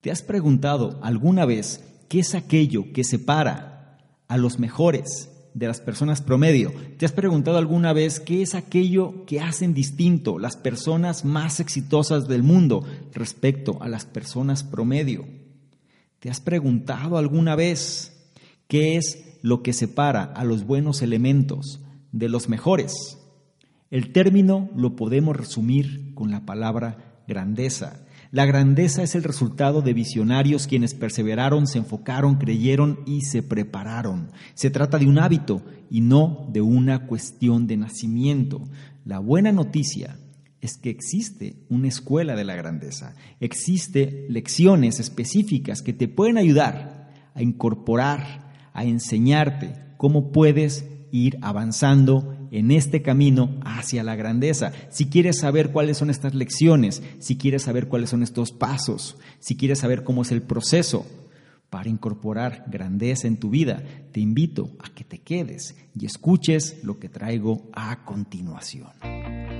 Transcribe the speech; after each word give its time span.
¿Te 0.00 0.10
has 0.10 0.22
preguntado 0.22 0.98
alguna 1.02 1.44
vez 1.44 1.84
qué 2.08 2.20
es 2.20 2.34
aquello 2.34 2.90
que 2.94 3.04
separa 3.04 3.98
a 4.28 4.38
los 4.38 4.58
mejores 4.58 5.30
de 5.52 5.66
las 5.66 5.82
personas 5.82 6.22
promedio? 6.22 6.72
¿Te 6.96 7.04
has 7.04 7.12
preguntado 7.12 7.58
alguna 7.58 7.92
vez 7.92 8.18
qué 8.18 8.40
es 8.40 8.54
aquello 8.54 9.26
que 9.26 9.40
hacen 9.40 9.74
distinto 9.74 10.38
las 10.38 10.56
personas 10.56 11.26
más 11.26 11.60
exitosas 11.60 12.28
del 12.28 12.42
mundo 12.42 12.82
respecto 13.12 13.76
a 13.82 13.88
las 13.90 14.06
personas 14.06 14.64
promedio? 14.64 15.26
¿Te 16.18 16.30
has 16.30 16.40
preguntado 16.40 17.18
alguna 17.18 17.54
vez 17.54 18.32
qué 18.68 18.96
es 18.96 19.38
lo 19.42 19.62
que 19.62 19.74
separa 19.74 20.22
a 20.22 20.44
los 20.44 20.64
buenos 20.64 21.02
elementos 21.02 21.80
de 22.12 22.30
los 22.30 22.48
mejores? 22.48 23.18
El 23.90 24.12
término 24.12 24.70
lo 24.74 24.96
podemos 24.96 25.36
resumir 25.36 26.14
con 26.14 26.30
la 26.30 26.46
palabra 26.46 27.22
grandeza. 27.28 28.06
La 28.32 28.46
grandeza 28.46 29.02
es 29.02 29.16
el 29.16 29.24
resultado 29.24 29.82
de 29.82 29.92
visionarios 29.92 30.68
quienes 30.68 30.94
perseveraron, 30.94 31.66
se 31.66 31.78
enfocaron, 31.78 32.36
creyeron 32.36 33.00
y 33.04 33.22
se 33.22 33.42
prepararon. 33.42 34.30
Se 34.54 34.70
trata 34.70 34.98
de 34.98 35.06
un 35.06 35.18
hábito 35.18 35.64
y 35.90 36.00
no 36.00 36.46
de 36.52 36.60
una 36.60 37.08
cuestión 37.08 37.66
de 37.66 37.76
nacimiento. 37.76 38.62
La 39.04 39.18
buena 39.18 39.50
noticia 39.50 40.16
es 40.60 40.76
que 40.76 40.90
existe 40.90 41.56
una 41.68 41.88
escuela 41.88 42.36
de 42.36 42.44
la 42.44 42.54
grandeza. 42.54 43.16
Existe 43.40 44.26
lecciones 44.28 45.00
específicas 45.00 45.82
que 45.82 45.92
te 45.92 46.06
pueden 46.06 46.38
ayudar 46.38 47.10
a 47.34 47.42
incorporar, 47.42 48.52
a 48.72 48.84
enseñarte 48.84 49.74
cómo 49.96 50.30
puedes 50.30 50.84
ir 51.10 51.36
avanzando 51.42 52.39
en 52.50 52.70
este 52.70 53.02
camino 53.02 53.50
hacia 53.64 54.02
la 54.02 54.16
grandeza. 54.16 54.72
Si 54.90 55.06
quieres 55.06 55.38
saber 55.38 55.70
cuáles 55.70 55.98
son 55.98 56.10
estas 56.10 56.34
lecciones, 56.34 57.02
si 57.18 57.36
quieres 57.36 57.62
saber 57.62 57.88
cuáles 57.88 58.10
son 58.10 58.22
estos 58.22 58.52
pasos, 58.52 59.16
si 59.38 59.56
quieres 59.56 59.78
saber 59.78 60.04
cómo 60.04 60.22
es 60.22 60.32
el 60.32 60.42
proceso 60.42 61.06
para 61.70 61.88
incorporar 61.88 62.64
grandeza 62.66 63.28
en 63.28 63.36
tu 63.36 63.48
vida, 63.48 63.82
te 64.10 64.18
invito 64.18 64.70
a 64.80 64.88
que 64.92 65.04
te 65.04 65.18
quedes 65.18 65.76
y 65.96 66.04
escuches 66.04 66.82
lo 66.82 66.98
que 66.98 67.08
traigo 67.08 67.68
a 67.72 68.04
continuación. 68.04 68.88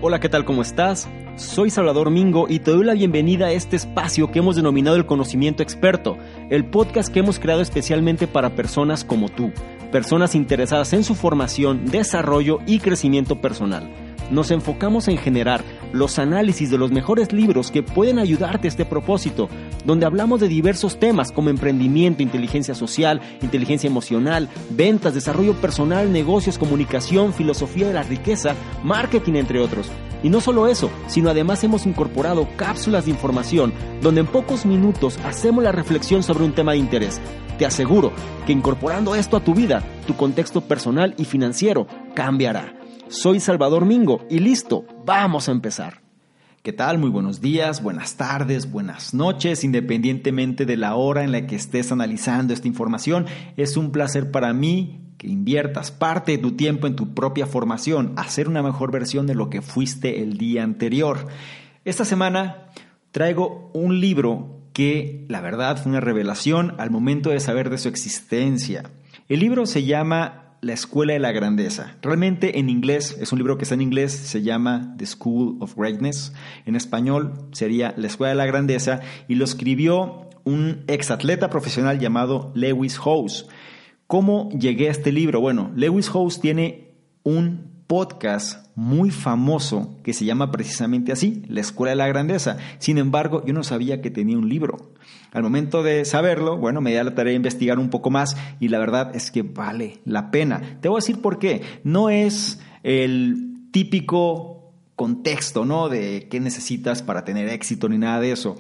Hola, 0.02 0.18
¿qué 0.18 0.28
tal? 0.28 0.44
¿Cómo 0.44 0.62
estás? 0.62 1.08
Soy 1.36 1.70
Salvador 1.70 2.11
Mingo 2.11 2.46
y 2.48 2.58
te 2.58 2.72
doy 2.72 2.84
la 2.84 2.94
bienvenida 2.94 3.46
a 3.46 3.52
este 3.52 3.77
espacio 3.77 4.33
que 4.33 4.41
hemos 4.41 4.56
denominado 4.56 4.96
el 4.96 5.06
conocimiento 5.06 5.62
experto, 5.62 6.18
el 6.50 6.68
podcast 6.68 7.12
que 7.12 7.20
hemos 7.20 7.38
creado 7.38 7.61
especialmente 7.61 8.27
para 8.27 8.56
personas 8.56 9.05
como 9.05 9.28
tú 9.28 9.52
personas 9.91 10.34
interesadas 10.34 10.92
en 10.92 11.05
su 11.05 11.14
formación, 11.14 11.86
desarrollo 11.86 12.58
y 12.66 12.78
crecimiento 12.78 13.41
personal. 13.41 13.91
Nos 14.30 14.52
enfocamos 14.52 15.08
en 15.08 15.19
generar 15.19 15.64
los 15.92 16.20
análisis 16.20 16.70
de 16.70 16.78
los 16.78 16.92
mejores 16.92 17.33
libros 17.33 17.72
que 17.72 17.83
pueden 17.83 18.20
ayudarte 18.20 18.68
a 18.68 18.70
este 18.70 18.84
propósito, 18.84 19.48
donde 19.84 20.06
hablamos 20.06 20.41
de 20.41 20.46
diversos 20.46 21.00
temas 21.00 21.33
como 21.33 21.50
emprendimiento, 21.50 22.22
inteligencia 22.22 22.77
social, 22.77 23.20
inteligencia 23.42 23.88
emocional, 23.88 24.48
ventas, 24.70 25.14
desarrollo 25.14 25.55
personal, 25.55 26.12
negocios, 26.12 26.58
comunicación, 26.58 27.34
filosofía 27.34 27.88
de 27.88 27.94
la 27.94 28.05
riqueza, 28.05 28.55
marketing, 28.84 29.34
entre 29.34 29.58
otros. 29.58 29.90
Y 30.23 30.29
no 30.29 30.40
solo 30.40 30.68
eso, 30.68 30.90
sino 31.08 31.30
además 31.30 31.64
hemos 31.64 31.86
incorporado 31.86 32.46
cápsulas 32.56 33.06
de 33.06 33.11
información 33.11 33.73
donde 34.00 34.20
en 34.20 34.27
pocos 34.27 34.64
minutos 34.64 35.18
hacemos 35.24 35.64
la 35.64 35.73
reflexión 35.73 36.23
sobre 36.23 36.45
un 36.45 36.52
tema 36.52 36.73
de 36.73 36.79
interés. 36.79 37.20
Te 37.61 37.67
aseguro 37.67 38.11
que 38.47 38.53
incorporando 38.53 39.15
esto 39.15 39.37
a 39.37 39.45
tu 39.45 39.53
vida, 39.53 39.85
tu 40.07 40.17
contexto 40.17 40.63
personal 40.63 41.15
y 41.19 41.27
financiero 41.27 41.87
cambiará. 42.15 42.73
Soy 43.09 43.39
Salvador 43.39 43.85
Mingo 43.85 44.25
y 44.31 44.39
listo, 44.39 44.87
vamos 45.05 45.47
a 45.47 45.53
empezar. 45.53 46.01
¿Qué 46.63 46.73
tal? 46.73 46.97
Muy 46.97 47.11
buenos 47.11 47.43
días, 47.43 47.83
buenas 47.83 48.17
tardes, 48.17 48.71
buenas 48.71 49.13
noches, 49.13 49.63
independientemente 49.63 50.65
de 50.65 50.79
la 50.79 50.95
hora 50.95 51.23
en 51.23 51.33
la 51.33 51.47
que 51.47 51.57
estés 51.57 51.93
analizando 51.93 52.55
esta 52.55 52.67
información. 52.67 53.27
Es 53.59 53.77
un 53.77 53.92
placer 53.92 54.31
para 54.31 54.55
mí 54.55 55.03
que 55.19 55.29
inviertas 55.29 55.91
parte 55.91 56.33
de 56.33 56.39
tu 56.39 56.53
tiempo 56.53 56.87
en 56.87 56.97
tu 56.97 57.13
propia 57.13 57.45
formación, 57.45 58.15
hacer 58.17 58.48
una 58.48 58.63
mejor 58.63 58.91
versión 58.91 59.27
de 59.27 59.35
lo 59.35 59.51
que 59.51 59.61
fuiste 59.61 60.23
el 60.23 60.39
día 60.39 60.63
anterior. 60.63 61.27
Esta 61.85 62.07
semana 62.07 62.69
traigo 63.11 63.71
un 63.75 64.01
libro 64.01 64.60
que 64.73 65.25
la 65.29 65.41
verdad 65.41 65.77
fue 65.83 65.91
una 65.91 66.01
revelación 66.01 66.75
al 66.79 66.91
momento 66.91 67.31
de 67.31 67.41
saber 67.41 67.70
de 67.70 67.79
su 67.79 67.89
existencia. 67.89 68.91
El 69.29 69.41
libro 69.41 69.67
se 69.67 69.85
llama 69.85 70.57
La 70.61 70.73
Escuela 70.73 71.13
de 71.13 71.19
la 71.19 71.33
Grandeza. 71.33 71.97
Realmente 72.03 72.58
en 72.58 72.69
inglés, 72.69 73.17
es 73.20 73.33
un 73.33 73.39
libro 73.39 73.57
que 73.59 73.64
está 73.64 73.75
en 73.75 73.83
inglés, 73.83 74.13
se 74.13 74.42
llama 74.42 74.95
The 74.97 75.07
School 75.07 75.57
of 75.61 75.77
Greatness. 75.77 76.33
En 76.67 76.77
español 76.77 77.48
sería 77.53 77.95
La 77.97 78.07
Escuela 78.07 78.30
de 78.30 78.36
la 78.36 78.47
Grandeza 78.47 79.01
y 79.29 79.36
lo 79.36 79.45
escribió 79.45 80.29
un 80.45 80.85
exatleta 80.86 81.51
profesional 81.51 81.98
llamado 81.98 82.53
Lewis 82.55 82.98
Howes. 82.98 83.47
¿Cómo 84.07 84.48
llegué 84.51 84.89
a 84.89 84.92
este 84.92 85.13
libro? 85.13 85.41
Bueno, 85.41 85.70
Lewis 85.77 86.11
House 86.11 86.41
tiene 86.41 86.95
un 87.23 87.85
podcast 87.86 88.60
muy 88.75 89.11
famoso 89.11 89.97
que 90.03 90.13
se 90.13 90.25
llama 90.25 90.51
precisamente 90.51 91.13
así, 91.13 91.42
La 91.48 91.61
Escuela 91.61 91.91
de 91.91 91.97
la 91.97 92.08
Grandeza. 92.08 92.57
Sin 92.79 92.98
embargo, 92.98 93.45
yo 93.45 93.53
no 93.53 93.63
sabía 93.63 94.01
que 94.01 94.11
tenía 94.11 94.39
un 94.39 94.48
libro. 94.48 94.92
Al 95.33 95.42
momento 95.42 95.83
de 95.83 96.05
saberlo, 96.05 96.57
bueno, 96.57 96.80
me 96.80 96.91
di 96.91 96.97
la 96.97 97.14
tarea 97.14 97.30
de 97.30 97.36
investigar 97.36 97.79
un 97.79 97.91
poco 97.91 98.11
más 98.11 98.36
y 98.59 98.69
la 98.69 98.79
verdad 98.79 99.14
es 99.14 99.30
que 99.30 99.42
vale 99.42 99.98
la 100.05 100.30
pena. 100.30 100.79
Te 100.80 100.89
voy 100.89 100.97
a 100.97 101.03
decir 101.03 101.20
por 101.20 101.39
qué. 101.39 101.63
No 101.85 102.11
es 102.11 102.61
el 102.83 103.69
típico 103.70 104.73
contexto, 104.97 105.64
¿no? 105.64 105.89
De 105.89 106.29
qué 106.30 106.41
necesitas 106.41 107.03
para 107.03 107.25
tener 107.25 107.48
éxito 107.48 107.89
ni 107.89 107.98
nada 107.98 108.20
de 108.20 108.33
eso. 108.33 108.57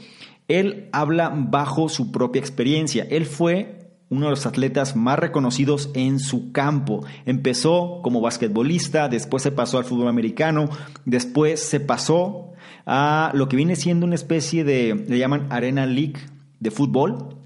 Él 0.48 0.88
habla 0.92 1.32
bajo 1.34 1.88
su 1.88 2.10
propia 2.12 2.40
experiencia. 2.40 3.06
Él 3.10 3.26
fue 3.26 3.79
uno 4.10 4.26
de 4.26 4.30
los 4.30 4.44
atletas 4.44 4.96
más 4.96 5.18
reconocidos 5.18 5.90
en 5.94 6.18
su 6.18 6.52
campo. 6.52 7.06
Empezó 7.26 8.00
como 8.02 8.20
basquetbolista, 8.20 9.08
después 9.08 9.42
se 9.42 9.52
pasó 9.52 9.78
al 9.78 9.84
fútbol 9.84 10.08
americano, 10.08 10.68
después 11.04 11.60
se 11.60 11.78
pasó 11.80 12.52
a 12.86 13.30
lo 13.34 13.48
que 13.48 13.56
viene 13.56 13.76
siendo 13.76 14.04
una 14.04 14.16
especie 14.16 14.64
de, 14.64 15.06
le 15.08 15.18
llaman 15.18 15.46
Arena 15.50 15.86
League 15.86 16.18
de 16.58 16.70
fútbol, 16.72 17.36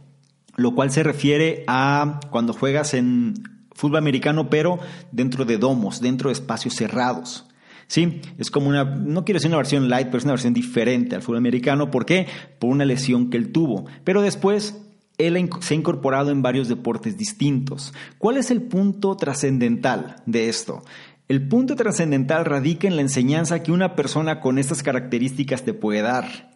lo 0.57 0.75
cual 0.75 0.91
se 0.91 1.03
refiere 1.03 1.65
a 1.67 2.21
cuando 2.31 2.55
juegas 2.55 2.95
en 2.95 3.35
fútbol 3.73 3.99
americano, 3.99 4.49
pero 4.49 4.79
dentro 5.13 5.45
de 5.45 5.59
domos, 5.59 6.01
dentro 6.01 6.31
de 6.31 6.33
espacios 6.33 6.75
cerrados. 6.75 7.47
Sí, 7.87 8.23
es 8.39 8.51
como 8.51 8.69
una, 8.71 8.85
no 8.85 9.27
quiero 9.27 9.37
decir 9.37 9.51
una 9.51 9.59
versión 9.59 9.91
light, 9.91 10.07
pero 10.07 10.19
es 10.19 10.25
una 10.25 10.33
versión 10.33 10.55
diferente 10.55 11.15
al 11.15 11.21
fútbol 11.21 11.39
americano. 11.39 11.91
¿Por 11.91 12.07
qué? 12.07 12.27
Por 12.59 12.71
una 12.71 12.87
lesión 12.87 13.29
que 13.29 13.37
él 13.37 13.53
tuvo. 13.53 13.85
Pero 14.05 14.23
después 14.23 14.84
él 15.19 15.51
se 15.61 15.75
ha 15.75 15.77
incorporado 15.77 16.31
en 16.31 16.43
varios 16.43 16.69
deportes 16.69 17.17
distintos. 17.17 17.95
¿Cuál 18.19 18.37
es 18.37 18.51
el 18.51 18.63
punto 18.63 19.17
trascendental 19.17 20.17
de 20.27 20.49
esto? 20.49 20.83
El 21.29 21.49
punto 21.49 21.77
trascendental 21.77 22.45
radica 22.45 22.87
en 22.87 22.97
la 22.97 23.03
enseñanza 23.03 23.63
que 23.63 23.73
una 23.73 23.97
persona 23.97 24.41
con 24.41 24.59
estas 24.59 24.83
características 24.83 25.63
te 25.63 25.73
puede 25.73 26.03
dar. 26.03 26.53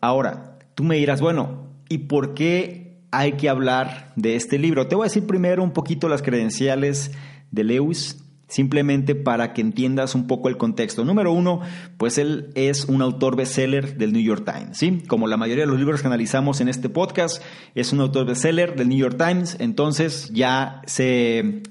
Ahora, 0.00 0.58
tú 0.74 0.84
me 0.84 0.96
dirás, 0.96 1.20
bueno, 1.20 1.66
¿y 1.88 1.98
por 1.98 2.34
qué 2.34 3.00
hay 3.10 3.32
que 3.32 3.48
hablar 3.48 4.12
de 4.16 4.36
este 4.36 4.58
libro? 4.58 4.86
Te 4.86 4.94
voy 4.94 5.04
a 5.04 5.08
decir 5.08 5.26
primero 5.26 5.64
un 5.64 5.72
poquito 5.72 6.08
las 6.08 6.22
credenciales 6.22 7.10
de 7.50 7.64
Lewis 7.64 8.22
simplemente 8.48 9.14
para 9.14 9.52
que 9.52 9.60
entiendas 9.60 10.14
un 10.14 10.26
poco 10.26 10.48
el 10.48 10.56
contexto. 10.56 11.04
Número 11.04 11.32
uno, 11.32 11.60
pues 11.98 12.18
él 12.18 12.50
es 12.54 12.86
un 12.86 13.02
autor 13.02 13.36
bestseller 13.36 13.96
del 13.98 14.12
New 14.12 14.22
York 14.22 14.44
Times, 14.44 14.78
¿sí? 14.78 15.02
Como 15.06 15.28
la 15.28 15.36
mayoría 15.36 15.64
de 15.64 15.70
los 15.70 15.78
libros 15.78 16.00
que 16.00 16.06
analizamos 16.06 16.60
en 16.60 16.68
este 16.68 16.88
podcast, 16.88 17.42
es 17.74 17.92
un 17.92 18.00
autor 18.00 18.26
bestseller 18.26 18.74
del 18.74 18.88
New 18.88 18.98
York 18.98 19.16
Times, 19.18 19.56
entonces 19.60 20.30
ya 20.32 20.82
se, 20.86 21.62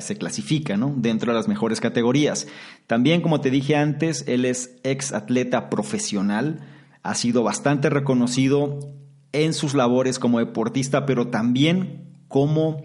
se 0.00 0.18
clasifica, 0.18 0.76
¿no? 0.76 0.92
Dentro 0.96 1.32
de 1.32 1.38
las 1.38 1.48
mejores 1.48 1.80
categorías. 1.80 2.48
También, 2.88 3.20
como 3.20 3.40
te 3.40 3.50
dije 3.50 3.76
antes, 3.76 4.24
él 4.26 4.44
es 4.44 4.76
ex 4.82 5.12
atleta 5.12 5.70
profesional, 5.70 6.66
ha 7.04 7.14
sido 7.14 7.44
bastante 7.44 7.90
reconocido 7.90 8.80
en 9.32 9.52
sus 9.52 9.74
labores 9.74 10.18
como 10.18 10.40
deportista, 10.40 11.06
pero 11.06 11.28
también 11.28 12.04
como 12.28 12.82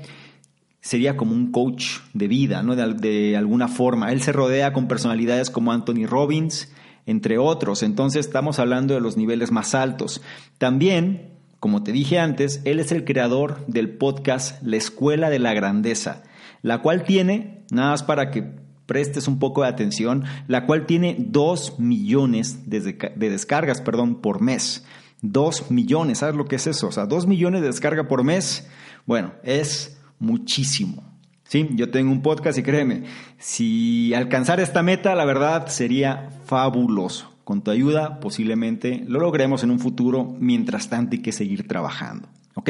sería 0.81 1.18
como 1.18 1.34
un 1.34 1.52
coach 1.52 2.00
de 2.14 2.28
vida, 2.28 2.64
¿no? 2.64 2.76
De, 2.76 3.36
alguna 3.38 3.68
forma. 3.68 4.12
Él 4.12 4.22
se 4.22 4.31
rodea 4.31 4.74
con 4.74 4.88
personalidades 4.88 5.50
como 5.50 5.72
Anthony 5.72 6.06
Robbins, 6.06 6.72
entre 7.06 7.38
otros. 7.38 7.84
Entonces 7.84 8.26
estamos 8.26 8.60
hablando 8.60 8.94
de 8.94 9.02
los 9.02 9.18
niveles 9.18 9.52
más 9.52 9.76
altos. 9.76 10.22
También, 10.58 11.34
como 11.60 11.84
te 11.84 11.92
dije 11.92 12.20
antes, 12.20 12.62
él 12.66 12.80
es 12.80 12.92
el 12.92 13.04
creador 13.04 13.66
del 13.68 13.90
podcast 13.90 14.62
La 14.64 14.78
Escuela 14.78 15.30
de 15.30 15.40
la 15.40 15.54
Grandeza, 15.54 16.24
la 16.62 16.82
cual 16.82 17.04
tiene, 17.04 17.66
nada 17.72 17.92
más 17.92 18.04
para 18.04 18.32
que 18.32 18.60
prestes 18.86 19.28
un 19.28 19.38
poco 19.38 19.62
de 19.62 19.68
atención, 19.68 20.24
la 20.48 20.66
cual 20.66 20.88
tiene 20.88 21.16
2 21.20 21.80
millones 21.80 22.68
de, 22.68 22.80
descargas 23.16 23.82
perdón, 23.82 24.20
por 24.20 24.42
mes. 24.42 24.84
2 25.22 25.70
millones, 25.70 26.20
¿sabes 26.20 26.36
lo 26.36 26.46
que 26.46 26.56
es 26.56 26.66
eso? 26.66 26.88
O 26.88 26.92
sea, 26.92 27.06
2 27.06 27.28
millones 27.28 27.62
de 27.62 27.68
descarga 27.68 28.08
por 28.08 28.24
mes, 28.24 28.68
bueno, 29.06 29.34
es 29.44 29.99
muchísimo. 30.19 31.04
Sí, 31.44 31.68
yo 31.71 31.89
tengo 31.89 32.12
un 32.12 32.21
podcast 32.21 32.60
y 32.60 32.63
créeme, 32.63 33.06
si 33.39 34.13
alcanzar 34.13 34.60
esta 34.60 34.83
meta, 34.83 35.16
la 35.16 35.25
verdad 35.25 35.68
sería 35.68 36.30
fabuloso. 36.45 37.31
Con 37.44 37.63
tu 37.63 37.71
ayuda 37.71 38.19
posiblemente 38.19 39.04
lo 39.07 39.19
logremos 39.19 39.63
en 39.63 39.71
un 39.71 39.80
futuro, 39.80 40.36
mientras 40.39 40.89
tanto 40.89 41.16
hay 41.16 41.24
que 41.24 41.31
seguir 41.31 41.68
trabajando. 41.68 42.27
¿Ok? 42.54 42.69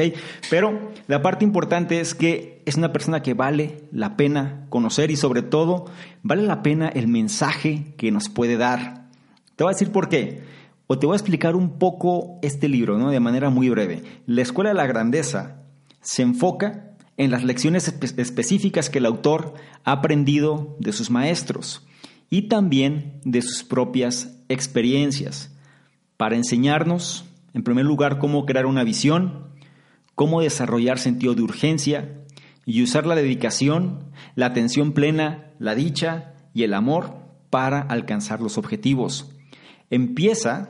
Pero 0.49 0.91
la 1.07 1.21
parte 1.21 1.43
importante 1.43 1.99
es 1.99 2.15
que 2.15 2.61
es 2.65 2.75
una 2.75 2.93
persona 2.93 3.21
que 3.21 3.33
vale 3.33 3.83
la 3.91 4.15
pena 4.15 4.65
conocer 4.69 5.11
y 5.11 5.17
sobre 5.17 5.41
todo 5.41 5.85
vale 6.23 6.43
la 6.43 6.61
pena 6.63 6.87
el 6.87 7.09
mensaje 7.09 7.93
que 7.97 8.11
nos 8.11 8.29
puede 8.29 8.55
dar. 8.55 9.07
Te 9.57 9.65
voy 9.65 9.71
a 9.71 9.75
decir 9.75 9.91
por 9.91 10.07
qué. 10.07 10.43
O 10.87 10.97
te 10.97 11.05
voy 11.05 11.15
a 11.15 11.17
explicar 11.17 11.55
un 11.57 11.77
poco 11.77 12.39
este 12.41 12.69
libro, 12.69 12.97
¿no? 12.97 13.09
De 13.09 13.19
manera 13.19 13.49
muy 13.49 13.67
breve. 13.69 14.03
La 14.25 14.41
Escuela 14.41 14.69
de 14.69 14.75
la 14.75 14.87
Grandeza 14.87 15.63
se 16.01 16.21
enfoca 16.21 16.88
en 17.19 17.31
las 17.31 17.43
lecciones 17.43 17.93
específicas 18.17 18.89
que 18.89 18.99
el 18.99 19.05
autor 19.05 19.53
ha 19.83 19.91
aprendido 19.91 20.77
de 20.79 20.93
sus 20.93 21.11
maestros 21.11 21.85
y 22.29 22.43
también 22.43 23.19
de 23.25 23.41
sus 23.41 23.65
propias 23.65 24.37
experiencias 24.47 25.53
para 26.15 26.37
enseñarnos, 26.37 27.25
en 27.53 27.63
primer 27.63 27.83
lugar, 27.83 28.19
cómo 28.19 28.45
crear 28.45 28.65
una 28.65 28.85
visión, 28.85 29.49
cómo 30.15 30.39
desarrollar 30.39 30.97
sentido 30.97 31.35
de 31.35 31.41
urgencia 31.41 32.23
y 32.65 32.83
usar 32.83 33.05
la 33.05 33.15
dedicación, 33.15 34.05
la 34.35 34.45
atención 34.45 34.93
plena, 34.93 35.51
la 35.59 35.75
dicha 35.75 36.35
y 36.53 36.63
el 36.63 36.73
amor 36.73 37.17
para 37.49 37.81
alcanzar 37.81 38.39
los 38.39 38.57
objetivos. 38.57 39.35
Empieza, 39.89 40.69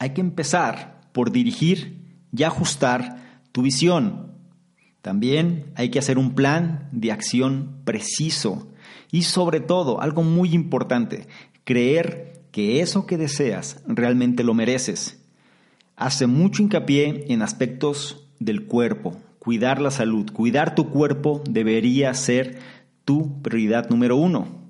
hay 0.00 0.14
que 0.14 0.20
empezar 0.20 1.00
por 1.12 1.30
dirigir 1.30 2.18
y 2.36 2.42
ajustar 2.42 3.44
tu 3.52 3.62
visión. 3.62 4.31
También 5.02 5.72
hay 5.74 5.90
que 5.90 5.98
hacer 5.98 6.16
un 6.16 6.34
plan 6.34 6.88
de 6.92 7.10
acción 7.10 7.80
preciso 7.84 8.68
y 9.10 9.22
sobre 9.22 9.60
todo, 9.60 10.00
algo 10.00 10.22
muy 10.22 10.54
importante, 10.54 11.26
creer 11.64 12.44
que 12.52 12.80
eso 12.80 13.04
que 13.04 13.18
deseas 13.18 13.82
realmente 13.86 14.44
lo 14.44 14.54
mereces. 14.54 15.22
Hace 15.96 16.26
mucho 16.26 16.62
hincapié 16.62 17.26
en 17.28 17.42
aspectos 17.42 18.28
del 18.38 18.66
cuerpo. 18.66 19.20
Cuidar 19.38 19.80
la 19.80 19.90
salud, 19.90 20.30
cuidar 20.32 20.74
tu 20.74 20.88
cuerpo 20.88 21.42
debería 21.48 22.14
ser 22.14 22.60
tu 23.04 23.42
prioridad 23.42 23.90
número 23.90 24.16
uno. 24.16 24.62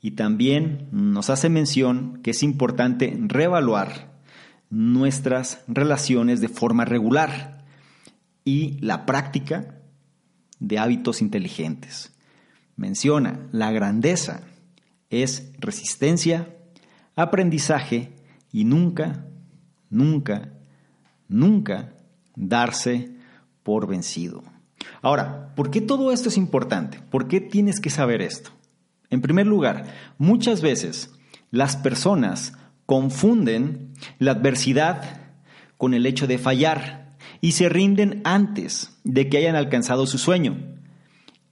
Y 0.00 0.12
también 0.12 0.88
nos 0.92 1.28
hace 1.28 1.48
mención 1.48 2.20
que 2.22 2.30
es 2.30 2.42
importante 2.44 3.18
reevaluar 3.20 4.16
nuestras 4.70 5.64
relaciones 5.66 6.40
de 6.40 6.48
forma 6.48 6.84
regular 6.84 7.55
y 8.46 8.78
la 8.80 9.04
práctica 9.04 9.74
de 10.60 10.78
hábitos 10.78 11.20
inteligentes 11.20 12.12
menciona 12.76 13.48
la 13.50 13.72
grandeza 13.72 14.42
es 15.10 15.52
resistencia, 15.58 16.54
aprendizaje 17.16 18.12
y 18.52 18.64
nunca, 18.64 19.26
nunca, 19.90 20.52
nunca 21.28 21.92
darse 22.36 23.10
por 23.64 23.88
vencido. 23.88 24.44
Ahora, 25.02 25.52
¿por 25.56 25.70
qué 25.70 25.80
todo 25.80 26.12
esto 26.12 26.28
es 26.28 26.36
importante? 26.36 27.00
¿Por 27.10 27.26
qué 27.26 27.40
tienes 27.40 27.80
que 27.80 27.90
saber 27.90 28.22
esto? 28.22 28.50
En 29.10 29.22
primer 29.22 29.46
lugar, 29.46 29.86
muchas 30.18 30.62
veces 30.62 31.12
las 31.50 31.76
personas 31.76 32.52
confunden 32.86 33.92
la 34.20 34.32
adversidad 34.32 35.32
con 35.76 35.94
el 35.94 36.06
hecho 36.06 36.28
de 36.28 36.38
fallar 36.38 37.05
y 37.46 37.52
se 37.52 37.68
rinden 37.68 38.22
antes 38.24 38.98
de 39.04 39.28
que 39.28 39.38
hayan 39.38 39.54
alcanzado 39.54 40.08
su 40.08 40.18
sueño 40.18 40.56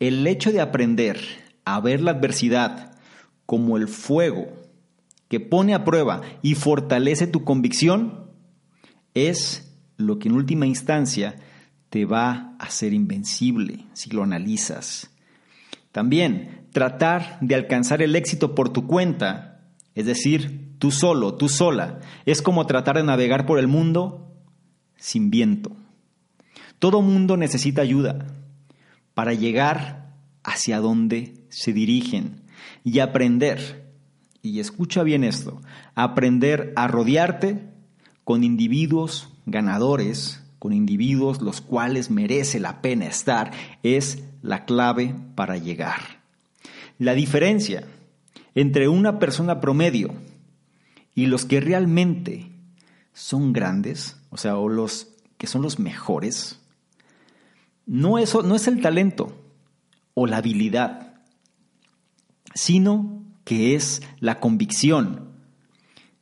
el 0.00 0.26
hecho 0.26 0.50
de 0.50 0.60
aprender 0.60 1.20
a 1.64 1.80
ver 1.80 2.00
la 2.00 2.10
adversidad 2.10 2.98
como 3.46 3.76
el 3.76 3.86
fuego 3.86 4.48
que 5.28 5.38
pone 5.38 5.72
a 5.72 5.84
prueba 5.84 6.22
y 6.42 6.56
fortalece 6.56 7.28
tu 7.28 7.44
convicción 7.44 8.28
es 9.14 9.72
lo 9.96 10.18
que 10.18 10.28
en 10.28 10.34
última 10.34 10.66
instancia 10.66 11.36
te 11.90 12.06
va 12.06 12.56
a 12.58 12.64
hacer 12.64 12.92
invencible 12.92 13.84
si 13.92 14.10
lo 14.10 14.24
analizas. 14.24 15.12
También 15.92 16.66
tratar 16.72 17.38
de 17.40 17.54
alcanzar 17.54 18.02
el 18.02 18.16
éxito 18.16 18.56
por 18.56 18.72
tu 18.72 18.88
cuenta, 18.88 19.60
es 19.94 20.06
decir, 20.06 20.74
tú 20.80 20.90
solo, 20.90 21.34
tú 21.34 21.48
sola, 21.48 22.00
es 22.26 22.42
como 22.42 22.66
tratar 22.66 22.96
de 22.96 23.04
navegar 23.04 23.46
por 23.46 23.60
el 23.60 23.68
mundo 23.68 24.34
sin 24.96 25.30
viento. 25.30 25.76
Todo 26.78 27.02
mundo 27.02 27.36
necesita 27.36 27.82
ayuda 27.82 28.26
para 29.14 29.32
llegar 29.32 30.14
hacia 30.42 30.80
donde 30.80 31.34
se 31.48 31.72
dirigen 31.72 32.42
y 32.84 32.98
aprender, 32.98 33.90
y 34.42 34.60
escucha 34.60 35.02
bien 35.02 35.24
esto, 35.24 35.60
aprender 35.94 36.72
a 36.76 36.86
rodearte 36.86 37.60
con 38.24 38.44
individuos 38.44 39.30
ganadores, 39.46 40.42
con 40.58 40.72
individuos 40.72 41.40
los 41.40 41.60
cuales 41.60 42.10
merece 42.10 42.60
la 42.60 42.82
pena 42.82 43.06
estar, 43.06 43.52
es 43.82 44.24
la 44.42 44.64
clave 44.64 45.14
para 45.34 45.56
llegar. 45.56 46.22
La 46.98 47.14
diferencia 47.14 47.84
entre 48.54 48.88
una 48.88 49.18
persona 49.18 49.60
promedio 49.60 50.14
y 51.14 51.26
los 51.26 51.44
que 51.44 51.60
realmente 51.60 52.50
son 53.12 53.52
grandes, 53.52 54.16
o 54.30 54.36
sea, 54.36 54.56
o 54.56 54.68
los 54.68 55.08
que 55.38 55.46
son 55.46 55.62
los 55.62 55.78
mejores, 55.78 56.60
no, 57.86 58.18
eso, 58.18 58.42
no 58.42 58.54
es 58.54 58.66
el 58.66 58.80
talento 58.80 59.34
o 60.14 60.26
la 60.26 60.38
habilidad, 60.38 61.14
sino 62.54 63.24
que 63.44 63.74
es 63.74 64.02
la 64.20 64.40
convicción. 64.40 65.32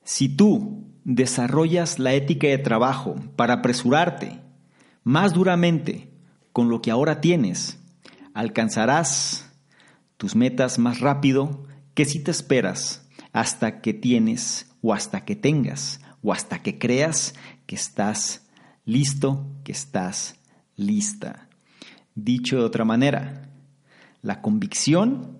Si 0.02 0.28
tú 0.28 0.84
desarrollas 1.04 1.98
la 1.98 2.14
ética 2.14 2.48
de 2.48 2.58
trabajo 2.58 3.16
para 3.36 3.54
apresurarte 3.54 4.40
más 5.04 5.32
duramente 5.32 6.12
con 6.52 6.69
lo 6.69 6.82
que 6.82 6.90
ahora 6.90 7.20
tienes, 7.20 7.78
alcanzarás 8.34 9.50
tus 10.16 10.36
metas 10.36 10.78
más 10.78 11.00
rápido 11.00 11.64
que 11.94 12.04
si 12.04 12.20
te 12.20 12.31
esperas 12.31 13.08
hasta 13.32 13.81
que 13.81 13.94
tienes 13.94 14.70
o 14.81 14.94
hasta 14.94 15.24
que 15.24 15.36
tengas 15.36 16.00
o 16.22 16.32
hasta 16.32 16.62
que 16.62 16.78
creas 16.78 17.34
que 17.66 17.74
estás 17.74 18.46
listo, 18.84 19.46
que 19.64 19.72
estás 19.72 20.36
lista. 20.76 21.48
Dicho 22.14 22.58
de 22.58 22.64
otra 22.64 22.84
manera, 22.84 23.48
la 24.20 24.42
convicción 24.42 25.38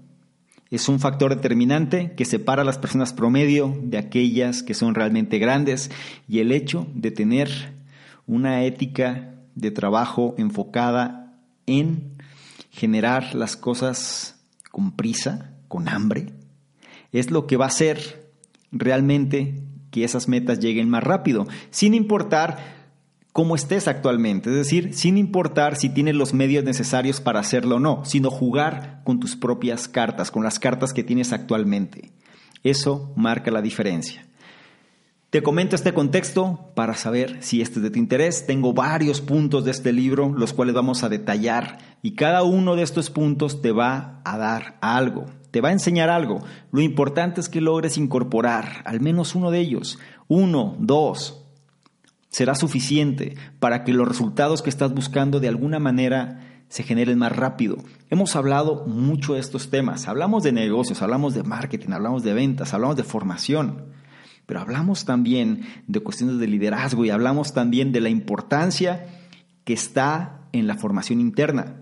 es 0.71 0.89
un 0.89 1.01
factor 1.01 1.35
determinante 1.35 2.15
que 2.17 2.25
separa 2.25 2.63
a 2.63 2.65
las 2.65 2.79
personas 2.79 3.13
promedio 3.13 3.77
de 3.83 3.99
aquellas 3.99 4.63
que 4.63 4.73
son 4.73 4.95
realmente 4.95 5.39
grandes 5.39 5.91
y 6.29 6.39
el 6.39 6.51
hecho 6.51 6.87
de 6.95 7.11
tener 7.11 7.75
una 8.27 8.65
ética 8.65 9.35
de 9.55 9.71
trabajo 9.71 10.35
enfocada 10.39 11.35
en 11.67 12.13
generar 12.71 13.35
las 13.35 13.57
cosas 13.57 14.41
con 14.71 14.93
prisa, 14.93 15.53
con 15.69 15.89
hambre, 15.89 16.33
es 17.13 17.31
lo 17.31 17.47
que 17.47 17.59
va 17.59 17.67
a 17.67 17.69
hacer 17.69 18.33
realmente 18.71 19.61
que 19.91 20.05
esas 20.05 20.27
metas 20.27 20.59
lleguen 20.59 20.89
más 20.89 21.05
rápido, 21.05 21.47
sin 21.71 21.93
importar 21.93 22.82
como 23.33 23.55
estés 23.55 23.89
actualmente, 23.89 24.51
es 24.51 24.57
decir, 24.57 24.93
sin 24.95 25.17
importar 25.17 25.77
si 25.77 25.89
tienes 25.89 26.15
los 26.15 26.35
medios 26.35 26.65
necesarios 26.65 27.21
para 27.21 27.41
hacerlo 27.41 27.77
o 27.77 27.81
no, 27.81 28.05
sino 28.05 28.31
jugar 28.31 29.01
con 29.05 29.21
tus 29.21 29.37
propias 29.37 29.89
cartas, 29.89 30.31
con 30.31 30.45
las 30.45 30.59
cartas 30.59 30.93
que 30.93 31.03
tienes 31.03 31.33
actualmente. 31.33 32.13
Eso 32.63 33.13
marca 33.17 33.51
la 33.51 33.63
diferencia. 33.63 34.27
Te 35.31 35.43
comento 35.43 35.77
este 35.77 35.95
contexto 35.95 36.73
para 36.75 36.95
saber 36.95 37.39
si 37.41 37.63
este 37.63 37.79
es 37.79 37.85
de 37.85 37.91
tu 37.91 37.99
interés. 37.99 38.45
Tengo 38.47 38.75
varios 38.75 39.23
puntos 39.23 39.65
de 39.65 39.71
este 39.71 39.95
libro, 39.95 40.31
los 40.37 40.53
cuales 40.53 40.75
vamos 40.75 41.03
a 41.03 41.09
detallar 41.09 41.79
y 42.03 42.17
cada 42.17 42.43
uno 42.43 42.77
de 42.77 42.83
estos 42.83 43.09
puntos 43.09 43.63
te 43.63 43.73
va 43.73 44.21
a 44.25 44.37
dar 44.37 44.77
algo, 44.83 45.25
te 45.51 45.63
va 45.63 45.71
a 45.71 45.73
enseñar 45.73 46.11
algo. 46.11 46.41
Lo 46.71 46.83
importante 46.83 47.41
es 47.41 47.49
que 47.49 47.63
logres 47.63 47.97
incorporar 47.97 48.83
al 48.85 49.01
menos 49.01 49.35
uno 49.35 49.51
de 49.51 49.61
ellos, 49.61 49.99
uno, 50.29 50.77
dos, 50.79 51.42
será 52.33 52.55
suficiente 52.55 53.37
para 53.61 53.85
que 53.85 53.93
los 53.93 54.09
resultados 54.09 54.63
que 54.63 54.71
estás 54.71 54.93
buscando 54.93 55.39
de 55.39 55.49
alguna 55.49 55.79
manera 55.79 56.41
se 56.69 56.83
generen 56.83 57.19
más 57.19 57.37
rápido. 57.37 57.77
Hemos 58.09 58.35
hablado 58.35 58.87
mucho 58.87 59.35
de 59.35 59.41
estos 59.41 59.69
temas. 59.69 60.09
Hablamos 60.09 60.43
de 60.43 60.53
negocios, 60.53 61.03
hablamos 61.03 61.35
de 61.35 61.43
marketing, 61.43 61.91
hablamos 61.91 62.23
de 62.25 62.33
ventas, 62.33 62.73
hablamos 62.73 62.97
de 62.97 63.05
formación. 63.05 63.93
pero 64.47 64.61
hablamos 64.61 65.05
también 65.05 65.63
de 65.87 66.01
cuestiones 66.01 66.39
de 66.39 66.47
liderazgo 66.47 67.05
y 67.05 67.11
hablamos 67.11 67.55
también 67.55 67.93
de 67.93 68.01
la 68.01 68.09
importancia 68.09 69.07
que 69.65 69.73
está 69.73 70.41
en 70.53 70.67
la 70.67 70.77
formación 70.77 71.21
interna. 71.21 71.77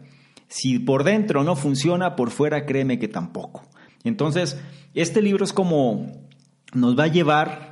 Si 0.48 0.78
por 0.78 1.04
dentro 1.04 1.42
no 1.42 1.56
funciona, 1.56 2.16
por 2.16 2.30
fuera 2.30 2.66
créeme 2.66 2.98
que 2.98 3.08
tampoco. 3.08 3.62
Entonces, 4.04 4.60
este 4.94 5.22
libro 5.22 5.44
es 5.44 5.52
como 5.52 6.26
nos 6.74 6.98
va 6.98 7.04
a 7.04 7.08
llevar 7.08 7.69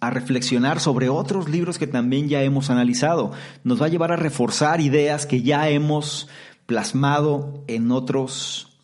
a 0.00 0.10
reflexionar 0.10 0.80
sobre 0.80 1.08
otros 1.08 1.48
libros 1.48 1.78
que 1.78 1.86
también 1.86 2.28
ya 2.28 2.42
hemos 2.42 2.70
analizado. 2.70 3.32
Nos 3.62 3.80
va 3.80 3.86
a 3.86 3.90
llevar 3.90 4.12
a 4.12 4.16
reforzar 4.16 4.80
ideas 4.80 5.26
que 5.26 5.42
ya 5.42 5.68
hemos 5.68 6.28
plasmado 6.66 7.64
en 7.66 7.90
otros 7.90 8.78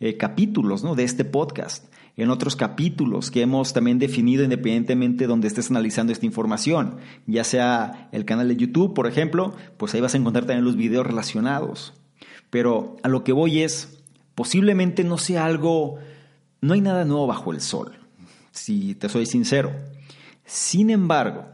eh, 0.00 0.16
capítulos 0.16 0.82
¿no? 0.82 0.94
de 0.94 1.04
este 1.04 1.24
podcast 1.24 1.90
en 2.22 2.30
otros 2.30 2.54
capítulos 2.54 3.30
que 3.30 3.40
hemos 3.40 3.72
también 3.72 3.98
definido 3.98 4.44
independientemente 4.44 5.26
donde 5.26 5.48
estés 5.48 5.70
analizando 5.70 6.12
esta 6.12 6.26
información, 6.26 6.96
ya 7.26 7.44
sea 7.44 8.08
el 8.12 8.24
canal 8.24 8.48
de 8.48 8.56
YouTube, 8.56 8.94
por 8.94 9.06
ejemplo, 9.06 9.54
pues 9.78 9.94
ahí 9.94 10.00
vas 10.00 10.14
a 10.14 10.18
encontrar 10.18 10.44
también 10.44 10.64
los 10.64 10.76
videos 10.76 11.06
relacionados. 11.06 11.94
Pero 12.50 12.96
a 13.02 13.08
lo 13.08 13.24
que 13.24 13.32
voy 13.32 13.62
es, 13.62 14.02
posiblemente 14.34 15.02
no 15.02 15.16
sea 15.16 15.46
algo, 15.46 15.96
no 16.60 16.74
hay 16.74 16.80
nada 16.82 17.04
nuevo 17.04 17.26
bajo 17.26 17.52
el 17.52 17.60
sol, 17.60 17.92
si 18.50 18.94
te 18.94 19.08
soy 19.08 19.24
sincero. 19.24 19.72
Sin 20.52 20.90
embargo, 20.90 21.44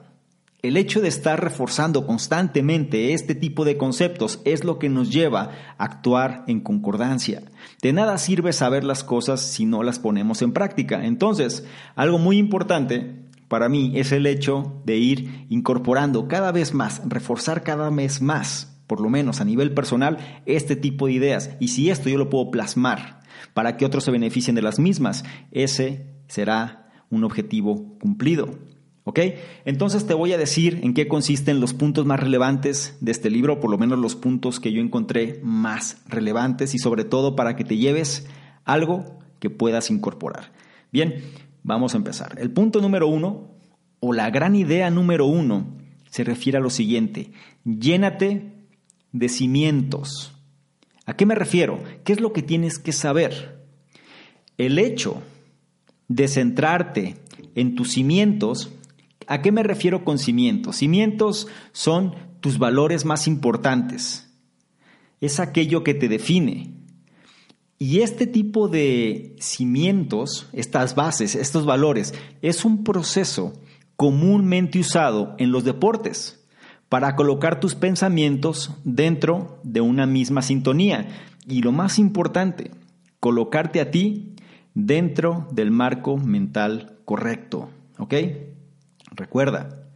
el 0.62 0.78
hecho 0.78 1.02
de 1.02 1.08
estar 1.08 1.38
reforzando 1.38 2.06
constantemente 2.06 3.12
este 3.12 3.34
tipo 3.34 3.66
de 3.66 3.76
conceptos 3.76 4.40
es 4.46 4.64
lo 4.64 4.78
que 4.78 4.88
nos 4.88 5.12
lleva 5.12 5.50
a 5.76 5.84
actuar 5.84 6.44
en 6.48 6.60
concordancia. 6.60 7.42
De 7.82 7.92
nada 7.92 8.16
sirve 8.16 8.54
saber 8.54 8.84
las 8.84 9.04
cosas 9.04 9.42
si 9.42 9.66
no 9.66 9.82
las 9.82 9.98
ponemos 9.98 10.40
en 10.40 10.54
práctica. 10.54 11.04
Entonces, 11.04 11.66
algo 11.94 12.16
muy 12.18 12.38
importante 12.38 13.16
para 13.48 13.68
mí 13.68 13.92
es 13.96 14.12
el 14.12 14.24
hecho 14.24 14.80
de 14.86 14.96
ir 14.96 15.44
incorporando 15.50 16.26
cada 16.26 16.50
vez 16.50 16.72
más, 16.72 17.02
reforzar 17.04 17.64
cada 17.64 17.90
vez 17.90 18.22
más, 18.22 18.80
por 18.86 19.02
lo 19.02 19.10
menos 19.10 19.42
a 19.42 19.44
nivel 19.44 19.74
personal, 19.74 20.40
este 20.46 20.74
tipo 20.74 21.06
de 21.06 21.12
ideas. 21.12 21.50
Y 21.60 21.68
si 21.68 21.90
esto 21.90 22.08
yo 22.08 22.16
lo 22.16 22.30
puedo 22.30 22.50
plasmar 22.50 23.20
para 23.52 23.76
que 23.76 23.84
otros 23.84 24.04
se 24.04 24.10
beneficien 24.10 24.56
de 24.56 24.62
las 24.62 24.78
mismas, 24.78 25.22
ese 25.52 26.06
será 26.28 26.88
un 27.10 27.24
objetivo 27.24 27.98
cumplido. 27.98 28.58
¿Ok? 29.08 29.20
Entonces 29.64 30.04
te 30.04 30.14
voy 30.14 30.32
a 30.32 30.38
decir 30.38 30.80
en 30.82 30.92
qué 30.92 31.06
consisten 31.06 31.60
los 31.60 31.74
puntos 31.74 32.04
más 32.06 32.18
relevantes 32.18 32.96
de 33.00 33.12
este 33.12 33.30
libro, 33.30 33.60
por 33.60 33.70
lo 33.70 33.78
menos 33.78 34.00
los 34.00 34.16
puntos 34.16 34.58
que 34.58 34.72
yo 34.72 34.80
encontré 34.80 35.38
más 35.44 36.02
relevantes 36.08 36.74
y 36.74 36.80
sobre 36.80 37.04
todo 37.04 37.36
para 37.36 37.54
que 37.54 37.62
te 37.62 37.76
lleves 37.76 38.26
algo 38.64 39.20
que 39.38 39.48
puedas 39.48 39.92
incorporar. 39.92 40.50
Bien, 40.90 41.22
vamos 41.62 41.94
a 41.94 41.98
empezar. 41.98 42.36
El 42.40 42.50
punto 42.50 42.80
número 42.80 43.06
uno, 43.06 43.52
o 44.00 44.12
la 44.12 44.28
gran 44.30 44.56
idea 44.56 44.90
número 44.90 45.26
uno, 45.26 45.68
se 46.10 46.24
refiere 46.24 46.58
a 46.58 46.60
lo 46.62 46.70
siguiente, 46.70 47.30
llénate 47.64 48.54
de 49.12 49.28
cimientos. 49.28 50.32
¿A 51.04 51.14
qué 51.14 51.26
me 51.26 51.36
refiero? 51.36 51.78
¿Qué 52.02 52.12
es 52.12 52.20
lo 52.20 52.32
que 52.32 52.42
tienes 52.42 52.80
que 52.80 52.90
saber? 52.90 53.64
El 54.58 54.80
hecho 54.80 55.22
de 56.08 56.26
centrarte 56.26 57.14
en 57.54 57.76
tus 57.76 57.92
cimientos 57.92 58.72
¿A 59.26 59.42
qué 59.42 59.52
me 59.52 59.62
refiero 59.62 60.04
con 60.04 60.18
cimientos? 60.18 60.76
Cimientos 60.76 61.48
son 61.72 62.14
tus 62.40 62.58
valores 62.58 63.04
más 63.04 63.26
importantes. 63.26 64.30
Es 65.20 65.40
aquello 65.40 65.82
que 65.82 65.94
te 65.94 66.08
define. 66.08 66.74
Y 67.78 68.00
este 68.00 68.26
tipo 68.26 68.68
de 68.68 69.36
cimientos, 69.38 70.48
estas 70.52 70.94
bases, 70.94 71.34
estos 71.34 71.66
valores, 71.66 72.14
es 72.40 72.64
un 72.64 72.84
proceso 72.84 73.52
comúnmente 73.96 74.78
usado 74.78 75.34
en 75.38 75.50
los 75.50 75.64
deportes 75.64 76.46
para 76.88 77.16
colocar 77.16 77.60
tus 77.60 77.74
pensamientos 77.74 78.70
dentro 78.84 79.58
de 79.62 79.80
una 79.80 80.06
misma 80.06 80.40
sintonía. 80.40 81.08
Y 81.46 81.62
lo 81.62 81.72
más 81.72 81.98
importante, 81.98 82.70
colocarte 83.20 83.80
a 83.80 83.90
ti 83.90 84.34
dentro 84.74 85.48
del 85.50 85.70
marco 85.70 86.16
mental 86.16 86.98
correcto. 87.04 87.70
¿Ok? 87.98 88.14
Recuerda, 89.16 89.86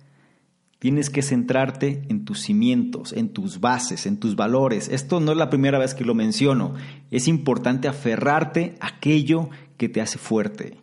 tienes 0.79 1.11
que 1.11 1.23
centrarte 1.23 2.03
en 2.09 2.25
tus 2.25 2.41
cimientos, 2.41 3.13
en 3.13 3.29
tus 3.29 3.61
bases, 3.61 4.07
en 4.07 4.19
tus 4.19 4.35
valores. 4.35 4.89
Esto 4.89 5.21
no 5.21 5.33
es 5.33 5.39
la 5.39 5.51
primera 5.51 5.79
vez 5.79 5.95
que 5.95 6.05
lo 6.05 6.15
menciono. 6.15 6.75
Es 7.11 7.29
importante 7.29 7.87
aferrarte 7.87 8.77
a 8.81 8.89
aquello 8.89 9.51
que 9.77 9.89
te 9.89 10.01
hace 10.01 10.19
fuerte. 10.19 10.79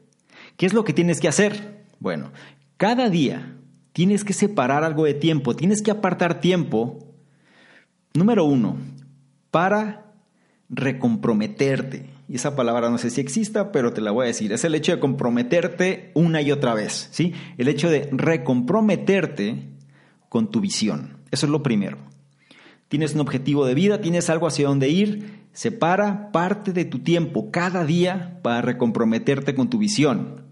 ¿Qué 0.56 0.66
es 0.66 0.74
lo 0.74 0.84
que 0.84 0.94
tienes 0.94 1.20
que 1.20 1.28
hacer? 1.28 1.86
Bueno, 2.00 2.32
cada 2.78 3.10
día 3.10 3.56
tienes 3.92 4.24
que 4.24 4.34
separar 4.34 4.84
algo 4.84 5.06
de 5.06 5.16
tiempo, 5.16 5.56
tienes 5.56 5.82
que 5.82 5.92
apartar 5.92 6.40
tiempo, 6.40 7.00
número 8.14 8.46
uno, 8.46 8.78
para 9.50 10.07
recomprometerte 10.70 12.18
y 12.30 12.36
esa 12.36 12.56
palabra 12.56 12.90
no 12.90 12.98
sé 12.98 13.10
si 13.10 13.22
exista, 13.22 13.72
pero 13.72 13.94
te 13.94 14.02
la 14.02 14.12
voy 14.12 14.26
a 14.26 14.28
decir, 14.28 14.52
es 14.52 14.66
el 14.66 14.76
hecho 14.76 14.92
de 14.92 15.00
comprometerte 15.00 16.12
una 16.14 16.42
y 16.42 16.52
otra 16.52 16.74
vez, 16.74 17.08
¿sí? 17.12 17.34
El 17.58 17.70
hecho 17.70 17.90
de 17.90 18.10
recomprometerte 18.12 19.70
con 20.28 20.52
tu 20.52 20.60
visión. 20.60 21.20
Eso 21.32 21.46
es 21.46 21.52
lo 21.52 21.64
primero. 21.64 21.98
Tienes 22.90 23.14
un 23.16 23.22
objetivo 23.22 23.66
de 23.66 23.76
vida, 23.76 24.02
tienes 24.02 24.30
algo 24.30 24.48
hacia 24.48 24.68
dónde 24.68 24.90
ir, 24.90 25.46
separa 25.54 26.32
parte 26.32 26.74
de 26.74 26.84
tu 26.84 27.00
tiempo 27.00 27.50
cada 27.50 27.86
día 27.86 28.40
para 28.44 28.62
recomprometerte 28.62 29.56
con 29.56 29.70
tu 29.70 29.78
visión. 29.78 30.46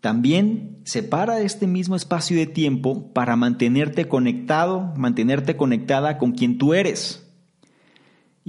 También 0.00 0.78
separa 0.84 1.40
este 1.40 1.66
mismo 1.66 1.96
espacio 1.96 2.36
de 2.36 2.46
tiempo 2.46 3.12
para 3.14 3.34
mantenerte 3.34 4.08
conectado, 4.08 4.92
mantenerte 4.96 5.56
conectada 5.56 6.18
con 6.18 6.32
quien 6.32 6.58
tú 6.58 6.74
eres. 6.74 7.27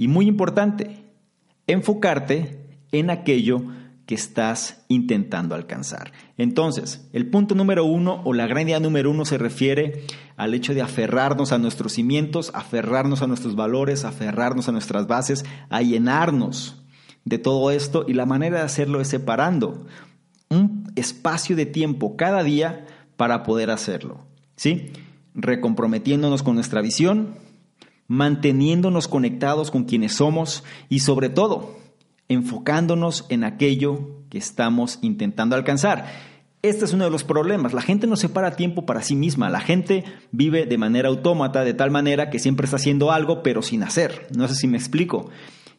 Y 0.00 0.08
muy 0.08 0.28
importante, 0.28 0.96
enfocarte 1.66 2.58
en 2.90 3.10
aquello 3.10 3.60
que 4.06 4.14
estás 4.14 4.82
intentando 4.88 5.54
alcanzar. 5.54 6.12
Entonces, 6.38 7.06
el 7.12 7.28
punto 7.28 7.54
número 7.54 7.84
uno 7.84 8.22
o 8.24 8.32
la 8.32 8.46
gran 8.46 8.66
idea 8.66 8.80
número 8.80 9.10
uno 9.10 9.26
se 9.26 9.36
refiere 9.36 10.06
al 10.38 10.54
hecho 10.54 10.72
de 10.72 10.80
aferrarnos 10.80 11.52
a 11.52 11.58
nuestros 11.58 11.92
cimientos, 11.92 12.50
aferrarnos 12.54 13.20
a 13.20 13.26
nuestros 13.26 13.56
valores, 13.56 14.06
aferrarnos 14.06 14.70
a 14.70 14.72
nuestras 14.72 15.06
bases, 15.06 15.44
a 15.68 15.82
llenarnos 15.82 16.82
de 17.26 17.36
todo 17.36 17.70
esto 17.70 18.06
y 18.08 18.14
la 18.14 18.24
manera 18.24 18.60
de 18.60 18.64
hacerlo 18.64 19.02
es 19.02 19.08
separando 19.08 19.84
un 20.48 20.90
espacio 20.96 21.56
de 21.56 21.66
tiempo 21.66 22.16
cada 22.16 22.42
día 22.42 22.86
para 23.18 23.42
poder 23.42 23.70
hacerlo. 23.70 24.24
¿Sí? 24.56 24.92
Recomprometiéndonos 25.34 26.42
con 26.42 26.54
nuestra 26.54 26.80
visión, 26.80 27.34
manteniéndonos 28.10 29.06
conectados 29.06 29.70
con 29.70 29.84
quienes 29.84 30.14
somos 30.16 30.64
y 30.88 30.98
sobre 30.98 31.28
todo 31.28 31.76
enfocándonos 32.26 33.24
en 33.28 33.44
aquello 33.44 34.24
que 34.30 34.38
estamos 34.38 34.98
intentando 35.00 35.54
alcanzar. 35.54 36.06
Este 36.60 36.84
es 36.84 36.92
uno 36.92 37.04
de 37.04 37.10
los 37.10 37.22
problemas. 37.22 37.72
La 37.72 37.82
gente 37.82 38.08
no 38.08 38.16
separa 38.16 38.56
tiempo 38.56 38.84
para 38.84 39.02
sí 39.02 39.14
misma. 39.14 39.48
La 39.48 39.60
gente 39.60 40.02
vive 40.32 40.66
de 40.66 40.76
manera 40.76 41.08
autómata, 41.08 41.62
de 41.62 41.72
tal 41.72 41.92
manera 41.92 42.30
que 42.30 42.40
siempre 42.40 42.64
está 42.64 42.78
haciendo 42.78 43.12
algo, 43.12 43.44
pero 43.44 43.62
sin 43.62 43.84
hacer. 43.84 44.26
No 44.36 44.48
sé 44.48 44.56
si 44.56 44.66
me 44.66 44.76
explico. 44.76 45.30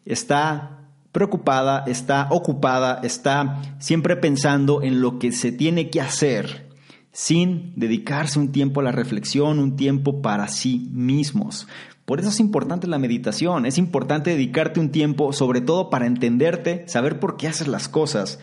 Está 0.06 0.88
preocupada, 1.12 1.84
está 1.86 2.30
ocupada, 2.32 3.02
está 3.04 3.62
siempre 3.80 4.16
pensando 4.16 4.82
en 4.82 5.02
lo 5.02 5.20
que 5.20 5.34
se 5.34 5.52
tiene 5.52 5.90
que 5.90 6.00
hacer, 6.00 6.70
sin 7.12 7.74
dedicarse 7.76 8.40
un 8.40 8.54
tiempo 8.54 8.80
a 8.80 8.84
la 8.84 8.94
reflexión, 8.94 9.60
un 9.60 9.76
tiempo 9.76 10.22
para 10.22 10.48
sí 10.48 10.90
mismos. 10.94 11.68
Por 12.06 12.20
eso 12.20 12.30
es 12.30 12.40
importante 12.40 12.88
la 12.88 13.00
meditación, 13.00 13.66
es 13.66 13.78
importante 13.78 14.32
dedicarte 14.32 14.80
un 14.80 14.90
tiempo 14.90 15.34
sobre 15.34 15.62
todo 15.62 15.90
para 15.90 16.08
entenderte, 16.08 16.88
saber 16.88 17.20
por 17.20 17.38
qué 17.38 17.48
haces 17.48 17.68
las 17.68 17.88
cosas 17.88 18.40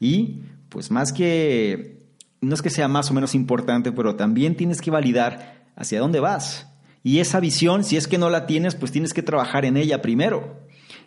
y 0.00 0.40
pues 0.68 0.90
más 0.90 1.12
que, 1.12 2.06
no 2.40 2.54
es 2.54 2.62
que 2.62 2.70
sea 2.70 2.88
más 2.88 3.10
o 3.10 3.14
menos 3.14 3.34
importante, 3.34 3.92
pero 3.92 4.16
también 4.16 4.56
tienes 4.56 4.80
que 4.80 4.90
validar 4.90 5.66
hacia 5.76 6.00
dónde 6.00 6.20
vas. 6.20 6.68
Y 7.04 7.18
esa 7.18 7.40
visión, 7.40 7.84
si 7.84 7.96
es 7.96 8.08
que 8.08 8.18
no 8.18 8.30
la 8.30 8.46
tienes, 8.46 8.74
pues 8.74 8.92
tienes 8.92 9.12
que 9.12 9.22
trabajar 9.22 9.64
en 9.64 9.76
ella 9.76 10.02
primero. 10.02 10.60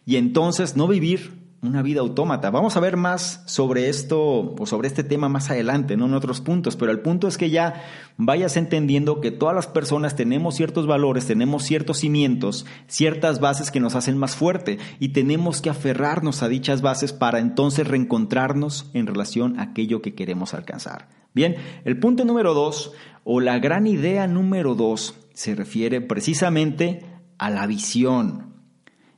Y 0.05 0.17
entonces 0.17 0.75
no 0.75 0.87
vivir 0.87 1.44
una 1.67 1.81
vida 1.81 2.01
autómata. 2.01 2.49
Vamos 2.49 2.77
a 2.77 2.79
ver 2.79 2.97
más 2.97 3.43
sobre 3.45 3.89
esto 3.89 4.55
o 4.57 4.65
sobre 4.65 4.87
este 4.87 5.03
tema 5.03 5.29
más 5.29 5.49
adelante, 5.49 5.97
no 5.97 6.05
en 6.05 6.13
otros 6.13 6.41
puntos, 6.41 6.75
pero 6.75 6.91
el 6.91 6.99
punto 6.99 7.27
es 7.27 7.37
que 7.37 7.49
ya 7.49 7.83
vayas 8.17 8.57
entendiendo 8.57 9.21
que 9.21 9.31
todas 9.31 9.55
las 9.55 9.67
personas 9.67 10.15
tenemos 10.15 10.55
ciertos 10.55 10.87
valores, 10.87 11.25
tenemos 11.25 11.63
ciertos 11.63 11.99
cimientos, 11.99 12.65
ciertas 12.87 13.39
bases 13.39 13.71
que 13.71 13.79
nos 13.79 13.95
hacen 13.95 14.17
más 14.17 14.35
fuerte 14.35 14.77
y 14.99 15.09
tenemos 15.09 15.61
que 15.61 15.69
aferrarnos 15.69 16.43
a 16.43 16.47
dichas 16.47 16.81
bases 16.81 17.13
para 17.13 17.39
entonces 17.39 17.87
reencontrarnos 17.87 18.89
en 18.93 19.07
relación 19.07 19.59
a 19.59 19.63
aquello 19.63 20.01
que 20.01 20.15
queremos 20.15 20.53
alcanzar. 20.53 21.07
Bien, 21.33 21.55
el 21.83 21.99
punto 21.99 22.23
número 22.23 22.53
dos 22.53 22.93
o 23.23 23.41
la 23.41 23.59
gran 23.59 23.87
idea 23.87 24.27
número 24.27 24.75
dos 24.75 25.15
se 25.33 25.53
refiere 25.55 25.99
precisamente 25.99 27.05
a 27.37 27.49
la 27.49 27.67
visión. 27.67 28.53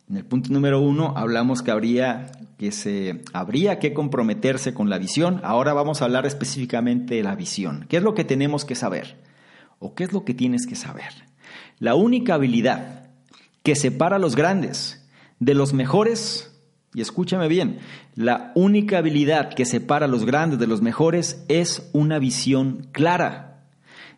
En 0.09 0.15
el 0.15 0.25
punto 0.25 0.51
número 0.51 0.79
uno 0.79 1.13
hablamos 1.17 1.61
que 1.61 1.71
habría 1.71 2.31
que 2.57 2.71
se 2.71 3.21
habría 3.33 3.79
que 3.79 3.93
comprometerse 3.93 4.73
con 4.73 4.89
la 4.89 4.97
visión. 4.97 5.39
Ahora 5.43 5.73
vamos 5.73 6.01
a 6.01 6.05
hablar 6.05 6.25
específicamente 6.25 7.15
de 7.15 7.23
la 7.23 7.35
visión. 7.35 7.85
¿Qué 7.87 7.97
es 7.97 8.03
lo 8.03 8.15
que 8.15 8.23
tenemos 8.23 8.65
que 8.65 8.75
saber? 8.75 9.17
¿O 9.79 9.93
qué 9.93 10.03
es 10.03 10.13
lo 10.13 10.25
que 10.25 10.33
tienes 10.33 10.65
que 10.65 10.75
saber? 10.75 11.11
La 11.79 11.95
única 11.95 12.33
habilidad 12.33 13.09
que 13.61 13.75
separa 13.75 14.15
a 14.15 14.19
los 14.19 14.35
grandes 14.35 15.07
de 15.39 15.53
los 15.53 15.73
mejores, 15.73 16.57
y 16.95 17.01
escúchame 17.01 17.47
bien, 17.47 17.79
la 18.15 18.51
única 18.55 18.97
habilidad 18.97 19.53
que 19.53 19.65
separa 19.65 20.05
a 20.05 20.09
los 20.09 20.25
grandes 20.25 20.57
de 20.57 20.67
los 20.67 20.81
mejores 20.81 21.45
es 21.47 21.89
una 21.93 22.17
visión 22.17 22.87
clara. 22.91 23.65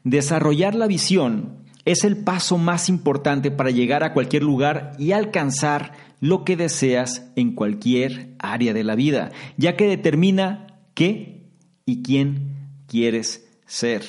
Desarrollar 0.05 0.75
la 0.75 0.87
visión 0.87 1.57
es 1.83 2.05
el 2.05 2.15
paso 2.17 2.57
más 2.57 2.87
importante 2.87 3.51
para 3.51 3.71
llegar 3.71 4.03
a 4.03 4.13
cualquier 4.13 4.43
lugar 4.43 4.93
y 4.97 5.11
alcanzar 5.11 5.91
lo 6.19 6.43
que 6.43 6.57
deseas 6.57 7.31
en 7.35 7.53
cualquier 7.53 8.35
área 8.39 8.73
de 8.73 8.83
la 8.83 8.95
vida, 8.95 9.31
ya 9.57 9.75
que 9.75 9.87
determina 9.87 10.67
qué 10.93 11.47
y 11.85 12.01
quién 12.01 12.55
quieres 12.87 13.47
ser. 13.65 14.03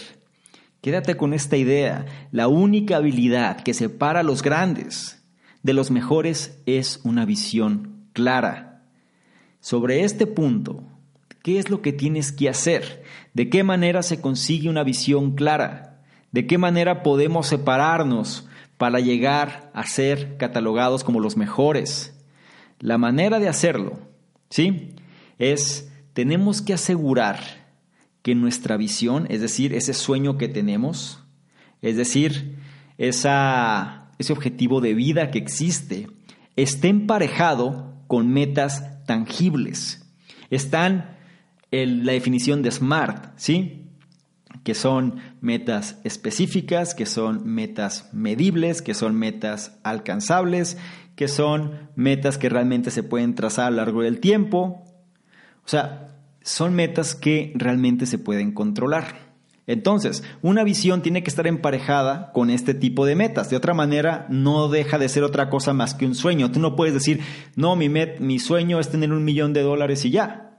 Quédate 0.81 1.17
con 1.17 1.35
esta 1.35 1.57
idea. 1.57 2.07
La 2.33 2.49
única 2.49 2.97
habilidad 2.97 3.61
que 3.61 3.75
separa 3.75 4.21
a 4.21 4.25
los 4.25 4.43
grandes 4.43 5.23
de 5.63 5.75
los 5.75 5.91
mejores 5.91 6.61
es 6.67 7.01
una 7.05 7.27
visión 7.27 8.07
clara. 8.13 8.83
Sobre 9.61 10.05
este 10.05 10.27
punto, 10.27 10.83
¿qué 11.43 11.59
es 11.59 11.69
lo 11.69 11.83
que 11.83 11.93
tienes 11.93 12.33
que 12.33 12.49
hacer? 12.49 13.05
¿De 13.35 13.51
qué 13.51 13.63
manera 13.63 14.03
se 14.03 14.23
consigue 14.23 14.71
una 14.71 14.83
visión 14.83 15.35
clara? 15.35 16.03
¿De 16.33 16.47
qué 16.47 16.57
manera 16.57 17.03
podemos 17.03 17.49
separarnos 17.49 18.49
para 18.81 18.99
llegar 18.99 19.71
a 19.75 19.85
ser 19.85 20.39
catalogados 20.39 21.05
como 21.05 21.21
los 21.21 21.37
mejores? 21.37 22.19
La 22.79 22.97
manera 22.97 23.39
de 23.39 23.47
hacerlo, 23.47 23.99
¿sí? 24.49 24.95
Es, 25.39 25.93
tenemos 26.15 26.63
que 26.63 26.73
asegurar 26.73 27.41
que 28.23 28.35
nuestra 28.35 28.79
visión, 28.79 29.27
es 29.29 29.43
decir, 29.43 29.75
ese 29.75 29.93
sueño 29.93 30.39
que 30.39 30.49
tenemos, 30.49 31.23
es 31.83 31.99
decir, 31.99 32.57
esa, 32.97 34.13
ese 34.19 34.33
objetivo 34.33 34.81
de 34.81 34.95
vida 34.95 35.31
que 35.31 35.41
existe, 35.41 36.07
esté 36.57 36.89
emparejado 36.89 37.93
con 38.07 38.33
metas 38.33 39.05
tangibles. 39.05 40.11
Están 40.49 41.19
en 41.71 42.07
la 42.07 42.13
definición 42.13 42.63
de 42.63 42.71
SMART, 42.71 43.35
¿sí? 43.37 43.90
Que 44.65 44.75
son 44.75 45.17
metas 45.41 46.01
específicas, 46.05 46.95
que 46.95 47.07
son 47.07 47.47
metas 47.47 48.11
medibles, 48.13 48.83
que 48.83 48.95
son 48.95 49.15
metas 49.17 49.79
alcanzables, 49.83 50.77
que 51.17 51.29
son 51.29 51.91
metas 51.97 52.39
que 52.39 52.49
realmente 52.49 52.91
se 52.91 53.03
pueden 53.03 53.35
trazar 53.35 53.67
a 53.67 53.71
lo 53.71 53.77
largo 53.77 54.03
del 54.03 54.21
tiempo. 54.21 54.85
O 55.65 55.69
sea, 55.69 56.09
son 56.43 56.75
metas 56.75 57.15
que 57.15 57.53
realmente 57.55 58.07
se 58.07 58.19
pueden 58.19 58.53
controlar. 58.53 59.31
Entonces, 59.67 60.25
una 60.43 60.65
visión 60.65 61.01
tiene 61.01 61.23
que 61.23 61.31
estar 61.31 61.47
emparejada 61.47 62.33
con 62.33 62.51
este 62.51 62.75
tipo 62.75 63.07
de 63.07 63.15
metas. 63.15 63.51
De 63.51 63.57
otra 63.57 63.73
manera, 63.73 64.27
no 64.29 64.69
deja 64.69 64.99
de 64.99 65.09
ser 65.09 65.23
otra 65.23 65.49
cosa 65.49 65.73
más 65.73 65.95
que 65.95 66.07
un 66.07 66.17
sueño. 66.17 66.51
Tú 66.51 66.59
no 66.59 66.75
puedes 66.75 66.93
decir, 66.93 67.21
no, 67.55 67.77
mi, 67.77 67.89
mi 67.89 68.39
sueño 68.41 68.81
es 68.81 68.89
tener 68.89 69.13
un 69.13 69.25
millón 69.25 69.53
de 69.53 69.63
dólares 69.63 70.05
y 70.05 70.11
ya. 70.11 70.50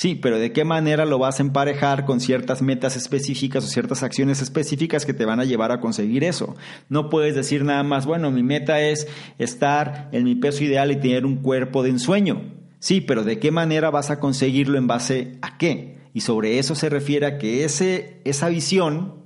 Sí, 0.00 0.14
pero 0.14 0.38
¿de 0.38 0.50
qué 0.50 0.64
manera 0.64 1.04
lo 1.04 1.18
vas 1.18 1.38
a 1.38 1.42
emparejar 1.42 2.06
con 2.06 2.20
ciertas 2.20 2.62
metas 2.62 2.96
específicas 2.96 3.62
o 3.62 3.66
ciertas 3.66 4.02
acciones 4.02 4.40
específicas 4.40 5.04
que 5.04 5.12
te 5.12 5.26
van 5.26 5.40
a 5.40 5.44
llevar 5.44 5.72
a 5.72 5.80
conseguir 5.80 6.24
eso? 6.24 6.56
No 6.88 7.10
puedes 7.10 7.34
decir 7.34 7.64
nada 7.64 7.82
más, 7.82 8.06
bueno, 8.06 8.30
mi 8.30 8.42
meta 8.42 8.80
es 8.80 9.06
estar 9.36 10.08
en 10.12 10.24
mi 10.24 10.36
peso 10.36 10.64
ideal 10.64 10.90
y 10.90 10.96
tener 10.96 11.26
un 11.26 11.36
cuerpo 11.36 11.82
de 11.82 11.90
ensueño. 11.90 12.40
Sí, 12.78 13.02
pero 13.02 13.24
¿de 13.24 13.38
qué 13.38 13.50
manera 13.50 13.90
vas 13.90 14.10
a 14.10 14.20
conseguirlo 14.20 14.78
en 14.78 14.86
base 14.86 15.36
a 15.42 15.58
qué? 15.58 15.98
Y 16.14 16.22
sobre 16.22 16.58
eso 16.58 16.74
se 16.74 16.88
refiere 16.88 17.26
a 17.26 17.36
que 17.36 17.64
ese, 17.64 18.22
esa 18.24 18.48
visión, 18.48 19.16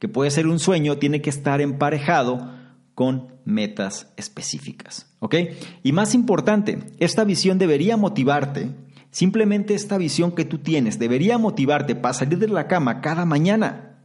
que 0.00 0.08
puede 0.08 0.32
ser 0.32 0.48
un 0.48 0.58
sueño, 0.58 0.98
tiene 0.98 1.22
que 1.22 1.30
estar 1.30 1.60
emparejado 1.60 2.58
con 2.96 3.28
metas 3.44 4.12
específicas. 4.16 5.06
¿Ok? 5.20 5.36
Y 5.84 5.92
más 5.92 6.14
importante, 6.14 6.80
esta 6.98 7.22
visión 7.22 7.56
debería 7.56 7.96
motivarte, 7.96 8.70
simplemente 9.10 9.74
esta 9.74 9.98
visión 9.98 10.32
que 10.32 10.44
tú 10.44 10.58
tienes, 10.58 10.98
debería 10.98 11.38
motivarte 11.38 11.94
para 11.94 12.14
salir 12.14 12.38
de 12.38 12.48
la 12.48 12.66
cama 12.66 13.00
cada 13.00 13.24
mañana. 13.24 13.98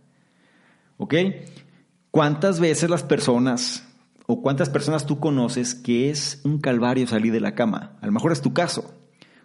¿Ok? 0.97 1.15
¿Cuántas 2.11 2.59
veces 2.59 2.89
las 2.89 3.03
personas 3.03 3.83
o 4.25 4.41
cuántas 4.41 4.69
personas 4.69 5.05
tú 5.05 5.19
conoces 5.19 5.75
que 5.75 6.09
es 6.09 6.41
un 6.43 6.59
calvario 6.59 7.07
salir 7.07 7.33
de 7.33 7.39
la 7.39 7.55
cama. 7.55 7.97
A 8.01 8.05
lo 8.05 8.11
mejor 8.11 8.31
es 8.31 8.41
tu 8.41 8.53
caso. 8.53 8.93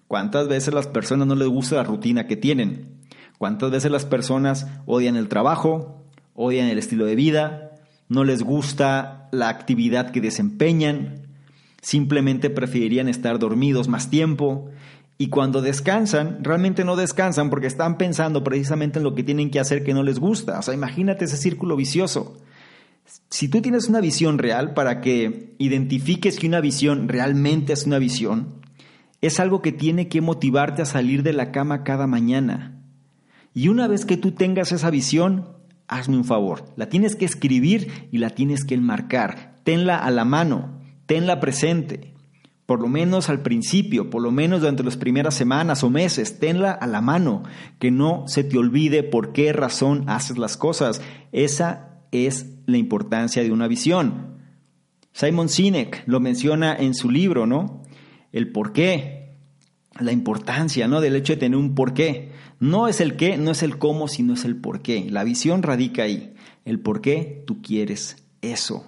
¿Cuántas 0.06 0.48
veces 0.48 0.72
las 0.72 0.86
personas 0.86 1.26
no 1.26 1.34
les 1.34 1.48
gusta 1.48 1.76
la 1.76 1.84
rutina 1.84 2.26
que 2.26 2.36
tienen? 2.36 2.96
¿Cuántas 3.38 3.70
veces 3.70 3.90
las 3.90 4.04
personas 4.04 4.66
odian 4.86 5.16
el 5.16 5.28
trabajo, 5.28 6.04
odian 6.34 6.68
el 6.68 6.78
estilo 6.78 7.04
de 7.04 7.16
vida, 7.16 7.72
no 8.08 8.24
les 8.24 8.42
gusta 8.42 9.28
la 9.32 9.48
actividad 9.48 10.10
que 10.10 10.20
desempeñan, 10.20 11.26
simplemente 11.82 12.50
preferirían 12.50 13.08
estar 13.08 13.38
dormidos 13.38 13.88
más 13.88 14.10
tiempo 14.10 14.70
y 15.20 15.30
cuando 15.30 15.60
descansan, 15.60 16.44
realmente 16.44 16.84
no 16.84 16.94
descansan 16.94 17.50
porque 17.50 17.66
están 17.66 17.98
pensando 17.98 18.44
precisamente 18.44 19.00
en 19.00 19.02
lo 19.02 19.16
que 19.16 19.24
tienen 19.24 19.50
que 19.50 19.58
hacer 19.58 19.82
que 19.82 19.92
no 19.92 20.04
les 20.04 20.20
gusta. 20.20 20.60
O 20.60 20.62
sea, 20.62 20.74
imagínate 20.74 21.24
ese 21.24 21.36
círculo 21.36 21.74
vicioso. 21.74 22.40
Si 23.28 23.48
tú 23.48 23.60
tienes 23.60 23.88
una 23.88 24.00
visión 24.00 24.38
real 24.38 24.74
para 24.74 25.00
que 25.00 25.56
identifiques 25.58 26.38
que 26.38 26.46
una 26.46 26.60
visión 26.60 27.08
realmente 27.08 27.72
es 27.72 27.84
una 27.84 27.98
visión, 27.98 28.60
es 29.20 29.40
algo 29.40 29.60
que 29.60 29.72
tiene 29.72 30.06
que 30.06 30.20
motivarte 30.20 30.82
a 30.82 30.86
salir 30.86 31.24
de 31.24 31.32
la 31.32 31.50
cama 31.50 31.82
cada 31.82 32.06
mañana. 32.06 32.80
Y 33.54 33.66
una 33.68 33.88
vez 33.88 34.04
que 34.04 34.16
tú 34.16 34.32
tengas 34.32 34.70
esa 34.70 34.90
visión, 34.90 35.48
hazme 35.88 36.16
un 36.16 36.24
favor, 36.24 36.66
la 36.76 36.88
tienes 36.88 37.16
que 37.16 37.24
escribir 37.24 38.08
y 38.12 38.18
la 38.18 38.30
tienes 38.30 38.64
que 38.64 38.76
enmarcar. 38.76 39.56
Tenla 39.64 39.96
a 39.96 40.12
la 40.12 40.24
mano, 40.24 40.78
tenla 41.06 41.40
presente. 41.40 42.14
Por 42.68 42.82
lo 42.82 42.88
menos 42.88 43.30
al 43.30 43.40
principio, 43.40 44.10
por 44.10 44.20
lo 44.20 44.30
menos 44.30 44.60
durante 44.60 44.84
las 44.84 44.98
primeras 44.98 45.34
semanas 45.34 45.82
o 45.84 45.88
meses, 45.88 46.38
tenla 46.38 46.70
a 46.70 46.86
la 46.86 47.00
mano, 47.00 47.44
que 47.78 47.90
no 47.90 48.24
se 48.26 48.44
te 48.44 48.58
olvide 48.58 49.02
por 49.02 49.32
qué 49.32 49.54
razón 49.54 50.04
haces 50.06 50.36
las 50.36 50.58
cosas. 50.58 51.00
Esa 51.32 52.02
es 52.12 52.58
la 52.66 52.76
importancia 52.76 53.42
de 53.42 53.52
una 53.52 53.68
visión. 53.68 54.36
Simon 55.12 55.48
Sinek 55.48 56.02
lo 56.04 56.20
menciona 56.20 56.76
en 56.76 56.92
su 56.94 57.10
libro, 57.10 57.46
¿no? 57.46 57.84
El 58.32 58.52
por 58.52 58.74
qué, 58.74 59.38
la 59.98 60.12
importancia, 60.12 60.88
¿no? 60.88 61.00
Del 61.00 61.16
hecho 61.16 61.32
de 61.32 61.38
tener 61.38 61.56
un 61.56 61.74
por 61.74 61.94
qué. 61.94 62.32
No 62.60 62.86
es 62.86 63.00
el 63.00 63.16
qué, 63.16 63.38
no 63.38 63.50
es 63.50 63.62
el 63.62 63.78
cómo, 63.78 64.08
sino 64.08 64.34
es 64.34 64.44
el 64.44 64.56
por 64.56 64.82
qué. 64.82 65.06
La 65.08 65.24
visión 65.24 65.62
radica 65.62 66.02
ahí. 66.02 66.34
El 66.66 66.80
por 66.80 67.00
qué 67.00 67.44
tú 67.46 67.62
quieres 67.62 68.26
eso. 68.42 68.84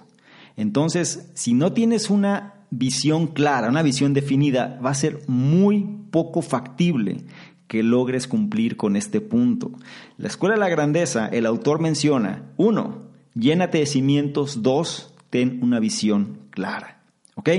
Entonces, 0.55 1.31
si 1.33 1.55
no 1.55 1.73
tienes 1.73 2.11
una 2.11 2.60
visión 2.71 3.27
clara, 3.27 3.69
una 3.69 3.83
visión 3.83 4.13
definida, 4.13 4.79
va 4.83 4.89
a 4.89 4.95
ser 4.95 5.19
muy 5.27 5.99
poco 6.09 6.41
factible 6.41 7.25
que 7.67 7.83
logres 7.83 8.27
cumplir 8.27 8.75
con 8.75 8.95
este 8.95 9.21
punto. 9.21 9.71
La 10.17 10.27
Escuela 10.27 10.55
de 10.55 10.59
la 10.59 10.69
Grandeza, 10.69 11.27
el 11.27 11.45
autor 11.45 11.79
menciona, 11.79 12.43
uno, 12.57 13.11
Llénate 13.33 13.79
de 13.79 13.85
cimientos. 13.85 14.61
Dos, 14.61 15.13
ten 15.29 15.59
una 15.61 15.79
visión 15.79 16.39
clara. 16.49 17.01
¿Ok? 17.35 17.49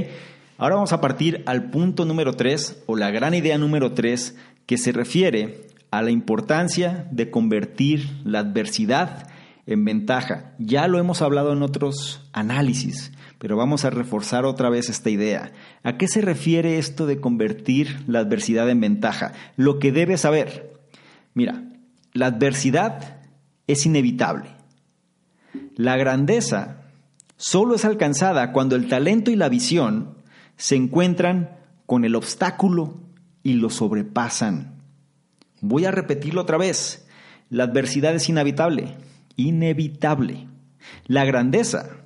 Ahora 0.59 0.77
vamos 0.77 0.93
a 0.93 1.01
partir 1.01 1.43
al 1.47 1.71
punto 1.71 2.05
número 2.05 2.35
tres, 2.35 2.83
o 2.87 2.97
la 2.97 3.11
gran 3.11 3.35
idea 3.35 3.59
número 3.59 3.93
tres, 3.93 4.37
que 4.67 4.79
se 4.79 4.93
refiere 4.93 5.67
a 5.91 6.03
la 6.03 6.11
importancia 6.11 7.09
de 7.11 7.31
convertir 7.31 8.09
la 8.25 8.41
adversidad 8.41 9.29
en 9.67 9.85
ventaja. 9.85 10.53
Ya 10.59 10.87
lo 10.89 10.99
hemos 10.99 11.23
hablado 11.23 11.53
en 11.53 11.63
otros 11.63 12.29
análisis, 12.33 13.13
pero 13.43 13.57
vamos 13.57 13.85
a 13.85 13.91
reforzar 13.91 14.45
otra 14.45 14.71
vez 14.71 14.89
esta 14.89 15.11
idea. 15.11 15.51
¿A 15.83 15.97
qué 15.97 16.07
se 16.07 16.21
refiere 16.21 16.79
esto 16.79 17.07
de 17.07 17.21
convertir 17.21 18.05
la 18.07 18.21
adversidad 18.21 18.71
en 18.71 18.81
ventaja? 18.81 19.33
Lo 19.57 19.81
que 19.81 19.91
debes 19.91 20.21
saber. 20.21 20.73
Mira, 21.35 21.65
la 22.13 22.27
adversidad 22.27 23.17
es 23.67 23.85
inevitable. 23.85 24.51
La 25.75 25.97
grandeza 25.97 26.83
solo 27.37 27.75
es 27.75 27.85
alcanzada 27.85 28.53
cuando 28.53 28.77
el 28.77 28.87
talento 28.87 29.33
y 29.33 29.35
la 29.35 29.49
visión 29.49 30.19
se 30.57 30.77
encuentran 30.77 31.59
con 31.85 32.05
el 32.05 32.15
obstáculo 32.15 33.01
y 33.43 33.55
lo 33.55 33.71
sobrepasan. 33.71 34.75
Voy 35.61 35.85
a 35.85 35.91
repetirlo 35.91 36.43
otra 36.43 36.59
vez. 36.59 37.09
La 37.51 37.65
adversidad 37.65 38.15
es 38.15 38.29
inevitable, 38.29 38.95
inevitable. 39.35 40.47
La 41.09 41.25
grandeza, 41.25 42.02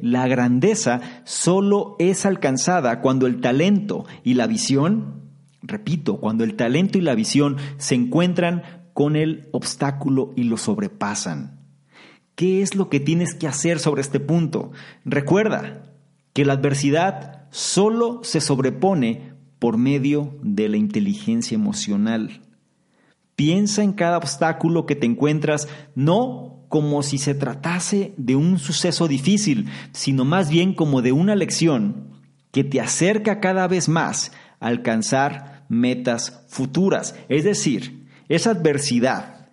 La 0.00 0.28
grandeza 0.28 1.00
solo 1.24 1.96
es 1.98 2.26
alcanzada 2.26 3.00
cuando 3.00 3.26
el 3.26 3.40
talento 3.40 4.04
y 4.24 4.34
la 4.34 4.46
visión, 4.46 5.30
repito, 5.62 6.18
cuando 6.18 6.44
el 6.44 6.56
talento 6.56 6.98
y 6.98 7.00
la 7.00 7.14
visión 7.14 7.56
se 7.76 7.94
encuentran 7.94 8.62
con 8.92 9.16
el 9.16 9.48
obstáculo 9.52 10.32
y 10.36 10.44
lo 10.44 10.56
sobrepasan. 10.56 11.60
¿Qué 12.34 12.62
es 12.62 12.74
lo 12.74 12.88
que 12.88 13.00
tienes 13.00 13.34
que 13.34 13.46
hacer 13.46 13.78
sobre 13.78 14.00
este 14.00 14.20
punto? 14.20 14.72
Recuerda 15.04 15.94
que 16.32 16.44
la 16.44 16.54
adversidad 16.54 17.46
solo 17.50 18.20
se 18.24 18.40
sobrepone 18.40 19.34
por 19.58 19.76
medio 19.76 20.38
de 20.42 20.68
la 20.68 20.76
inteligencia 20.76 21.54
emocional. 21.54 22.40
Piensa 23.36 23.82
en 23.82 23.92
cada 23.92 24.18
obstáculo 24.18 24.86
que 24.86 24.96
te 24.96 25.06
encuentras, 25.06 25.68
no 25.94 26.61
como 26.72 27.02
si 27.02 27.18
se 27.18 27.34
tratase 27.34 28.14
de 28.16 28.34
un 28.34 28.58
suceso 28.58 29.06
difícil, 29.06 29.68
sino 29.92 30.24
más 30.24 30.48
bien 30.48 30.72
como 30.72 31.02
de 31.02 31.12
una 31.12 31.34
lección 31.36 32.08
que 32.50 32.64
te 32.64 32.80
acerca 32.80 33.40
cada 33.40 33.68
vez 33.68 33.90
más 33.90 34.32
a 34.58 34.68
alcanzar 34.68 35.66
metas 35.68 36.46
futuras. 36.48 37.14
Es 37.28 37.44
decir, 37.44 38.06
esa 38.30 38.52
adversidad 38.52 39.50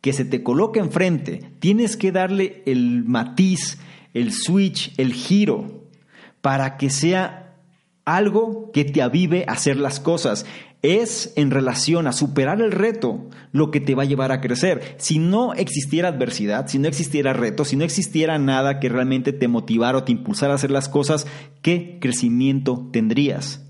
que 0.00 0.12
se 0.12 0.24
te 0.24 0.44
coloca 0.44 0.78
enfrente, 0.78 1.50
tienes 1.58 1.96
que 1.96 2.12
darle 2.12 2.62
el 2.66 3.04
matiz, 3.04 3.78
el 4.14 4.32
switch, 4.32 4.94
el 4.96 5.12
giro, 5.12 5.88
para 6.40 6.76
que 6.76 6.88
sea 6.88 7.56
algo 8.04 8.70
que 8.72 8.84
te 8.84 9.02
avive 9.02 9.44
a 9.48 9.54
hacer 9.54 9.76
las 9.76 9.98
cosas. 9.98 10.46
Es 10.82 11.32
en 11.36 11.50
relación 11.50 12.06
a 12.06 12.12
superar 12.12 12.60
el 12.62 12.72
reto 12.72 13.28
lo 13.52 13.70
que 13.70 13.80
te 13.80 13.94
va 13.94 14.04
a 14.04 14.06
llevar 14.06 14.32
a 14.32 14.40
crecer. 14.40 14.94
Si 14.98 15.18
no 15.18 15.52
existiera 15.52 16.08
adversidad, 16.08 16.68
si 16.68 16.78
no 16.78 16.88
existiera 16.88 17.34
reto, 17.34 17.64
si 17.64 17.76
no 17.76 17.84
existiera 17.84 18.38
nada 18.38 18.80
que 18.80 18.88
realmente 18.88 19.32
te 19.32 19.48
motivara 19.48 19.98
o 19.98 20.04
te 20.04 20.12
impulsara 20.12 20.52
a 20.52 20.56
hacer 20.56 20.70
las 20.70 20.88
cosas, 20.88 21.26
¿qué 21.60 21.98
crecimiento 22.00 22.88
tendrías? 22.92 23.66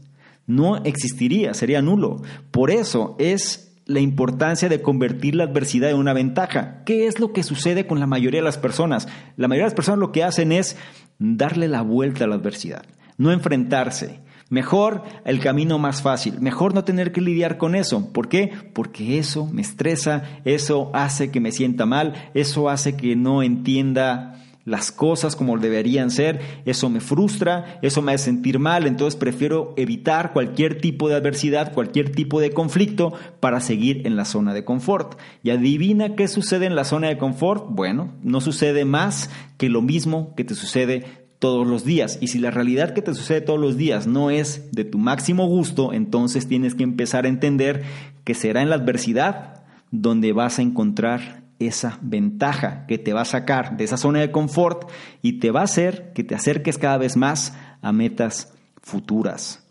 No 0.47 0.85
existiría, 0.85 1.55
sería 1.55 1.83
nulo. 1.83 2.23
Por 2.51 2.71
eso 2.71 3.17
es 3.19 3.71
la 3.87 4.01
importancia 4.01 4.69
de 4.69 4.83
convertir 4.83 5.35
la 5.35 5.45
adversidad 5.45 5.91
en 5.91 5.97
una 5.97 6.13
ventaja. 6.13 6.85
¿Qué 6.85 7.09
es 7.09 7.19
lo 7.19 7.33
que 7.33 7.43
sucede 7.43 7.89
con 7.89 7.99
la 7.99 8.07
mayoría 8.07 8.41
de 8.41 8.45
las 8.45 8.59
personas? 8.59 9.09
La 9.37 9.49
mayoría 9.49 9.65
de 9.65 9.71
las 9.71 9.75
personas 9.75 9.99
lo 9.99 10.13
que 10.13 10.23
hacen 10.23 10.53
es 10.53 10.77
darle 11.19 11.67
la 11.67 11.83
vuelta 11.83 12.25
a 12.25 12.29
la 12.29 12.37
adversidad, 12.37 12.85
no 13.19 13.33
enfrentarse. 13.33 14.21
Mejor 14.51 15.05
el 15.25 15.39
camino 15.39 15.79
más 15.79 16.03
fácil, 16.03 16.41
mejor 16.41 16.75
no 16.75 16.83
tener 16.83 17.13
que 17.13 17.21
lidiar 17.21 17.57
con 17.57 17.77
eso. 17.77 18.13
¿Por 18.13 18.29
qué? 18.29 18.51
Porque 18.75 19.19
eso 19.19 19.47
me 19.47 19.63
estresa, 19.63 20.25
eso 20.45 20.91
hace 20.93 21.31
que 21.31 21.39
me 21.39 21.53
sienta 21.53 21.87
mal, 21.87 22.15
eso 22.35 22.69
hace 22.69 22.97
que 22.97 23.15
no 23.15 23.45
entienda 23.45 24.41
las 24.65 24.93
cosas 24.93 25.37
como 25.37 25.57
deberían 25.59 26.11
ser, 26.11 26.41
eso 26.65 26.91
me 26.91 27.01
frustra, 27.01 27.79
eso 27.83 28.03
me 28.03 28.13
hace 28.13 28.25
sentir 28.25 28.59
mal, 28.59 28.87
entonces 28.87 29.19
prefiero 29.19 29.73
evitar 29.77 30.33
cualquier 30.33 30.81
tipo 30.81 31.09
de 31.09 31.15
adversidad, 31.15 31.73
cualquier 31.73 32.11
tipo 32.11 32.41
de 32.41 32.51
conflicto 32.51 33.13
para 33.41 33.61
seguir 33.61 34.07
en 34.07 34.17
la 34.17 34.25
zona 34.25 34.53
de 34.53 34.65
confort. 34.65 35.19
Y 35.43 35.51
adivina 35.51 36.15
qué 36.15 36.29
sucede 36.29 36.67
en 36.67 36.77
la 36.77 36.85
zona 36.85 37.09
de 37.09 37.19
confort. 37.19 37.67
Bueno, 37.71 38.13
no 38.23 38.41
sucede 38.41 38.85
más 38.85 39.31
que 39.57 39.69
lo 39.69 39.83
mismo 39.83 40.35
que 40.37 40.45
te 40.45 40.55
sucede 40.55 41.20
todos 41.41 41.67
los 41.67 41.85
días. 41.85 42.19
Y 42.21 42.29
si 42.29 42.39
la 42.39 42.53
realidad 42.53 42.95
que 42.95 43.03
te 43.03 43.15
sucede 43.15 43.41
todos 43.41 43.59
los 43.59 43.77
días 43.77 44.07
no 44.07 44.31
es 44.31 44.71
de 44.71 44.85
tu 44.85 44.99
máximo 44.99 45.47
gusto, 45.49 45.93
entonces 45.93 46.47
tienes 46.47 46.77
que 46.77 46.85
empezar 46.85 47.25
a 47.25 47.29
entender 47.29 47.83
que 48.23 48.35
será 48.35 48.63
en 48.63 48.71
la 48.71 48.77
adversidad 48.77 49.65
donde 49.91 50.33
vas 50.33 50.59
a 50.59 50.63
encontrar 50.63 51.43
esa 51.59 51.99
ventaja 52.03 52.87
que 52.87 52.99
te 52.99 53.13
va 53.13 53.23
a 53.23 53.27
sacar 53.27 53.77
de 53.77 53.85
esa 53.85 53.97
zona 53.97 54.21
de 54.21 54.31
confort 54.31 54.89
y 55.23 55.35
te 55.41 55.51
va 55.51 55.61
a 55.61 55.65
hacer 55.65 56.13
que 56.15 56.25
te 56.25 56.35
acerques 56.35 56.79
cada 56.79 56.99
vez 56.99 57.17
más 57.17 57.57
a 57.83 57.91
metas 57.91 58.55
futuras. 58.81 59.67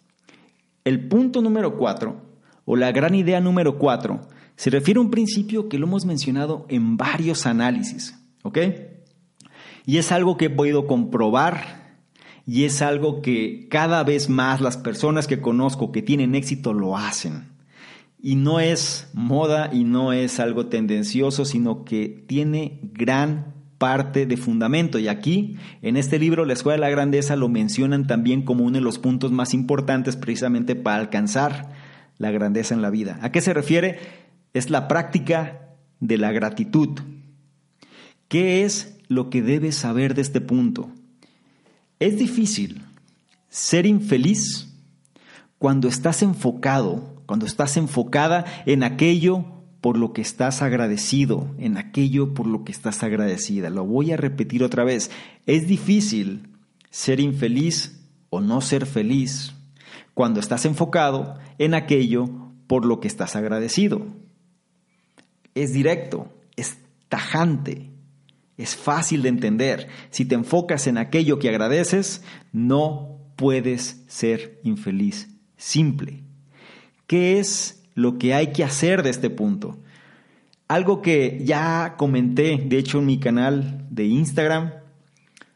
El 0.83 1.07
punto 1.07 1.41
número 1.41 1.77
cuatro, 1.77 2.21
o 2.65 2.75
la 2.75 2.91
gran 2.91 3.15
idea 3.15 3.39
número 3.41 3.77
cuatro, 3.77 4.21
se 4.55 4.71
refiere 4.71 4.97
a 4.97 5.01
un 5.01 5.11
principio 5.11 5.69
que 5.69 5.77
lo 5.77 5.85
hemos 5.85 6.05
mencionado 6.05 6.65
en 6.67 6.97
varios 6.97 7.45
análisis, 7.45 8.19
¿ok? 8.43 8.57
Y 9.89 9.97
es 9.97 10.11
algo 10.11 10.37
que 10.37 10.45
he 10.45 10.49
podido 10.51 10.85
comprobar 10.85 11.97
y 12.45 12.65
es 12.65 12.83
algo 12.83 13.23
que 13.23 13.67
cada 13.71 14.03
vez 14.03 14.29
más 14.29 14.61
las 14.61 14.77
personas 14.77 15.25
que 15.25 15.41
conozco 15.41 15.91
que 15.91 16.03
tienen 16.03 16.35
éxito 16.35 16.73
lo 16.73 16.95
hacen. 16.95 17.45
Y 18.21 18.35
no 18.35 18.59
es 18.59 19.09
moda 19.13 19.71
y 19.73 19.85
no 19.85 20.13
es 20.13 20.39
algo 20.39 20.67
tendencioso, 20.67 21.43
sino 21.43 21.85
que 21.85 22.23
tiene 22.27 22.81
gran 22.83 23.55
parte 23.79 24.27
de 24.27 24.37
fundamento. 24.37 24.99
Y 24.99 25.07
aquí, 25.07 25.57
en 25.81 25.97
este 25.97 26.19
libro, 26.19 26.45
La 26.45 26.53
Escuela 26.53 26.75
de 26.75 26.81
la 26.81 26.91
Grandeza, 26.91 27.35
lo 27.35 27.49
mencionan 27.49 28.05
también 28.05 28.43
como 28.43 28.65
uno 28.65 28.77
de 28.77 28.81
los 28.81 28.99
puntos 28.99 29.31
más 29.31 29.55
importantes 29.55 30.15
precisamente 30.15 30.75
para 30.75 30.97
alcanzar 30.97 31.71
la 32.19 32.29
grandeza 32.29 32.75
en 32.75 32.83
la 32.83 32.91
vida. 32.91 33.17
¿A 33.23 33.31
qué 33.31 33.41
se 33.41 33.55
refiere? 33.55 33.97
Es 34.53 34.69
la 34.69 34.87
práctica 34.87 35.71
de 35.99 36.19
la 36.19 36.31
gratitud. 36.31 36.89
¿Qué 38.27 38.65
es 38.65 38.98
lo 39.09 39.29
que 39.29 39.41
debes 39.41 39.75
saber 39.75 40.15
de 40.15 40.21
este 40.21 40.39
punto? 40.39 40.89
Es 41.99 42.17
difícil 42.17 42.85
ser 43.49 43.85
infeliz 43.85 44.73
cuando 45.57 45.89
estás 45.89 46.23
enfocado 46.23 47.19
cuando 47.29 47.45
estás 47.45 47.77
enfocada 47.77 48.43
en 48.65 48.81
aquello 48.81 49.45
por 49.81 49.99
lo 49.99 50.13
que 50.13 50.21
estás 50.23 50.63
agradecido, 50.63 51.53
en 51.59 51.77
aquello 51.77 52.33
por 52.33 52.47
lo 52.47 52.63
que 52.63 52.71
estás 52.71 53.03
agradecida. 53.03 53.69
Lo 53.69 53.85
voy 53.85 54.11
a 54.11 54.17
repetir 54.17 54.63
otra 54.63 54.83
vez. 54.83 55.11
Es 55.45 55.67
difícil 55.67 56.57
ser 56.89 57.19
infeliz 57.19 58.03
o 58.31 58.41
no 58.41 58.61
ser 58.61 58.87
feliz 58.87 59.53
cuando 60.15 60.39
estás 60.39 60.65
enfocado 60.65 61.37
en 61.59 61.75
aquello 61.75 62.31
por 62.65 62.83
lo 62.83 62.99
que 62.99 63.07
estás 63.07 63.35
agradecido. 63.35 64.07
Es 65.53 65.71
directo, 65.71 66.33
es 66.55 66.79
tajante, 67.09 67.88
es 68.59 68.75
fácil 68.75 69.21
de 69.21 69.29
entender. 69.29 69.87
Si 70.11 70.25
te 70.25 70.35
enfocas 70.35 70.85
en 70.87 70.97
aquello 70.97 71.39
que 71.39 71.47
agradeces, 71.47 72.23
no 72.51 73.17
puedes 73.37 74.03
ser 74.07 74.59
infeliz. 74.63 75.29
Simple. 75.55 76.23
¿Qué 77.07 77.39
es 77.39 77.85
lo 77.95 78.17
que 78.17 78.33
hay 78.33 78.51
que 78.51 78.65
hacer 78.65 79.01
de 79.01 79.11
este 79.11 79.29
punto? 79.29 79.79
Algo 80.67 81.01
que 81.01 81.41
ya 81.43 81.95
comenté, 81.97 82.57
de 82.57 82.77
hecho, 82.77 82.99
en 82.99 83.05
mi 83.05 83.17
canal 83.17 83.87
de 83.89 84.05
Instagram, 84.05 84.73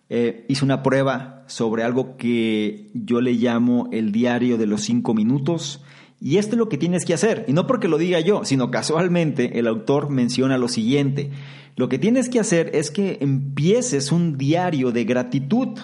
eh, 0.10 0.46
hice 0.48 0.64
una 0.64 0.82
prueba 0.82 1.44
sobre 1.48 1.84
algo 1.84 2.16
que 2.16 2.90
yo 2.94 3.20
le 3.20 3.34
llamo 3.34 3.90
el 3.92 4.14
diario 4.14 4.58
de 4.58 4.66
los 4.66 4.82
cinco 4.82 5.14
minutos. 5.14 5.84
Y 6.22 6.38
esto 6.38 6.56
es 6.56 6.58
lo 6.58 6.70
que 6.70 6.78
tienes 6.78 7.04
que 7.04 7.14
hacer. 7.14 7.44
Y 7.50 7.54
no 7.54 7.68
porque 7.68 7.90
lo 7.90 7.98
diga 7.98 8.22
yo, 8.22 8.46
sino 8.46 8.72
casualmente 8.72 9.60
el 9.60 9.68
autor 9.68 10.10
menciona 10.10 10.58
lo 10.58 10.70
siguiente. 10.70 11.32
Lo 11.76 11.90
que 11.90 11.98
tienes 11.98 12.30
que 12.30 12.40
hacer 12.40 12.72
es 12.74 12.92
que 12.92 13.18
empieces 13.22 14.12
un 14.12 14.38
diario 14.38 14.92
de 14.92 15.06
gratitud. 15.06 15.80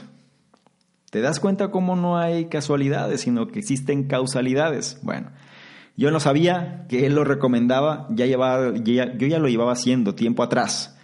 ¿Te 1.09 1.21
das 1.21 1.39
cuenta 1.39 1.71
cómo 1.71 1.95
no 1.95 2.17
hay 2.17 2.45
casualidades, 2.45 3.21
sino 3.21 3.47
que 3.47 3.59
existen 3.59 4.03
causalidades? 4.03 4.99
Bueno, 5.01 5.31
yo 5.97 6.11
no 6.11 6.19
sabía 6.19 6.85
que 6.87 7.05
él 7.07 7.15
lo 7.15 7.23
recomendaba, 7.23 8.07
ya 8.11 8.27
llevaba, 8.27 8.73
yo 8.75 9.27
ya 9.27 9.39
lo 9.39 9.47
llevaba 9.47 9.71
haciendo 9.71 10.13
tiempo 10.13 10.43
atrás. 10.43 10.95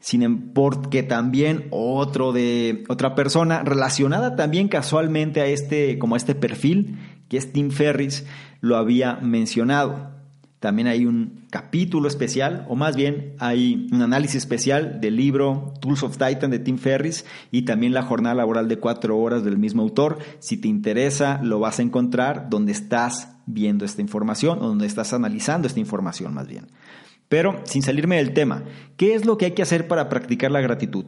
Sin 0.00 0.22
em, 0.22 0.52
porque 0.52 1.02
también 1.02 1.66
otro 1.70 2.32
de 2.32 2.84
otra 2.88 3.16
persona 3.16 3.64
relacionada 3.64 4.36
también 4.36 4.68
casualmente 4.68 5.40
a 5.40 5.46
este 5.46 5.98
como 5.98 6.14
a 6.14 6.18
este 6.18 6.36
perfil, 6.36 6.98
que 7.28 7.36
es 7.36 7.52
Tim 7.52 7.70
Ferris, 7.70 8.24
lo 8.60 8.76
había 8.76 9.16
mencionado. 9.16 10.17
También 10.60 10.88
hay 10.88 11.06
un 11.06 11.44
capítulo 11.50 12.08
especial, 12.08 12.66
o 12.68 12.74
más 12.74 12.96
bien 12.96 13.34
hay 13.38 13.86
un 13.92 14.02
análisis 14.02 14.38
especial 14.38 15.00
del 15.00 15.14
libro 15.14 15.72
Tools 15.80 16.02
of 16.02 16.18
Titan 16.18 16.50
de 16.50 16.58
Tim 16.58 16.78
Ferris 16.78 17.24
y 17.52 17.62
también 17.62 17.92
la 17.92 18.02
jornada 18.02 18.34
laboral 18.34 18.66
de 18.66 18.78
cuatro 18.78 19.16
horas 19.18 19.44
del 19.44 19.56
mismo 19.56 19.82
autor. 19.82 20.18
Si 20.40 20.56
te 20.56 20.66
interesa, 20.66 21.40
lo 21.44 21.60
vas 21.60 21.78
a 21.78 21.82
encontrar 21.82 22.50
donde 22.50 22.72
estás 22.72 23.36
viendo 23.46 23.84
esta 23.84 24.02
información 24.02 24.58
o 24.60 24.66
donde 24.66 24.86
estás 24.86 25.12
analizando 25.12 25.68
esta 25.68 25.78
información 25.78 26.34
más 26.34 26.48
bien. 26.48 26.66
Pero 27.28 27.60
sin 27.64 27.82
salirme 27.82 28.16
del 28.16 28.34
tema, 28.34 28.64
¿qué 28.96 29.14
es 29.14 29.26
lo 29.26 29.38
que 29.38 29.46
hay 29.46 29.52
que 29.52 29.62
hacer 29.62 29.86
para 29.86 30.08
practicar 30.08 30.50
la 30.50 30.60
gratitud? 30.60 31.04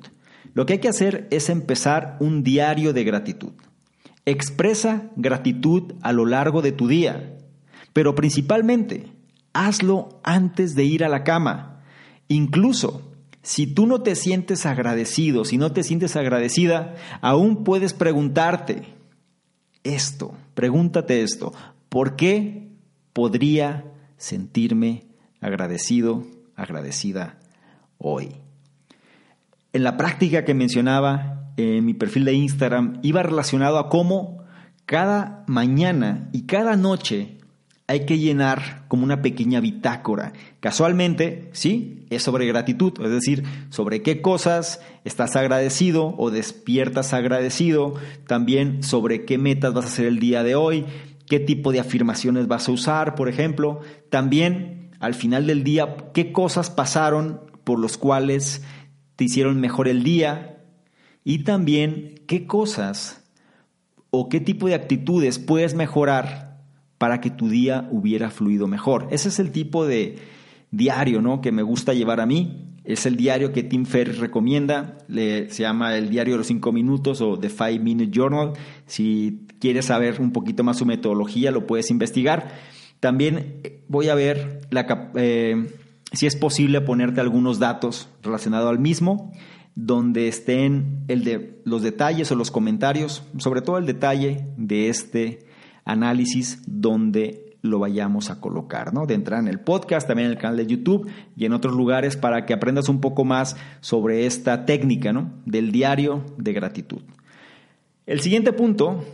Lo 0.55 0.65
que 0.65 0.75
hay 0.75 0.79
que 0.79 0.89
hacer 0.89 1.27
es 1.33 1.51
empezar 1.51 2.17
un 2.21 2.45
diario 2.45 2.93
de 2.93 3.03
gratitud. 3.03 3.53
Expresa 4.27 5.11
gratitud 5.17 5.95
a 6.03 6.13
lo 6.13 6.25
largo 6.25 6.63
de 6.63 6.71
tu 6.71 6.87
día, 6.87 7.37
pero 7.93 8.15
principalmente 8.15 9.20
hazlo 9.53 10.21
antes 10.23 10.75
de 10.75 10.85
ir 10.85 11.05
a 11.05 11.09
la 11.09 11.25
cama. 11.25 11.83
Incluso 12.29 13.11
si 13.43 13.67
tú 13.67 13.87
no 13.87 14.03
te 14.03 14.15
sientes 14.17 14.67
agradecido, 14.67 15.45
si 15.45 15.57
no 15.57 15.73
te 15.73 15.83
sientes 15.83 16.17
agradecida, 16.17 16.95
aún 17.21 17.65
puedes 17.65 17.95
preguntarte 17.95 18.83
esto, 19.83 20.35
pregúntate 20.55 21.23
esto, 21.23 21.53
¿por 21.89 22.17
qué 22.17 22.69
podría 23.13 23.85
sentirme 24.19 25.07
agradecido, 25.41 26.27
agradecida 26.55 27.39
hoy? 27.99 28.37
En 29.73 29.85
la 29.85 29.97
práctica 29.97 30.45
que 30.45 30.53
mencionaba 30.53 31.53
en 31.57 31.85
mi 31.85 31.95
perfil 31.95 32.25
de 32.25 32.35
Instagram, 32.35 32.99
iba 33.03 33.23
relacionado 33.23 33.79
a 33.79 33.89
cómo 33.89 34.45
cada 34.85 35.45
mañana 35.47 36.29
y 36.33 36.43
cada 36.43 36.77
noche 36.77 37.40
hay 37.91 38.07
que 38.07 38.19
llenar 38.19 38.85
como 38.87 39.03
una 39.03 39.21
pequeña 39.21 39.59
bitácora. 39.59 40.33
Casualmente, 40.61 41.49
sí, 41.51 42.07
es 42.11 42.23
sobre 42.23 42.47
gratitud, 42.47 42.93
es 43.05 43.11
decir, 43.11 43.43
sobre 43.71 44.01
qué 44.01 44.23
cosas 44.23 44.81
estás 45.05 45.35
agradecido 45.35 46.15
o 46.17 46.31
despiertas 46.31 47.13
agradecido, 47.13 47.95
también 48.29 48.85
sobre 48.85 49.25
qué 49.25 49.39
metas 49.39 49.75
vas 49.75 49.87
a 49.87 49.89
hacer 49.89 50.07
el 50.07 50.21
día 50.21 50.45
de 50.45 50.55
hoy, 50.55 50.87
qué 51.27 51.41
tipo 51.41 51.73
de 51.73 51.81
afirmaciones 51.81 52.47
vas 52.47 52.69
a 52.69 52.73
usar, 52.73 53.17
por 53.17 53.29
ejemplo. 53.29 53.81
También, 54.09 54.93
al 55.01 55.15
final 55.15 55.49
del 55.49 55.65
día, 55.65 55.97
qué 56.15 56.31
cosas 56.31 56.71
pasaron 56.71 57.41
por 57.65 57.81
los 57.81 57.99
cuales 57.99 58.63
te 59.17 59.25
hicieron 59.25 59.61
mejor 59.61 59.89
el 59.89 60.05
día. 60.05 60.63
Y 61.25 61.41
también, 61.41 62.21
qué 62.29 62.47
cosas 62.47 63.25
o 64.11 64.29
qué 64.29 64.39
tipo 64.39 64.69
de 64.69 64.77
actitudes 64.77 65.41
puedes 65.41 65.75
mejorar 65.75 66.50
para 67.01 67.23
que 67.23 67.31
tu 67.31 67.49
día 67.49 67.89
hubiera 67.91 68.29
fluido 68.29 68.67
mejor. 68.67 69.09
Ese 69.11 69.31
es 69.31 69.39
el 69.39 69.53
tipo 69.53 69.87
de 69.87 70.19
diario 70.71 71.23
¿no? 71.23 71.41
que 71.41 71.51
me 71.51 71.63
gusta 71.63 71.95
llevar 71.95 72.21
a 72.21 72.27
mí. 72.27 72.75
Es 72.85 73.07
el 73.07 73.17
diario 73.17 73.55
que 73.55 73.63
Tim 73.63 73.87
Ferriss 73.87 74.19
recomienda, 74.19 74.99
se 75.09 75.49
llama 75.49 75.97
el 75.97 76.11
diario 76.11 76.35
de 76.35 76.39
los 76.39 76.49
cinco 76.49 76.73
minutos 76.73 77.23
o 77.23 77.39
The 77.39 77.49
Five 77.49 77.79
Minute 77.79 78.11
Journal. 78.13 78.53
Si 78.85 79.47
quieres 79.61 79.87
saber 79.87 80.21
un 80.21 80.31
poquito 80.31 80.63
más 80.63 80.77
su 80.77 80.85
metodología, 80.85 81.51
lo 81.51 81.67
puedes 81.67 81.91
investigar. 81.91 82.53
También 83.01 83.61
eh, 83.65 83.83
voy 83.89 84.11
a 84.11 84.15
ver 84.15 84.61
eh, 85.15 85.69
si 86.13 86.27
es 86.27 86.37
posible 86.37 86.83
ponerte 86.83 87.23
algunos 87.23 87.59
datos 87.59 88.11
relacionados 88.23 88.69
al 88.69 88.79
mismo, 88.79 89.33
donde 89.75 90.29
estén 90.29 91.07
los 91.65 91.81
detalles 91.81 92.31
o 92.31 92.35
los 92.35 92.51
comentarios, 92.51 93.23
sobre 93.39 93.63
todo 93.63 93.79
el 93.79 93.87
detalle 93.87 94.49
de 94.59 94.91
este 94.91 95.50
análisis, 95.85 96.63
donde 96.67 97.51
lo 97.63 97.79
vayamos 97.79 98.31
a 98.31 98.41
colocar, 98.41 98.95
¿no? 98.95 99.07
De 99.07 99.15
entrar 99.15 99.41
en 99.41 99.49
el 99.49 99.61
podcast, 99.61 100.07
también 100.07 100.27
en 100.27 100.33
el 100.33 100.39
canal 100.39 100.57
de 100.57 100.67
YouTube 100.67 101.11
y 101.37 101.45
en 101.45 101.53
otros 101.53 101.75
lugares 101.75 102.17
para 102.17 102.47
que 102.47 102.55
aprendas 102.55 102.89
un 102.89 103.01
poco 103.01 103.25
más 103.25 103.57
sobre 103.81 104.27
esta 104.27 104.65
técnica, 104.65 105.13
¿no? 105.13 105.33
Del 105.45 105.73
diario 105.73 106.25
de 106.39 106.53
gratitud. 106.53 107.03
El 108.07 108.21
siguiente 108.21 108.53
punto, 108.53 109.05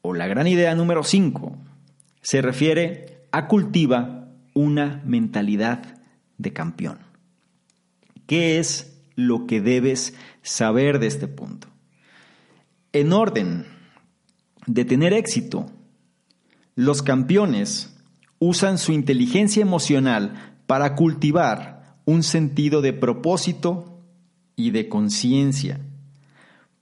o 0.00 0.14
la 0.14 0.26
gran 0.26 0.46
idea 0.46 0.74
número 0.74 1.04
5, 1.04 1.56
se 2.22 2.42
refiere 2.42 3.26
a 3.30 3.46
cultiva 3.46 4.28
una 4.54 5.02
mentalidad 5.04 6.00
de 6.38 6.52
campeón. 6.52 6.98
¿Qué 8.26 8.58
es 8.58 9.00
lo 9.14 9.46
que 9.46 9.60
debes 9.60 10.14
saber 10.42 10.98
de 10.98 11.06
este 11.06 11.28
punto? 11.28 11.68
En 12.92 13.12
orden 13.12 13.77
de 14.68 14.84
tener 14.84 15.12
éxito, 15.14 15.66
los 16.76 17.02
campeones 17.02 17.96
usan 18.38 18.78
su 18.78 18.92
inteligencia 18.92 19.62
emocional 19.62 20.56
para 20.66 20.94
cultivar 20.94 21.96
un 22.04 22.22
sentido 22.22 22.82
de 22.82 22.92
propósito 22.92 24.00
y 24.54 24.70
de 24.70 24.88
conciencia. 24.88 25.80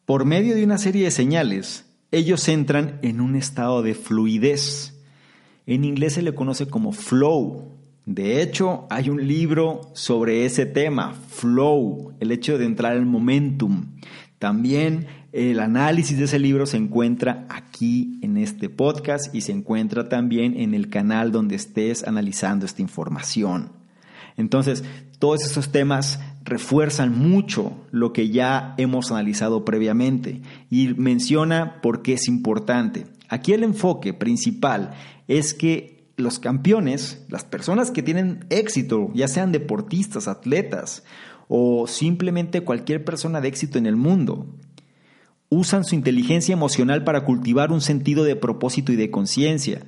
Por 0.04 0.24
medio 0.24 0.54
de 0.54 0.64
una 0.64 0.78
serie 0.78 1.04
de 1.04 1.10
señales, 1.10 1.86
ellos 2.10 2.46
entran 2.48 2.98
en 3.02 3.20
un 3.20 3.36
estado 3.36 3.82
de 3.82 3.94
fluidez. 3.94 5.00
En 5.66 5.84
inglés 5.84 6.14
se 6.14 6.22
le 6.22 6.34
conoce 6.34 6.66
como 6.66 6.92
flow. 6.92 7.72
De 8.04 8.42
hecho, 8.42 8.86
hay 8.90 9.10
un 9.10 9.26
libro 9.26 9.90
sobre 9.94 10.44
ese 10.44 10.66
tema, 10.66 11.14
flow, 11.28 12.14
el 12.20 12.32
hecho 12.32 12.58
de 12.58 12.66
entrar 12.66 12.96
en 12.96 13.08
momentum. 13.08 13.86
También 14.38 15.06
el 15.32 15.60
análisis 15.60 16.18
de 16.18 16.24
ese 16.24 16.38
libro 16.38 16.66
se 16.66 16.76
encuentra 16.76 17.46
aquí 17.48 18.18
en 18.22 18.36
este 18.36 18.68
podcast 18.68 19.34
y 19.34 19.42
se 19.42 19.52
encuentra 19.52 20.08
también 20.08 20.58
en 20.58 20.74
el 20.74 20.88
canal 20.88 21.32
donde 21.32 21.56
estés 21.56 22.06
analizando 22.06 22.64
esta 22.66 22.82
información. 22.82 23.72
Entonces, 24.36 24.84
todos 25.18 25.44
estos 25.44 25.72
temas 25.72 26.20
refuerzan 26.44 27.18
mucho 27.18 27.72
lo 27.90 28.12
que 28.12 28.30
ya 28.30 28.74
hemos 28.76 29.10
analizado 29.10 29.64
previamente 29.64 30.42
y 30.70 30.88
menciona 30.88 31.80
por 31.80 32.02
qué 32.02 32.14
es 32.14 32.28
importante. 32.28 33.06
Aquí 33.28 33.52
el 33.52 33.64
enfoque 33.64 34.12
principal 34.14 34.92
es 35.26 35.54
que 35.54 35.96
los 36.16 36.38
campeones, 36.38 37.24
las 37.28 37.44
personas 37.44 37.90
que 37.90 38.02
tienen 38.02 38.46
éxito, 38.50 39.10
ya 39.14 39.28
sean 39.28 39.52
deportistas, 39.52 40.28
atletas 40.28 41.04
o 41.48 41.86
simplemente 41.86 42.62
cualquier 42.62 43.04
persona 43.04 43.40
de 43.40 43.48
éxito 43.48 43.78
en 43.78 43.86
el 43.86 43.96
mundo, 43.96 44.46
usan 45.48 45.84
su 45.84 45.94
inteligencia 45.94 46.52
emocional 46.52 47.04
para 47.04 47.24
cultivar 47.24 47.72
un 47.72 47.80
sentido 47.80 48.24
de 48.24 48.36
propósito 48.36 48.92
y 48.92 48.96
de 48.96 49.10
conciencia. 49.10 49.86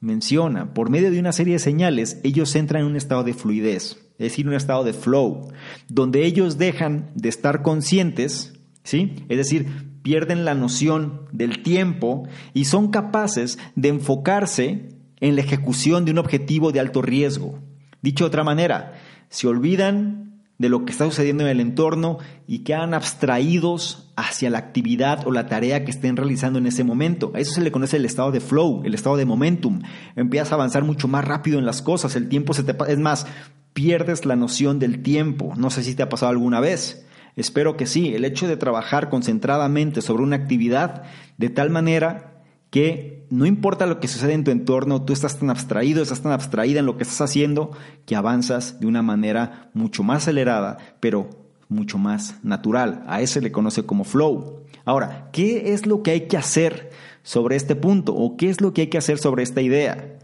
Menciona, 0.00 0.74
por 0.74 0.90
medio 0.90 1.10
de 1.10 1.18
una 1.20 1.32
serie 1.32 1.54
de 1.54 1.58
señales, 1.58 2.20
ellos 2.22 2.54
entran 2.54 2.82
en 2.82 2.88
un 2.88 2.96
estado 2.96 3.24
de 3.24 3.34
fluidez, 3.34 3.96
es 4.18 4.30
decir, 4.30 4.46
un 4.46 4.54
estado 4.54 4.84
de 4.84 4.92
flow, 4.92 5.48
donde 5.88 6.24
ellos 6.24 6.58
dejan 6.58 7.10
de 7.14 7.28
estar 7.28 7.62
conscientes, 7.62 8.54
¿sí? 8.82 9.24
Es 9.28 9.38
decir, 9.38 9.66
pierden 10.02 10.44
la 10.44 10.54
noción 10.54 11.22
del 11.32 11.62
tiempo 11.62 12.28
y 12.54 12.66
son 12.66 12.90
capaces 12.90 13.58
de 13.74 13.88
enfocarse 13.88 14.88
en 15.20 15.34
la 15.34 15.42
ejecución 15.42 16.04
de 16.04 16.12
un 16.12 16.18
objetivo 16.18 16.72
de 16.72 16.80
alto 16.80 17.02
riesgo. 17.02 17.58
Dicho 18.02 18.24
de 18.24 18.28
otra 18.28 18.44
manera, 18.44 18.94
se 19.28 19.48
olvidan 19.48 20.44
de 20.58 20.68
lo 20.68 20.84
que 20.84 20.92
está 20.92 21.04
sucediendo 21.06 21.42
en 21.42 21.50
el 21.50 21.60
entorno 21.60 22.18
y 22.46 22.60
quedan 22.60 22.94
abstraídos 22.94 24.05
hacia 24.16 24.50
la 24.50 24.58
actividad 24.58 25.26
o 25.26 25.30
la 25.30 25.46
tarea 25.46 25.84
que 25.84 25.90
estén 25.90 26.16
realizando 26.16 26.58
en 26.58 26.66
ese 26.66 26.84
momento. 26.84 27.32
A 27.34 27.40
eso 27.40 27.52
se 27.52 27.60
le 27.60 27.70
conoce 27.70 27.98
el 27.98 28.06
estado 28.06 28.32
de 28.32 28.40
flow, 28.40 28.82
el 28.84 28.94
estado 28.94 29.16
de 29.16 29.26
momentum. 29.26 29.82
Empiezas 30.16 30.52
a 30.52 30.54
avanzar 30.54 30.84
mucho 30.84 31.06
más 31.06 31.24
rápido 31.24 31.58
en 31.58 31.66
las 31.66 31.82
cosas, 31.82 32.16
el 32.16 32.28
tiempo 32.28 32.54
se 32.54 32.64
te 32.64 32.74
es 32.90 32.98
más, 32.98 33.26
pierdes 33.74 34.24
la 34.24 34.36
noción 34.36 34.78
del 34.78 35.02
tiempo. 35.02 35.52
No 35.56 35.70
sé 35.70 35.82
si 35.82 35.94
te 35.94 36.02
ha 36.02 36.08
pasado 36.08 36.30
alguna 36.30 36.60
vez. 36.60 37.06
Espero 37.36 37.76
que 37.76 37.84
sí, 37.84 38.14
el 38.14 38.24
hecho 38.24 38.48
de 38.48 38.56
trabajar 38.56 39.10
concentradamente 39.10 40.00
sobre 40.00 40.22
una 40.22 40.36
actividad 40.36 41.02
de 41.36 41.50
tal 41.50 41.68
manera 41.68 42.42
que 42.70 43.26
no 43.28 43.44
importa 43.44 43.86
lo 43.86 44.00
que 44.00 44.08
sucede 44.08 44.32
en 44.32 44.44
tu 44.44 44.50
entorno, 44.50 45.02
tú 45.04 45.12
estás 45.12 45.38
tan 45.38 45.50
abstraído, 45.50 46.02
estás 46.02 46.22
tan 46.22 46.32
abstraída 46.32 46.80
en 46.80 46.86
lo 46.86 46.96
que 46.96 47.02
estás 47.02 47.20
haciendo, 47.20 47.72
que 48.06 48.16
avanzas 48.16 48.80
de 48.80 48.86
una 48.86 49.02
manera 49.02 49.70
mucho 49.74 50.02
más 50.02 50.22
acelerada, 50.22 50.78
pero 51.00 51.45
mucho 51.68 51.98
más 51.98 52.36
natural. 52.42 53.02
A 53.06 53.20
ese 53.20 53.40
le 53.40 53.52
conoce 53.52 53.84
como 53.84 54.04
flow. 54.04 54.64
Ahora, 54.84 55.28
¿qué 55.32 55.72
es 55.72 55.86
lo 55.86 56.02
que 56.02 56.12
hay 56.12 56.20
que 56.22 56.36
hacer 56.36 56.90
sobre 57.22 57.56
este 57.56 57.74
punto 57.74 58.14
o 58.14 58.36
qué 58.36 58.48
es 58.50 58.60
lo 58.60 58.72
que 58.72 58.82
hay 58.82 58.86
que 58.88 58.98
hacer 58.98 59.18
sobre 59.18 59.42
esta 59.42 59.60
idea? 59.60 60.18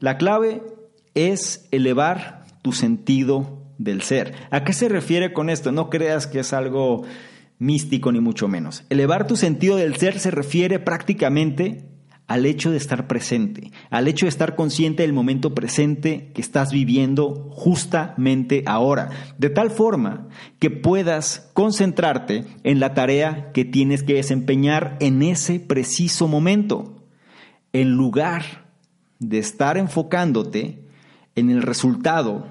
La 0.00 0.18
clave 0.18 0.62
es 1.14 1.66
elevar 1.70 2.44
tu 2.62 2.72
sentido 2.72 3.58
del 3.78 4.02
ser. 4.02 4.34
¿A 4.50 4.64
qué 4.64 4.72
se 4.72 4.88
refiere 4.88 5.32
con 5.32 5.50
esto? 5.50 5.72
No 5.72 5.90
creas 5.90 6.26
que 6.26 6.40
es 6.40 6.52
algo 6.52 7.04
místico 7.58 8.12
ni 8.12 8.20
mucho 8.20 8.48
menos. 8.48 8.84
Elevar 8.90 9.26
tu 9.26 9.36
sentido 9.36 9.76
del 9.76 9.96
ser 9.96 10.18
se 10.18 10.30
refiere 10.30 10.78
prácticamente 10.78 11.88
al 12.26 12.46
hecho 12.46 12.70
de 12.70 12.76
estar 12.76 13.06
presente, 13.08 13.72
al 13.90 14.08
hecho 14.08 14.26
de 14.26 14.30
estar 14.30 14.56
consciente 14.56 15.02
del 15.02 15.12
momento 15.12 15.54
presente 15.54 16.30
que 16.34 16.40
estás 16.40 16.72
viviendo 16.72 17.50
justamente 17.50 18.62
ahora, 18.66 19.10
de 19.38 19.50
tal 19.50 19.70
forma 19.70 20.28
que 20.58 20.70
puedas 20.70 21.50
concentrarte 21.52 22.44
en 22.64 22.80
la 22.80 22.94
tarea 22.94 23.50
que 23.52 23.64
tienes 23.64 24.02
que 24.02 24.14
desempeñar 24.14 24.96
en 25.00 25.22
ese 25.22 25.60
preciso 25.60 26.28
momento, 26.28 27.04
en 27.72 27.92
lugar 27.92 28.70
de 29.18 29.38
estar 29.38 29.76
enfocándote 29.76 30.88
en 31.34 31.50
el 31.50 31.62
resultado, 31.62 32.46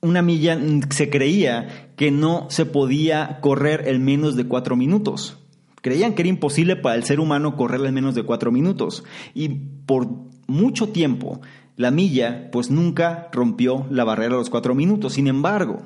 una 0.00 0.22
milla 0.22 0.58
se 0.90 1.10
creía 1.10 1.90
que 1.96 2.10
no 2.10 2.46
se 2.50 2.66
podía 2.66 3.40
correr 3.40 3.88
en 3.88 4.04
menos 4.04 4.36
de 4.36 4.46
cuatro 4.46 4.76
minutos. 4.76 5.38
Creían 5.82 6.14
que 6.14 6.22
era 6.22 6.28
imposible 6.28 6.76
para 6.76 6.96
el 6.96 7.04
ser 7.04 7.20
humano 7.20 7.56
correr 7.56 7.80
en 7.84 7.94
menos 7.94 8.14
de 8.14 8.24
cuatro 8.24 8.50
minutos. 8.50 9.04
Y 9.34 9.48
por 9.86 10.08
mucho 10.46 10.88
tiempo 10.88 11.40
la 11.76 11.90
milla 11.90 12.50
pues 12.50 12.70
nunca 12.70 13.28
rompió 13.32 13.86
la 13.90 14.04
barrera 14.04 14.34
de 14.34 14.38
los 14.38 14.50
cuatro 14.50 14.74
minutos. 14.74 15.14
Sin 15.14 15.28
embargo, 15.28 15.82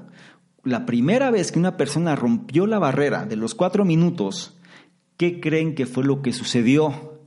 la 0.65 0.87
primera 0.87 1.31
vez 1.31 1.53
que 1.53 1.59
una 1.59 1.77
persona 1.77 2.17
rompió 2.17 2.67
la 2.67 2.79
barrera 2.79 3.27
de 3.27 3.37
los 3.37 3.55
cuatro 3.55 3.85
minutos, 3.85 4.59
¿qué 5.17 5.41
creen 5.41 5.75
que 5.75 5.87
fue 5.87 6.05
lo 6.05 6.23
que 6.23 6.33
sucedió? 6.33 7.19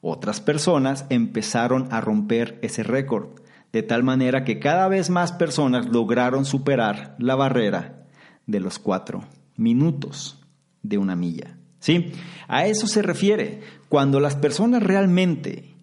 Otras 0.00 0.40
personas 0.40 1.06
empezaron 1.10 1.88
a 1.90 2.00
romper 2.00 2.58
ese 2.62 2.82
récord, 2.84 3.40
de 3.72 3.82
tal 3.82 4.02
manera 4.02 4.44
que 4.44 4.58
cada 4.58 4.88
vez 4.88 5.10
más 5.10 5.32
personas 5.32 5.86
lograron 5.86 6.44
superar 6.44 7.16
la 7.18 7.34
barrera 7.34 8.06
de 8.46 8.60
los 8.60 8.78
cuatro 8.78 9.24
minutos 9.56 10.40
de 10.82 10.98
una 10.98 11.16
milla. 11.16 11.58
¿Sí? 11.80 12.12
A 12.48 12.66
eso 12.66 12.86
se 12.86 13.02
refiere. 13.02 13.60
Cuando 13.88 14.20
las 14.20 14.36
personas 14.36 14.82
realmente 14.82 15.76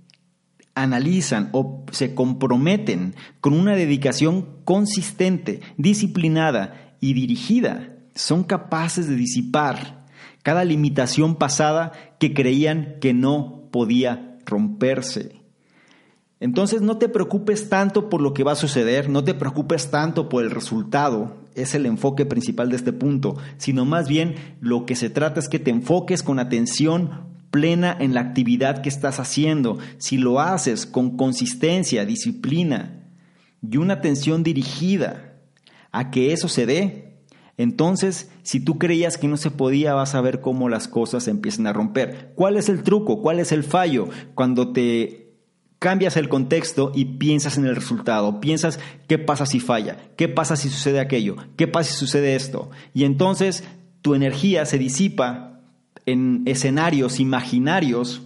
analizan 0.74 1.50
o 1.54 1.86
se 1.92 2.14
comprometen 2.14 3.16
con 3.40 3.54
una 3.54 3.76
dedicación 3.76 4.62
consistente, 4.66 5.62
disciplinada 5.78 6.96
y 7.00 7.14
dirigida, 7.14 7.96
son 8.14 8.44
capaces 8.44 9.08
de 9.08 9.16
disipar 9.16 10.06
cada 10.44 10.64
limitación 10.64 11.36
pasada 11.36 11.92
que 12.20 12.34
creían 12.34 12.98
que 13.00 13.14
no 13.14 13.70
podía 13.72 14.38
romperse. 14.46 15.45
Entonces 16.40 16.82
no 16.82 16.98
te 16.98 17.08
preocupes 17.08 17.70
tanto 17.70 18.10
por 18.10 18.22
lo 18.22 18.34
que 18.34 18.44
va 18.44 18.52
a 18.54 18.58
suceder, 18.58 19.10
no 19.10 19.24
te 19.24 19.34
preocupes 19.34 19.90
tanto 19.90 20.28
por 20.28 20.44
el 20.44 20.52
resultado, 20.52 21.38
es 21.56 21.74
el 21.76 21.86
enfoque 21.86 22.26
principal 22.26 22.70
de 22.70 22.76
este 22.76 22.92
punto, 22.92 23.38
sino 23.58 23.86
más 23.86 24.10
bien 24.10 24.36
lo 24.60 24.86
que 24.86 24.96
se 24.96 25.10
trata 25.10 25.40
es 25.40 25.48
que 25.48 25.60
te 25.60 25.72
enfoques 25.72 26.24
con 26.24 26.40
atención 26.40 27.34
plena 27.52 27.96
en 27.98 28.14
la 28.14 28.20
actividad 28.20 28.82
que 28.82 28.90
estás 28.90 29.22
haciendo, 29.22 29.78
si 29.98 30.18
lo 30.18 30.42
haces 30.42 30.86
con 30.86 31.16
consistencia, 31.16 32.06
disciplina 32.06 33.08
y 33.62 33.78
una 33.78 33.94
atención 33.94 34.44
dirigida 34.44 35.38
a 35.94 36.12
que 36.12 36.34
eso 36.34 36.50
se 36.50 36.66
dé, 36.66 37.24
entonces 37.58 38.30
si 38.44 38.60
tú 38.60 38.78
creías 38.78 39.18
que 39.18 39.30
no 39.30 39.38
se 39.38 39.52
podía, 39.52 39.94
vas 39.94 40.16
a 40.16 40.22
ver 40.22 40.42
cómo 40.42 40.68
las 40.68 40.90
cosas 40.90 41.30
empiezan 41.30 41.68
a 41.68 41.74
romper. 41.74 42.34
¿Cuál 42.36 42.58
es 42.58 42.68
el 42.68 42.84
truco? 42.84 43.22
¿Cuál 43.22 43.40
es 43.40 43.54
el 43.54 43.64
fallo? 43.64 44.10
Cuando 44.34 44.74
te 44.74 45.25
cambias 45.80 46.18
el 46.18 46.30
contexto 46.30 46.92
y 46.96 47.06
piensas 47.06 47.58
en 47.58 47.66
el 47.66 47.76
resultado, 47.76 48.40
piensas 48.40 48.80
qué 49.08 49.18
pasa 49.18 49.46
si 49.46 49.60
falla, 49.60 49.98
qué 50.16 50.28
pasa 50.28 50.56
si 50.56 50.70
sucede 50.70 51.00
aquello, 51.00 51.36
qué 51.58 51.68
pasa 51.68 51.92
si 51.92 51.98
sucede 51.98 52.36
esto. 52.36 52.70
Y 52.94 53.04
entonces 53.04 53.64
tu 54.02 54.16
energía 54.16 54.66
se 54.66 54.78
disipa 54.78 55.62
en 56.06 56.44
escenarios 56.46 57.20
imaginarios 57.20 58.22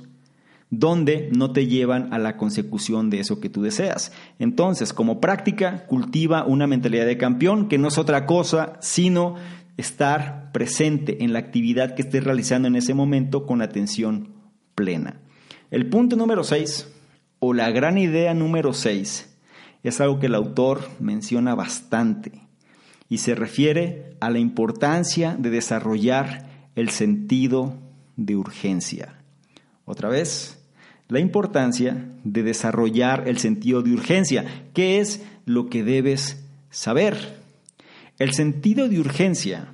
donde 0.69 1.29
no 1.35 1.51
te 1.51 1.65
llevan 1.65 2.13
a 2.13 2.19
la 2.19 2.37
consecución 2.37 3.09
de 3.09 3.19
eso 3.19 3.39
que 3.39 3.49
tú 3.49 3.63
deseas. 3.63 4.11
Entonces, 4.37 4.93
como 4.93 5.19
práctica, 5.19 5.85
cultiva 5.87 6.45
una 6.45 6.67
mentalidad 6.67 7.07
de 7.07 7.17
campeón 7.17 7.67
que 7.67 7.79
no 7.79 7.87
es 7.87 7.97
otra 7.97 8.25
cosa 8.25 8.73
sino 8.79 9.35
estar 9.77 10.51
presente 10.51 11.23
en 11.23 11.33
la 11.33 11.39
actividad 11.39 11.95
que 11.95 12.03
estés 12.03 12.23
realizando 12.23 12.67
en 12.67 12.75
ese 12.75 12.93
momento 12.93 13.45
con 13.45 13.61
atención 13.61 14.33
plena. 14.75 15.21
El 15.71 15.87
punto 15.89 16.15
número 16.15 16.43
6, 16.43 16.87
o 17.39 17.53
la 17.53 17.71
gran 17.71 17.97
idea 17.97 18.33
número 18.33 18.73
6, 18.73 19.29
es 19.83 20.01
algo 20.01 20.19
que 20.19 20.27
el 20.27 20.35
autor 20.35 20.89
menciona 20.99 21.55
bastante 21.55 22.31
y 23.07 23.19
se 23.19 23.35
refiere 23.35 24.15
a 24.19 24.29
la 24.29 24.39
importancia 24.39 25.35
de 25.39 25.49
desarrollar 25.49 26.49
el 26.75 26.89
sentido 26.89 27.75
de 28.17 28.35
urgencia. 28.35 29.15
Otra 29.85 30.09
vez, 30.09 30.59
la 31.09 31.19
importancia 31.19 32.05
de 32.23 32.43
desarrollar 32.43 33.27
el 33.27 33.39
sentido 33.39 33.81
de 33.81 33.93
urgencia. 33.93 34.45
¿Qué 34.73 34.99
es 34.99 35.23
lo 35.45 35.67
que 35.67 35.83
debes 35.83 36.45
saber? 36.69 37.39
El 38.19 38.33
sentido 38.33 38.87
de 38.87 38.99
urgencia 38.99 39.73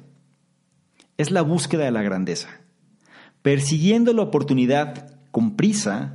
es 1.18 1.32
la 1.32 1.42
búsqueda 1.42 1.84
de 1.84 1.92
la 1.92 2.04
grandeza, 2.04 2.62
persiguiendo 3.42 4.14
la 4.14 4.22
oportunidad 4.22 5.14
con 5.32 5.58
prisa, 5.58 6.15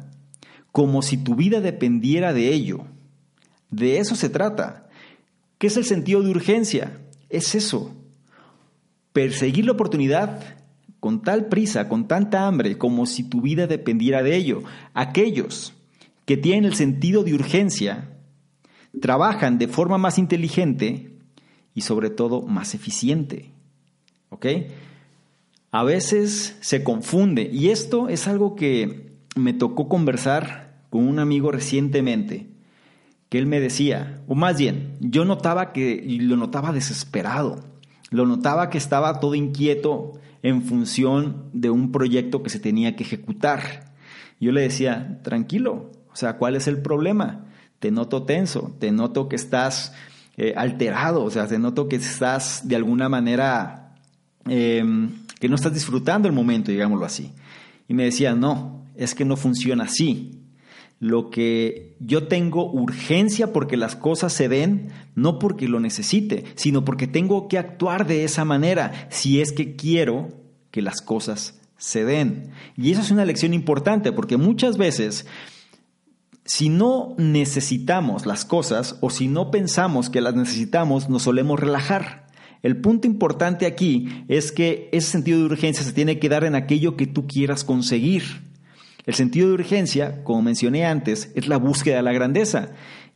como 0.72 1.02
si 1.02 1.16
tu 1.16 1.34
vida 1.34 1.60
dependiera 1.60 2.32
de 2.32 2.52
ello. 2.52 2.84
De 3.70 3.98
eso 3.98 4.14
se 4.14 4.28
trata. 4.28 4.88
¿Qué 5.58 5.66
es 5.66 5.76
el 5.76 5.84
sentido 5.84 6.22
de 6.22 6.30
urgencia? 6.30 7.00
Es 7.28 7.54
eso. 7.54 7.94
Perseguir 9.12 9.66
la 9.66 9.72
oportunidad 9.72 10.56
con 11.00 11.22
tal 11.22 11.46
prisa, 11.46 11.88
con 11.88 12.06
tanta 12.06 12.46
hambre, 12.46 12.78
como 12.78 13.06
si 13.06 13.24
tu 13.24 13.40
vida 13.40 13.66
dependiera 13.66 14.22
de 14.22 14.36
ello. 14.36 14.62
Aquellos 14.94 15.72
que 16.26 16.36
tienen 16.36 16.64
el 16.64 16.74
sentido 16.74 17.24
de 17.24 17.34
urgencia 17.34 18.10
trabajan 19.00 19.58
de 19.58 19.68
forma 19.68 19.98
más 19.98 20.18
inteligente 20.18 21.12
y 21.74 21.82
sobre 21.82 22.10
todo 22.10 22.42
más 22.42 22.74
eficiente. 22.74 23.50
¿Ok? 24.28 24.46
A 25.72 25.84
veces 25.84 26.56
se 26.60 26.82
confunde 26.82 27.48
y 27.52 27.70
esto 27.70 28.08
es 28.08 28.26
algo 28.28 28.56
que 28.56 29.09
me 29.36 29.52
tocó 29.52 29.88
conversar 29.88 30.82
con 30.90 31.06
un 31.06 31.18
amigo 31.18 31.52
recientemente, 31.52 32.48
que 33.28 33.38
él 33.38 33.46
me 33.46 33.60
decía, 33.60 34.22
o 34.26 34.34
más 34.34 34.58
bien, 34.58 34.96
yo 35.00 35.24
notaba 35.24 35.72
que, 35.72 36.04
lo 36.20 36.36
notaba 36.36 36.72
desesperado, 36.72 37.64
lo 38.10 38.26
notaba 38.26 38.70
que 38.70 38.78
estaba 38.78 39.20
todo 39.20 39.36
inquieto 39.36 40.14
en 40.42 40.62
función 40.62 41.48
de 41.52 41.70
un 41.70 41.92
proyecto 41.92 42.42
que 42.42 42.50
se 42.50 42.58
tenía 42.58 42.96
que 42.96 43.04
ejecutar. 43.04 43.92
Yo 44.40 44.52
le 44.52 44.62
decía, 44.62 45.20
tranquilo, 45.22 45.92
o 46.12 46.16
sea, 46.16 46.38
¿cuál 46.38 46.56
es 46.56 46.66
el 46.66 46.82
problema? 46.82 47.46
Te 47.78 47.92
noto 47.92 48.24
tenso, 48.24 48.74
te 48.80 48.90
noto 48.90 49.28
que 49.28 49.36
estás 49.36 49.92
eh, 50.36 50.54
alterado, 50.56 51.22
o 51.22 51.30
sea, 51.30 51.46
te 51.46 51.58
noto 51.58 51.88
que 51.88 51.96
estás 51.96 52.66
de 52.66 52.74
alguna 52.74 53.08
manera, 53.08 53.94
em, 54.46 55.24
que 55.38 55.48
no 55.48 55.54
estás 55.54 55.72
disfrutando 55.72 56.26
el 56.26 56.34
momento, 56.34 56.72
digámoslo 56.72 57.06
así. 57.06 57.32
Y 57.86 57.94
me 57.94 58.04
decía, 58.04 58.34
no, 58.34 58.79
es 59.00 59.14
que 59.14 59.24
no 59.24 59.36
funciona 59.36 59.84
así. 59.84 60.42
Lo 61.00 61.30
que 61.30 61.96
yo 61.98 62.28
tengo 62.28 62.70
urgencia 62.70 63.52
porque 63.52 63.78
las 63.78 63.96
cosas 63.96 64.34
se 64.34 64.48
den, 64.48 64.90
no 65.14 65.38
porque 65.38 65.66
lo 65.66 65.80
necesite, 65.80 66.44
sino 66.54 66.84
porque 66.84 67.06
tengo 67.06 67.48
que 67.48 67.58
actuar 67.58 68.06
de 68.06 68.24
esa 68.24 68.44
manera 68.44 69.08
si 69.10 69.40
es 69.40 69.52
que 69.52 69.74
quiero 69.76 70.28
que 70.70 70.82
las 70.82 71.00
cosas 71.00 71.60
se 71.78 72.04
den. 72.04 72.50
Y 72.76 72.90
eso 72.92 73.00
es 73.00 73.10
una 73.10 73.24
lección 73.24 73.54
importante 73.54 74.12
porque 74.12 74.36
muchas 74.36 74.76
veces 74.76 75.26
si 76.44 76.68
no 76.68 77.14
necesitamos 77.16 78.26
las 78.26 78.44
cosas 78.44 78.96
o 79.00 79.08
si 79.08 79.28
no 79.28 79.50
pensamos 79.50 80.10
que 80.10 80.20
las 80.20 80.34
necesitamos, 80.34 81.08
nos 81.08 81.22
solemos 81.22 81.58
relajar. 81.58 82.26
El 82.62 82.76
punto 82.76 83.06
importante 83.06 83.64
aquí 83.64 84.24
es 84.28 84.52
que 84.52 84.90
ese 84.92 85.12
sentido 85.12 85.38
de 85.38 85.46
urgencia 85.46 85.82
se 85.82 85.94
tiene 85.94 86.18
que 86.18 86.28
dar 86.28 86.44
en 86.44 86.54
aquello 86.54 86.96
que 86.96 87.06
tú 87.06 87.26
quieras 87.26 87.64
conseguir. 87.64 88.49
El 89.06 89.14
sentido 89.14 89.48
de 89.48 89.54
urgencia, 89.54 90.22
como 90.24 90.42
mencioné 90.42 90.84
antes, 90.84 91.32
es 91.34 91.48
la 91.48 91.56
búsqueda 91.56 91.96
de 91.96 92.02
la 92.02 92.12
grandeza 92.12 92.70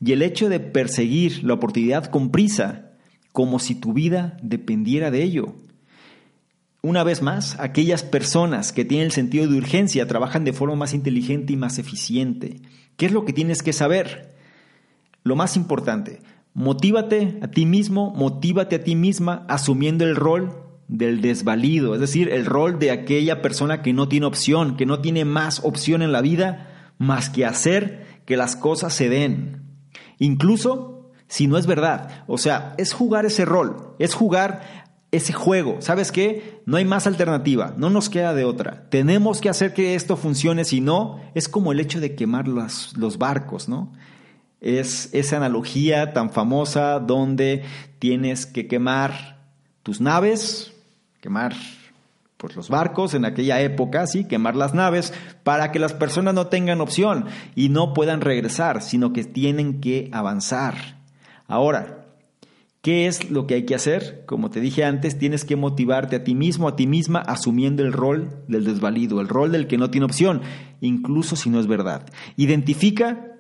y 0.04 0.12
el 0.12 0.22
hecho 0.22 0.48
de 0.48 0.60
perseguir 0.60 1.44
la 1.44 1.54
oportunidad 1.54 2.06
con 2.06 2.30
prisa, 2.30 2.92
como 3.32 3.58
si 3.58 3.74
tu 3.74 3.92
vida 3.92 4.36
dependiera 4.42 5.10
de 5.10 5.22
ello. 5.22 5.54
Una 6.82 7.02
vez 7.02 7.22
más, 7.22 7.58
aquellas 7.60 8.02
personas 8.02 8.72
que 8.72 8.84
tienen 8.84 9.06
el 9.06 9.12
sentido 9.12 9.46
de 9.46 9.56
urgencia 9.56 10.06
trabajan 10.06 10.44
de 10.44 10.52
forma 10.52 10.76
más 10.76 10.92
inteligente 10.94 11.52
y 11.54 11.56
más 11.56 11.78
eficiente. 11.78 12.60
¿Qué 12.96 13.06
es 13.06 13.12
lo 13.12 13.24
que 13.24 13.32
tienes 13.32 13.62
que 13.62 13.72
saber? 13.72 14.34
Lo 15.22 15.36
más 15.36 15.56
importante, 15.56 16.20
motívate 16.52 17.38
a 17.40 17.48
ti 17.48 17.64
mismo, 17.64 18.10
motívate 18.10 18.76
a 18.76 18.84
ti 18.84 18.94
misma 18.94 19.46
asumiendo 19.48 20.04
el 20.04 20.14
rol 20.14 20.63
del 20.88 21.20
desvalido, 21.20 21.94
es 21.94 22.00
decir, 22.00 22.28
el 22.28 22.44
rol 22.46 22.78
de 22.78 22.90
aquella 22.90 23.42
persona 23.42 23.82
que 23.82 23.92
no 23.92 24.08
tiene 24.08 24.26
opción, 24.26 24.76
que 24.76 24.86
no 24.86 25.00
tiene 25.00 25.24
más 25.24 25.60
opción 25.64 26.02
en 26.02 26.12
la 26.12 26.20
vida 26.20 26.92
más 26.98 27.30
que 27.30 27.44
hacer 27.44 28.06
que 28.26 28.36
las 28.36 28.56
cosas 28.56 28.94
se 28.94 29.08
den. 29.08 29.62
Incluso 30.18 30.94
si 31.28 31.46
no 31.46 31.58
es 31.58 31.66
verdad. 31.66 32.24
O 32.26 32.38
sea, 32.38 32.74
es 32.78 32.92
jugar 32.92 33.26
ese 33.26 33.44
rol, 33.44 33.94
es 33.98 34.14
jugar 34.14 34.84
ese 35.10 35.32
juego. 35.32 35.76
¿Sabes 35.80 36.12
qué? 36.12 36.60
No 36.66 36.76
hay 36.76 36.84
más 36.84 37.06
alternativa, 37.06 37.74
no 37.76 37.90
nos 37.90 38.08
queda 38.08 38.34
de 38.34 38.44
otra. 38.44 38.88
Tenemos 38.90 39.40
que 39.40 39.48
hacer 39.48 39.74
que 39.74 39.94
esto 39.94 40.16
funcione, 40.16 40.64
si 40.64 40.80
no, 40.80 41.20
es 41.34 41.48
como 41.48 41.72
el 41.72 41.80
hecho 41.80 42.00
de 42.00 42.14
quemar 42.14 42.48
los, 42.48 42.94
barcos, 43.18 43.68
¿no? 43.68 43.92
Es 44.60 45.10
esa 45.12 45.36
analogía 45.36 46.12
tan 46.12 46.30
famosa 46.30 46.98
donde 46.98 47.64
tienes 47.98 48.46
que 48.46 48.66
quemar 48.66 49.38
tus 49.82 50.00
naves, 50.00 50.72
quemar 51.24 51.54
pues, 52.36 52.54
los 52.54 52.68
barcos 52.68 53.14
en 53.14 53.24
aquella 53.24 53.58
época, 53.62 54.06
sí, 54.06 54.26
quemar 54.26 54.56
las 54.56 54.74
naves, 54.74 55.14
para 55.42 55.72
que 55.72 55.78
las 55.78 55.94
personas 55.94 56.34
no 56.34 56.48
tengan 56.48 56.82
opción 56.82 57.24
y 57.54 57.70
no 57.70 57.94
puedan 57.94 58.20
regresar, 58.20 58.82
sino 58.82 59.14
que 59.14 59.24
tienen 59.24 59.80
que 59.80 60.10
avanzar. 60.12 60.98
Ahora, 61.48 62.02
¿Qué 62.82 63.06
es 63.06 63.30
lo 63.30 63.46
que 63.46 63.54
hay 63.54 63.64
que 63.64 63.74
hacer? 63.74 64.24
Como 64.26 64.50
te 64.50 64.60
dije 64.60 64.84
antes, 64.84 65.18
tienes 65.18 65.46
que 65.46 65.56
motivarte 65.56 66.16
a 66.16 66.22
ti 66.22 66.34
mismo, 66.34 66.68
a 66.68 66.76
ti 66.76 66.86
misma, 66.86 67.20
asumiendo 67.20 67.82
el 67.82 67.94
rol 67.94 68.44
del 68.46 68.66
desvalido, 68.66 69.22
el 69.22 69.28
rol 69.28 69.52
del 69.52 69.66
que 69.66 69.78
no 69.78 69.88
tiene 69.88 70.04
opción, 70.04 70.42
incluso 70.82 71.34
si 71.34 71.48
no 71.48 71.58
es 71.58 71.66
verdad. 71.66 72.04
Identifica, 72.36 73.38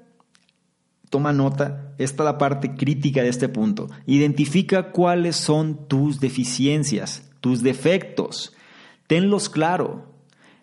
toma 1.10 1.34
nota, 1.34 1.92
esta 1.98 2.22
es 2.22 2.24
la 2.24 2.38
parte 2.38 2.74
crítica 2.74 3.22
de 3.22 3.28
este 3.28 3.50
punto. 3.50 3.90
Identifica 4.06 4.92
cuáles 4.92 5.36
son 5.36 5.88
tus 5.88 6.20
deficiencias, 6.20 7.23
tus 7.44 7.62
defectos. 7.62 8.54
Tenlos 9.06 9.50
claro, 9.50 10.06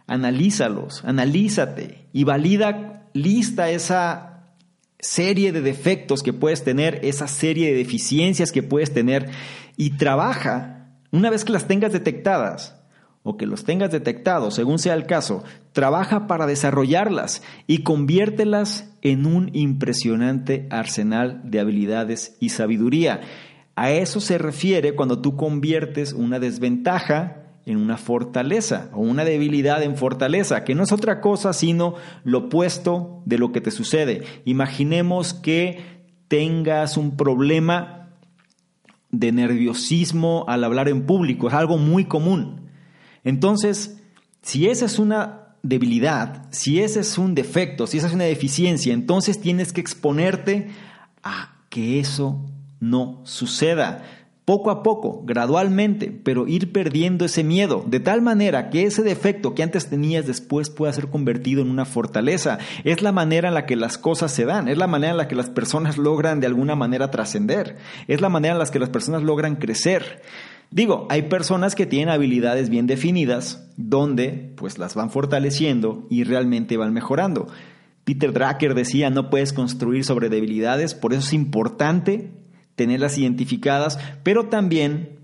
analízalos, 0.07 1.05
analízate 1.05 2.07
y 2.11 2.23
valida, 2.23 3.07
lista 3.13 3.69
esa 3.69 4.47
serie 4.97 5.51
de 5.51 5.61
defectos 5.61 6.23
que 6.23 6.33
puedes 6.33 6.63
tener, 6.63 6.99
esa 7.03 7.27
serie 7.27 7.69
de 7.69 7.77
deficiencias 7.77 8.51
que 8.51 8.63
puedes 8.63 8.91
tener 8.95 9.29
y 9.77 9.91
trabaja, 9.91 10.87
una 11.11 11.29
vez 11.29 11.45
que 11.45 11.53
las 11.53 11.67
tengas 11.67 11.93
detectadas 11.93 12.81
o 13.21 13.37
que 13.37 13.45
los 13.45 13.63
tengas 13.63 13.91
detectados, 13.91 14.55
según 14.55 14.79
sea 14.79 14.95
el 14.95 15.05
caso, 15.05 15.43
trabaja 15.73 16.25
para 16.25 16.47
desarrollarlas 16.47 17.43
y 17.67 17.83
conviértelas 17.83 18.91
en 19.03 19.27
un 19.27 19.51
impresionante 19.53 20.65
arsenal 20.71 21.41
de 21.43 21.59
habilidades 21.59 22.37
y 22.39 22.49
sabiduría. 22.49 23.21
A 23.75 23.91
eso 23.91 24.19
se 24.19 24.37
refiere 24.37 24.95
cuando 24.95 25.21
tú 25.21 25.35
conviertes 25.35 26.13
una 26.13 26.39
desventaja 26.39 27.37
en 27.65 27.77
una 27.77 27.97
fortaleza 27.97 28.89
o 28.93 28.99
una 29.01 29.23
debilidad 29.23 29.83
en 29.83 29.95
fortaleza, 29.95 30.63
que 30.63 30.75
no 30.75 30.83
es 30.83 30.91
otra 30.91 31.21
cosa 31.21 31.53
sino 31.53 31.95
lo 32.23 32.39
opuesto 32.39 33.21
de 33.25 33.37
lo 33.37 33.51
que 33.51 33.61
te 33.61 33.71
sucede. 33.71 34.23
Imaginemos 34.45 35.33
que 35.33 36.01
tengas 36.27 36.97
un 36.97 37.17
problema 37.17 38.09
de 39.11 39.31
nerviosismo 39.31 40.45
al 40.47 40.63
hablar 40.63 40.87
en 40.87 41.05
público, 41.05 41.47
es 41.47 41.53
algo 41.53 41.77
muy 41.77 42.05
común. 42.05 42.69
Entonces, 43.23 44.01
si 44.41 44.67
esa 44.67 44.85
es 44.85 44.97
una 44.97 45.55
debilidad, 45.63 46.47
si 46.51 46.79
ese 46.81 47.01
es 47.01 47.17
un 47.17 47.35
defecto, 47.35 47.85
si 47.85 47.97
esa 47.97 48.07
es 48.07 48.13
una 48.13 48.23
deficiencia, 48.23 48.93
entonces 48.93 49.39
tienes 49.39 49.73
que 49.73 49.81
exponerte 49.81 50.69
a 51.23 51.65
que 51.69 51.99
eso 51.99 52.49
no 52.81 53.21
suceda 53.23 54.03
poco 54.43 54.71
a 54.71 54.83
poco, 54.83 55.21
gradualmente, 55.23 56.11
pero 56.11 56.47
ir 56.47 56.73
perdiendo 56.73 57.23
ese 57.23 57.43
miedo, 57.43 57.85
de 57.87 57.99
tal 57.99 58.21
manera 58.21 58.69
que 58.69 58.83
ese 58.83 59.03
defecto 59.03 59.53
que 59.53 59.63
antes 59.63 59.87
tenías 59.87 60.27
después 60.27 60.69
pueda 60.69 60.91
ser 60.91 61.07
convertido 61.07 61.61
en 61.61 61.69
una 61.69 61.85
fortaleza. 61.85 62.57
Es 62.83 63.01
la 63.01 63.11
manera 63.11 63.49
en 63.49 63.53
la 63.53 63.65
que 63.65 63.75
las 63.75 63.97
cosas 63.97 64.31
se 64.33 64.43
dan, 64.43 64.67
es 64.67 64.77
la 64.77 64.87
manera 64.87 65.11
en 65.11 65.17
la 65.17 65.27
que 65.27 65.35
las 65.35 65.49
personas 65.49 65.97
logran 65.97 66.39
de 66.39 66.47
alguna 66.47 66.75
manera 66.75 67.11
trascender, 67.11 67.77
es 68.07 68.19
la 68.19 68.29
manera 68.29 68.55
en 68.55 68.59
la 68.59 68.65
que 68.65 68.79
las 68.79 68.89
personas 68.89 69.23
logran 69.23 69.55
crecer. 69.55 70.21
Digo, 70.71 71.05
hay 71.09 71.23
personas 71.23 71.75
que 71.75 71.85
tienen 71.85 72.09
habilidades 72.09 72.69
bien 72.69 72.87
definidas, 72.87 73.69
donde 73.77 74.53
pues 74.57 74.79
las 74.79 74.95
van 74.95 75.11
fortaleciendo 75.11 76.07
y 76.09 76.23
realmente 76.23 76.77
van 76.77 76.93
mejorando. 76.93 77.47
Peter 78.05 78.33
Drucker 78.33 78.73
decía, 78.73 79.09
no 79.11 79.29
puedes 79.29 79.53
construir 79.53 80.03
sobre 80.03 80.29
debilidades, 80.29 80.95
por 80.95 81.13
eso 81.13 81.21
es 81.21 81.33
importante 81.33 82.40
tenerlas 82.81 83.15
identificadas, 83.19 83.99
pero 84.23 84.47
también 84.47 85.19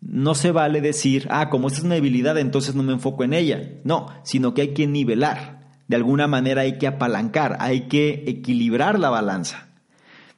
no 0.00 0.34
se 0.34 0.50
vale 0.50 0.80
decir, 0.80 1.28
ah, 1.30 1.50
como 1.50 1.68
esta 1.68 1.78
es 1.78 1.84
una 1.84 1.94
debilidad, 1.94 2.36
entonces 2.36 2.74
no 2.74 2.82
me 2.82 2.92
enfoco 2.92 3.22
en 3.22 3.32
ella. 3.32 3.62
No, 3.84 4.08
sino 4.24 4.54
que 4.54 4.62
hay 4.62 4.74
que 4.74 4.88
nivelar. 4.88 5.60
De 5.86 5.94
alguna 5.94 6.26
manera 6.26 6.62
hay 6.62 6.78
que 6.78 6.88
apalancar, 6.88 7.56
hay 7.60 7.82
que 7.82 8.24
equilibrar 8.26 8.98
la 8.98 9.10
balanza. 9.10 9.68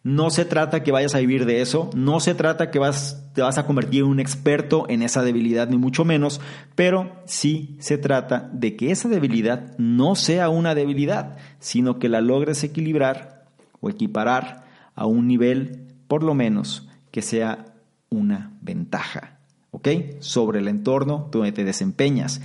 No 0.03 0.29
se 0.29 0.45
trata 0.45 0.83
que 0.83 0.93
vayas 0.93 1.15
a 1.15 1.21
vivir 1.21 1.47
de 1.47 1.63
eso, 1.63 1.89
no 1.95 2.21
se 2.21 2.35
trata 2.35 2.71
que 2.71 2.79
vas, 2.79 3.25
te 3.33 3.41
vas 3.41 3.57
a 3.57 3.65
convertir 3.65 4.01
en 4.01 4.09
un 4.09 4.21
experto 4.21 4.85
en 4.91 5.01
esa 5.01 5.23
debilidad, 5.23 5.69
ni 5.69 5.79
mucho 5.79 6.05
menos, 6.05 6.41
pero 6.75 7.23
sí 7.25 7.77
se 7.79 7.97
trata 7.97 8.51
de 8.53 8.77
que 8.77 8.91
esa 8.91 9.09
debilidad 9.09 9.79
no 9.79 10.17
sea 10.17 10.51
una 10.51 10.75
debilidad, 10.75 11.39
sino 11.61 11.99
que 11.99 12.11
la 12.11 12.21
logres 12.21 12.63
equilibrar 12.63 13.47
o 13.81 13.89
equiparar 13.89 14.65
a 14.95 15.07
un 15.07 15.27
nivel 15.27 15.92
por 16.13 16.25
lo 16.25 16.35
menos 16.35 16.87
que 17.11 17.23
sea 17.23 17.73
una 18.11 18.53
ventaja, 18.61 19.39
¿ok? 19.71 19.89
Sobre 20.19 20.59
el 20.59 20.69
entorno 20.69 21.31
donde 21.33 21.53
te 21.53 21.65
desempeñas. 21.65 22.43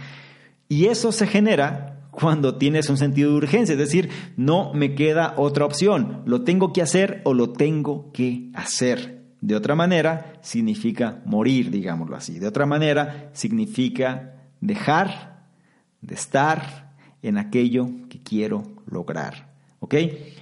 Y 0.69 0.85
eso 0.85 1.11
se 1.11 1.27
genera 1.27 2.07
cuando 2.09 2.55
tienes 2.55 2.89
un 2.89 2.95
sentido 2.95 3.31
de 3.31 3.35
urgencia, 3.35 3.73
es 3.73 3.77
decir, 3.77 4.09
no 4.37 4.73
me 4.73 4.95
queda 4.95 5.33
otra 5.35 5.65
opción, 5.65 6.21
lo 6.25 6.43
tengo 6.43 6.71
que 6.71 6.81
hacer 6.81 7.19
o 7.25 7.33
lo 7.33 7.49
tengo 7.49 8.09
que 8.13 8.51
hacer. 8.53 9.25
De 9.41 9.57
otra 9.57 9.75
manera, 9.75 10.39
significa 10.39 11.21
morir, 11.25 11.69
digámoslo 11.69 12.15
así. 12.15 12.39
De 12.39 12.47
otra 12.47 12.65
manera, 12.65 13.31
significa 13.33 14.35
dejar 14.61 15.43
de 15.99 16.15
estar 16.15 16.93
en 17.21 17.37
aquello 17.37 17.89
que 18.07 18.23
quiero 18.23 18.63
lograr. 18.85 19.49
¿Ok? 19.81 19.93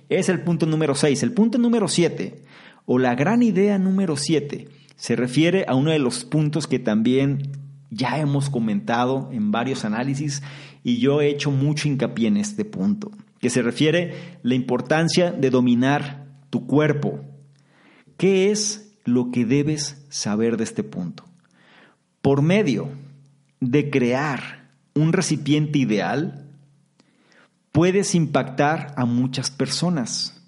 Es 0.10 0.30
el 0.30 0.42
punto 0.42 0.68
número 0.68 0.94
6. 0.94 1.24
El 1.24 1.32
punto 1.32 1.58
número 1.58 1.88
7 1.88 2.45
o 2.86 3.00
la 3.00 3.16
gran 3.16 3.44
idea 3.44 3.78
número 3.78 4.18
7 4.18 4.70
se 4.96 5.16
refiere 5.16 5.66
a 5.68 5.76
uno 5.76 5.92
de 5.92 6.00
los 6.00 6.24
puntos 6.24 6.68
que 6.68 6.80
también 6.80 7.52
ya 7.90 8.20
hemos 8.20 8.50
comentado 8.50 9.30
en 9.32 9.52
varios 9.52 9.86
análisis 9.86 10.42
y 10.84 10.98
yo 10.98 11.22
he 11.22 11.30
hecho 11.30 11.52
mucho 11.52 11.88
hincapié 11.88 12.28
en 12.28 12.38
este 12.38 12.66
punto, 12.66 13.12
que 13.40 13.50
se 13.50 13.62
refiere 13.62 14.12
a 14.12 14.40
la 14.44 14.56
importancia 14.56 15.32
de 15.32 15.50
dominar 15.50 16.28
tu 16.50 16.68
cuerpo. 16.68 17.22
¿Qué 18.18 18.52
es 18.52 18.94
lo 19.04 19.32
que 19.32 19.46
debes 19.46 20.06
saber 20.10 20.58
de 20.58 20.64
este 20.64 20.84
punto? 20.84 21.26
Por 22.22 22.42
medio 22.42 22.90
de 23.60 23.90
crear 23.90 24.70
un 24.94 25.12
recipiente 25.12 25.80
ideal, 25.80 26.50
puedes 27.72 28.16
impactar 28.16 28.94
a 28.96 29.06
muchas 29.06 29.52
personas. 29.52 30.42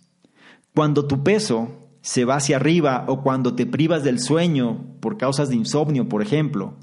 Cuando 0.73 1.07
tu 1.07 1.23
peso 1.23 1.86
se 2.07 2.23
va 2.23 2.37
hacia 2.37 2.55
arriba 2.55 3.03
o 3.09 3.21
cuando 3.21 3.53
te 3.53 3.65
privas 3.65 4.01
del 4.01 4.21
sueño 4.21 4.95
por 5.01 5.17
causas 5.17 5.49
de 5.49 5.57
insomnio, 5.57 6.07
por 6.07 6.21
ejemplo. 6.21 6.77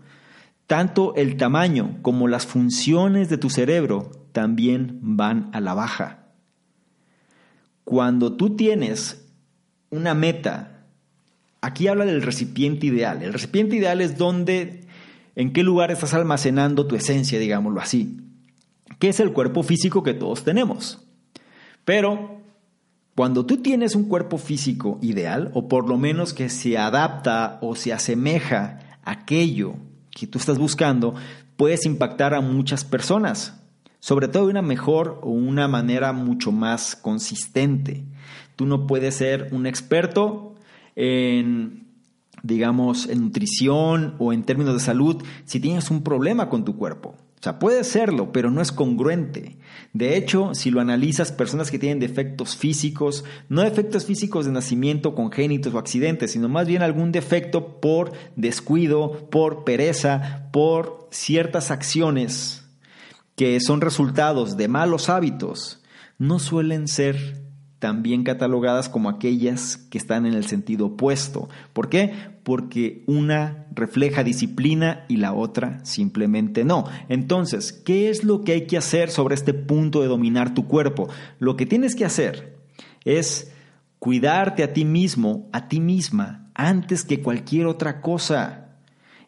Tanto 0.67 1.15
el 1.15 1.39
tamaño 1.39 1.97
como 2.03 2.29
las 2.29 2.45
funciones 2.45 3.31
de 3.31 3.39
tu 3.39 3.49
cerebro 3.49 4.11
también 4.33 4.99
van 5.01 5.49
a 5.55 5.63
la 5.63 5.73
baja. 5.73 6.27
Cuando 7.85 8.35
tú 8.35 8.55
tienes 8.55 9.27
una 9.89 10.13
meta, 10.13 10.85
aquí 11.63 11.89
habla 11.89 12.05
del 12.05 12.21
recipiente 12.21 12.89
ideal. 12.89 13.23
El 13.23 13.33
recipiente 13.33 13.77
ideal 13.77 14.03
es 14.03 14.19
donde, 14.19 14.87
en 15.37 15.55
qué 15.55 15.63
lugar 15.63 15.91
estás 15.91 16.13
almacenando 16.13 16.87
tu 16.87 16.97
esencia, 16.97 17.39
digámoslo 17.39 17.81
así, 17.81 18.21
que 18.99 19.09
es 19.09 19.21
el 19.21 19.33
cuerpo 19.33 19.63
físico 19.63 20.03
que 20.03 20.13
todos 20.13 20.45
tenemos. 20.45 21.03
Pero 21.87 22.34
cuando 23.15 23.47
tú 23.47 23.59
tienes 23.59 23.95
un 23.95 24.05
cuerpo 24.05 24.39
físico 24.39 24.99
ideal, 25.01 25.51
o 25.55 25.69
por 25.69 25.89
lo 25.89 25.97
menos 25.97 26.35
que 26.35 26.49
se 26.49 26.77
adapta 26.77 27.59
o 27.63 27.77
se 27.77 27.93
asemeja 27.93 28.81
a 29.05 29.13
aquello 29.13 29.77
que 30.11 30.27
tú 30.27 30.39
estás 30.39 30.59
buscando, 30.59 31.15
puedes 31.57 31.87
impactar 31.87 32.35
a 32.35 32.41
muchas 32.41 32.85
personas, 32.85 33.61
sobre 34.01 34.27
todo 34.27 34.47
de 34.47 34.51
una 34.51 34.63
mejor 34.63 35.21
o 35.23 35.31
una 35.31 35.69
manera 35.69 36.13
mucho 36.13 36.51
más 36.51 36.97
consistente. 36.97 38.05
Tú 38.57 38.67
no 38.67 38.87
puedes 38.87 39.15
ser 39.15 39.49
un 39.53 39.67
experto 39.67 40.55
en, 40.97 41.87
digamos, 42.43 43.09
en 43.09 43.21
nutrición 43.21 44.17
o 44.19 44.33
en 44.33 44.43
términos 44.43 44.75
de 44.75 44.81
salud 44.81 45.23
si 45.45 45.61
tienes 45.61 45.91
un 45.91 46.03
problema 46.03 46.49
con 46.49 46.65
tu 46.65 46.77
cuerpo. 46.77 47.15
Sea, 47.45 47.59
puede 47.59 47.85
serlo, 47.85 48.33
pero 48.33 48.51
no 48.51 48.63
es 48.63 48.73
congruente. 48.73 49.59
De 49.93 50.17
hecho, 50.17 50.55
si 50.55 50.71
lo 50.71 50.81
analizas, 50.81 51.31
personas 51.31 51.71
que 51.71 51.79
tienen 51.79 52.01
defectos 52.01 52.57
físicos, 52.57 53.23
no 53.51 53.61
defectos 53.61 54.07
físicos 54.07 54.47
de 54.47 54.53
nacimiento, 54.53 55.15
congénitos 55.15 55.75
o 55.75 55.79
accidentes, 55.79 56.31
sino 56.31 56.49
más 56.49 56.67
bien 56.67 56.81
algún 56.81 57.13
defecto 57.13 57.83
por 57.83 58.13
descuido, 58.35 59.29
por 59.29 59.63
pereza, 59.65 60.49
por 60.55 61.07
ciertas 61.11 61.71
acciones 61.71 62.65
que 63.37 63.61
son 63.61 63.83
resultados 63.83 64.57
de 64.57 64.69
malos 64.69 65.11
hábitos, 65.11 65.83
no 66.17 66.39
suelen 66.39 66.89
ser 66.89 67.43
también 67.79 68.25
catalogadas 68.25 68.89
como 68.89 69.11
aquellas 69.11 69.77
que 69.77 69.99
están 69.99 70.25
en 70.25 70.33
el 70.33 70.47
sentido 70.47 70.87
opuesto. 70.87 71.51
¿Por 71.75 71.91
qué? 71.91 72.15
Porque 72.43 73.05
una 73.07 73.64
refleja 73.75 74.25
disciplina 74.25 75.05
y 75.09 75.17
la 75.17 75.33
otra 75.33 75.85
simplemente 75.85 76.65
no. 76.65 76.85
Entonces, 77.09 77.73
¿qué 77.73 78.11
es 78.11 78.25
lo 78.25 78.43
que 78.43 78.53
hay 78.53 78.67
que 78.67 78.77
hacer 78.77 79.11
sobre 79.11 79.35
este 79.35 79.55
punto 79.55 80.03
de 80.03 80.09
dominar 80.09 80.55
tu 80.55 80.67
cuerpo? 80.67 81.09
Lo 81.39 81.57
que 81.57 81.67
tienes 81.67 81.95
que 81.95 82.05
hacer 82.05 82.57
es 83.05 83.53
cuidarte 83.99 84.63
a 84.63 84.73
ti 84.73 84.85
mismo, 84.85 85.49
a 85.53 85.69
ti 85.69 85.81
misma, 85.81 86.51
antes 86.55 87.05
que 87.05 87.23
cualquier 87.23 87.67
otra 87.67 88.01
cosa. 88.01 88.61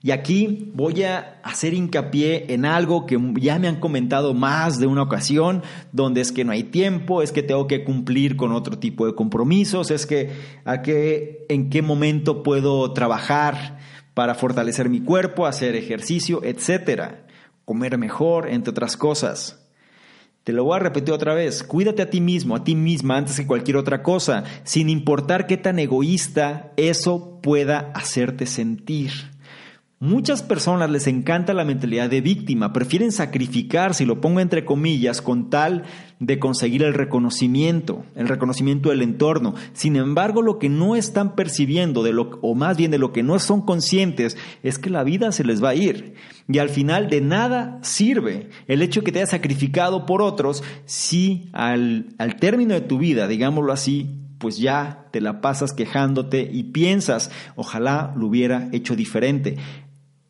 Y 0.02 0.10
aquí 0.12 0.70
voy 0.74 1.02
a 1.02 1.40
hacer 1.42 1.74
hincapié 1.74 2.52
en 2.52 2.64
algo 2.64 3.06
que 3.06 3.18
ya 3.40 3.58
me 3.58 3.66
han 3.66 3.80
comentado 3.80 4.34
más 4.34 4.78
de 4.78 4.86
una 4.86 5.02
ocasión, 5.02 5.62
donde 5.92 6.20
es 6.20 6.30
que 6.30 6.44
no 6.44 6.52
hay 6.52 6.64
tiempo, 6.64 7.22
es 7.22 7.32
que 7.32 7.42
tengo 7.42 7.66
que 7.66 7.82
cumplir 7.82 8.36
con 8.36 8.52
otro 8.52 8.78
tipo 8.78 9.06
de 9.06 9.14
compromisos, 9.14 9.90
es 9.90 10.06
que 10.06 10.30
a 10.64 10.82
qué, 10.82 11.44
en 11.48 11.70
qué 11.70 11.82
momento 11.82 12.42
puedo 12.42 12.92
trabajar 12.92 13.78
para 14.16 14.34
fortalecer 14.34 14.88
mi 14.88 15.00
cuerpo, 15.00 15.44
hacer 15.44 15.76
ejercicio, 15.76 16.42
etcétera, 16.42 17.26
comer 17.66 17.98
mejor, 17.98 18.48
entre 18.48 18.70
otras 18.70 18.96
cosas. 18.96 19.68
Te 20.42 20.54
lo 20.54 20.64
voy 20.64 20.76
a 20.76 20.78
repetir 20.78 21.12
otra 21.12 21.34
vez, 21.34 21.62
cuídate 21.62 22.00
a 22.00 22.08
ti 22.08 22.22
mismo, 22.22 22.56
a 22.56 22.64
ti 22.64 22.74
misma 22.74 23.18
antes 23.18 23.36
que 23.36 23.46
cualquier 23.46 23.76
otra 23.76 24.02
cosa, 24.02 24.44
sin 24.64 24.88
importar 24.88 25.46
qué 25.46 25.58
tan 25.58 25.78
egoísta 25.78 26.72
eso 26.78 27.42
pueda 27.42 27.92
hacerte 27.94 28.46
sentir. 28.46 29.35
Muchas 29.98 30.42
personas 30.42 30.90
les 30.90 31.06
encanta 31.06 31.54
la 31.54 31.64
mentalidad 31.64 32.10
de 32.10 32.20
víctima, 32.20 32.74
prefieren 32.74 33.12
sacrificarse, 33.12 34.04
y 34.04 34.06
lo 34.06 34.20
pongo 34.20 34.40
entre 34.40 34.66
comillas, 34.66 35.22
con 35.22 35.48
tal 35.48 35.84
de 36.20 36.38
conseguir 36.38 36.82
el 36.82 36.92
reconocimiento, 36.92 38.04
el 38.14 38.28
reconocimiento 38.28 38.90
del 38.90 39.00
entorno. 39.00 39.54
Sin 39.72 39.96
embargo, 39.96 40.42
lo 40.42 40.58
que 40.58 40.68
no 40.68 40.96
están 40.96 41.34
percibiendo, 41.34 42.02
de 42.02 42.12
lo, 42.12 42.38
o 42.42 42.54
más 42.54 42.76
bien 42.76 42.90
de 42.90 42.98
lo 42.98 43.14
que 43.14 43.22
no 43.22 43.38
son 43.38 43.62
conscientes, 43.62 44.36
es 44.62 44.78
que 44.78 44.90
la 44.90 45.02
vida 45.02 45.32
se 45.32 45.44
les 45.44 45.64
va 45.64 45.70
a 45.70 45.74
ir. 45.74 46.12
Y 46.46 46.58
al 46.58 46.68
final 46.68 47.08
de 47.08 47.22
nada 47.22 47.78
sirve 47.80 48.50
el 48.68 48.82
hecho 48.82 49.00
de 49.00 49.06
que 49.06 49.12
te 49.12 49.20
hayas 49.20 49.30
sacrificado 49.30 50.04
por 50.04 50.20
otros 50.20 50.62
si 50.84 51.48
al, 51.54 52.08
al 52.18 52.36
término 52.36 52.74
de 52.74 52.82
tu 52.82 52.98
vida, 52.98 53.28
digámoslo 53.28 53.72
así, 53.72 54.10
pues 54.36 54.58
ya 54.58 55.06
te 55.12 55.22
la 55.22 55.40
pasas 55.40 55.72
quejándote 55.72 56.50
y 56.52 56.64
piensas, 56.64 57.30
ojalá 57.54 58.12
lo 58.14 58.26
hubiera 58.26 58.68
hecho 58.72 58.94
diferente. 58.94 59.56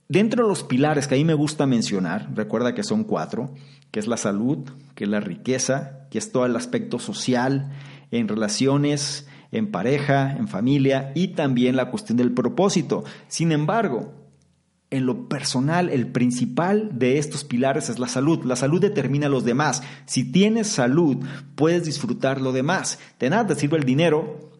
Dentro 0.09 0.44
de 0.44 0.48
los 0.48 0.62
pilares 0.62 1.09
que 1.09 1.16
a 1.16 1.18
mí 1.18 1.24
me 1.24 1.34
gusta 1.34 1.66
mencionar, 1.66 2.30
recuerda 2.34 2.74
que 2.74 2.84
son 2.84 3.04
cuatro, 3.04 3.52
que 3.90 3.98
es 3.98 4.07
la 4.07 4.16
salud, 4.16 4.59
que 4.94 5.04
es 5.04 5.11
la 5.11 5.20
riqueza, 5.20 6.07
que 6.11 6.18
es 6.18 6.30
todo 6.30 6.46
el 6.46 6.54
aspecto 6.54 6.98
social, 6.98 7.72
en 8.11 8.28
relaciones, 8.28 9.26
en 9.50 9.70
pareja, 9.70 10.32
en 10.36 10.48
familia 10.48 11.12
y 11.14 11.28
también 11.28 11.76
la 11.76 11.90
cuestión 11.90 12.18
del 12.18 12.32
propósito. 12.32 13.04
Sin 13.26 13.50
embargo, 13.50 14.12
en 14.90 15.07
lo 15.07 15.28
personal, 15.28 15.90
el 15.90 16.07
principal 16.07 16.90
de 16.92 17.18
estos 17.18 17.42
pilares 17.42 17.88
es 17.88 17.98
la 17.98 18.07
salud. 18.07 18.44
La 18.44 18.54
salud 18.54 18.80
determina 18.80 19.26
a 19.26 19.30
los 19.30 19.44
demás. 19.44 19.82
Si 20.07 20.30
tienes 20.30 20.68
salud, 20.68 21.16
puedes 21.57 21.84
disfrutar 21.84 22.40
lo 22.40 22.52
demás. 22.52 23.00
De 23.18 23.28
nada 23.28 23.48
te 23.48 23.57
sirve 23.57 23.78
el 23.78 23.84
dinero, 23.84 24.52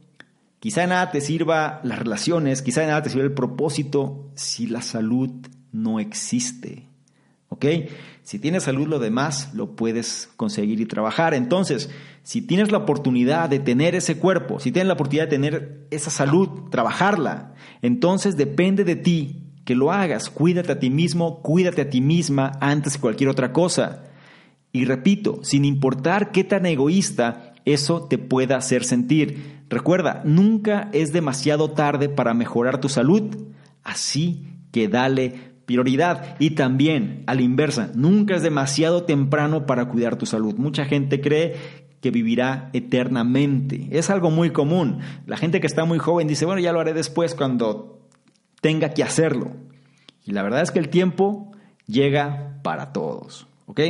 Quizá 0.61 0.83
de 0.83 0.87
nada 0.89 1.11
te 1.11 1.21
sirva 1.21 1.81
las 1.85 1.99
relaciones, 1.99 2.63
quizá 2.63 2.81
de 2.81 2.89
nada 2.89 3.03
te 3.03 3.11
sirva 3.11 3.25
el 3.25 3.33
propósito 3.33 4.31
si 4.35 4.67
la 4.67 4.83
salud 4.83 5.31
no 5.73 6.01
existe. 6.01 6.89
¿Ok? 7.49 7.65
Si 8.23 8.39
tienes 8.39 8.65
salud, 8.65 8.89
lo 8.89 8.99
demás 8.99 9.55
lo 9.55 9.77
puedes 9.77 10.29
conseguir 10.37 10.81
y 10.81 10.87
trabajar. 10.87 11.33
Entonces, 11.33 11.91
si 12.23 12.43
tienes 12.43 12.73
la 12.73 12.79
oportunidad 12.79 13.49
de 13.49 13.61
tener 13.61 13.95
ese 13.95 14.17
cuerpo, 14.17 14.59
si 14.59 14.73
tienes 14.73 14.89
la 14.89 14.95
oportunidad 14.95 15.25
de 15.25 15.31
tener 15.31 15.87
esa 15.91 16.11
salud, 16.11 16.69
trabajarla, 16.71 17.55
entonces 17.83 18.37
depende 18.37 18.83
de 18.83 18.97
ti 18.97 19.43
que 19.65 19.77
lo 19.77 19.93
hagas. 19.93 20.29
Cuídate 20.31 20.73
a 20.73 20.79
ti 20.81 20.91
mismo, 20.91 21.41
cuídate 21.43 21.83
a 21.83 21.91
ti 21.91 22.01
misma 22.01 22.53
antes 22.61 22.95
que 22.95 23.01
cualquier 23.01 23.31
otra 23.31 23.53
cosa. 23.53 24.05
Y 24.73 24.85
repito, 24.85 25.41
sin 25.43 25.65
importar 25.65 26.33
qué 26.33 26.43
tan 26.45 26.67
egoísta 26.67 27.55
eso 27.65 28.03
te 28.05 28.19
pueda 28.19 28.57
hacer 28.57 28.85
sentir. 28.85 29.56
Recuerda, 29.69 30.23
nunca 30.25 30.89
es 30.93 31.13
demasiado 31.13 31.71
tarde 31.71 32.09
para 32.09 32.35
mejorar 32.35 32.81
tu 32.81 32.89
salud, 32.89 33.37
así 33.83 34.47
que 34.71 34.89
dale 34.89 35.57
prioridad. 35.67 36.37
Y 36.39 36.51
también, 36.51 37.25
a 37.27 37.35
la 37.35 37.43
inversa, 37.43 37.91
nunca 37.95 38.37
es 38.37 38.43
demasiado 38.43 39.03
temprano 39.03 39.67
para 39.67 39.87
cuidar 39.87 40.17
tu 40.17 40.27
salud. 40.27 40.55
Mucha 40.57 40.85
gente 40.85 41.21
cree 41.21 41.57
que 42.01 42.11
vivirá 42.11 42.71
eternamente. 42.73 43.89
Es 43.91 44.11
algo 44.11 44.31
muy 44.31 44.51
común. 44.51 45.01
La 45.27 45.37
gente 45.37 45.61
que 45.61 45.67
está 45.67 45.85
muy 45.85 45.99
joven 45.99 46.29
dice, 46.29 46.47
bueno, 46.47 46.61
ya 46.61 46.73
lo 46.73 46.81
haré 46.81 46.95
después 46.95 47.35
cuando 47.35 48.09
tenga 48.61 48.91
que 48.91 49.03
hacerlo. 49.03 49.53
Y 50.25 50.33
la 50.33 50.43
verdad 50.43 50.63
es 50.63 50.71
que 50.71 50.79
el 50.79 50.89
tiempo 50.89 51.53
llega 51.87 52.61
para 52.63 52.93
todos. 52.93 53.47
¿Ok? 53.67 53.81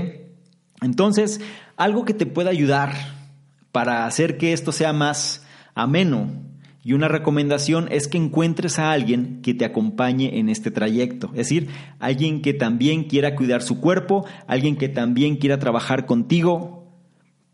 Entonces, 0.81 1.41
algo 1.77 2.05
que 2.05 2.15
te 2.15 2.27
pueda 2.27 2.51
ayudar 2.51 2.95
para 3.73 4.07
hacer 4.07 4.39
que 4.39 4.55
esto 4.55 4.73
sea 4.73 4.93
más 4.95 5.46
ameno. 5.77 6.29
Y 6.83 6.93
una 6.93 7.07
recomendación 7.09 7.89
es 7.91 8.09
que 8.09 8.19
encuentres 8.19 8.79
a 8.79 8.93
alguien 8.93 9.41
que 9.43 9.55
te 9.55 9.65
acompañe 9.65 10.39
en 10.39 10.49
este 10.49 10.71
trayecto, 10.71 11.29
es 11.29 11.49
decir, 11.49 11.69
alguien 11.99 12.43
que 12.43 12.55
también 12.55 13.05
quiera 13.05 13.35
cuidar 13.35 13.63
su 13.63 13.81
cuerpo, 13.81 14.25
alguien 14.47 14.77
que 14.77 14.89
también 14.89 15.37
quiera 15.37 15.59
trabajar 15.59 16.07
contigo 16.07 16.93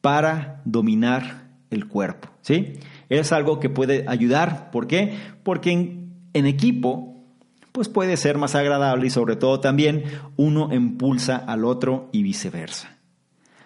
para 0.03 0.61
dominar 0.67 1.49
el 1.71 1.89
cuerpo, 1.89 2.29
¿sí? 2.43 2.75
Es 3.09 3.33
algo 3.33 3.59
que 3.59 3.71
puede 3.71 4.05
ayudar, 4.07 4.71
¿por 4.71 4.87
qué? 4.87 5.15
Porque 5.43 5.71
en, 5.71 6.47
equipo 6.47 7.25
pues 7.73 7.89
puede 7.89 8.19
ser 8.19 8.37
más 8.37 8.55
agradable 8.55 9.07
y 9.07 9.11
sobre 9.11 9.37
todo 9.37 9.61
también 9.61 10.05
uno 10.37 10.69
impulsa 10.75 11.37
al 11.37 11.65
otro 11.65 12.11
y 12.13 12.23
viceversa. 12.23 12.92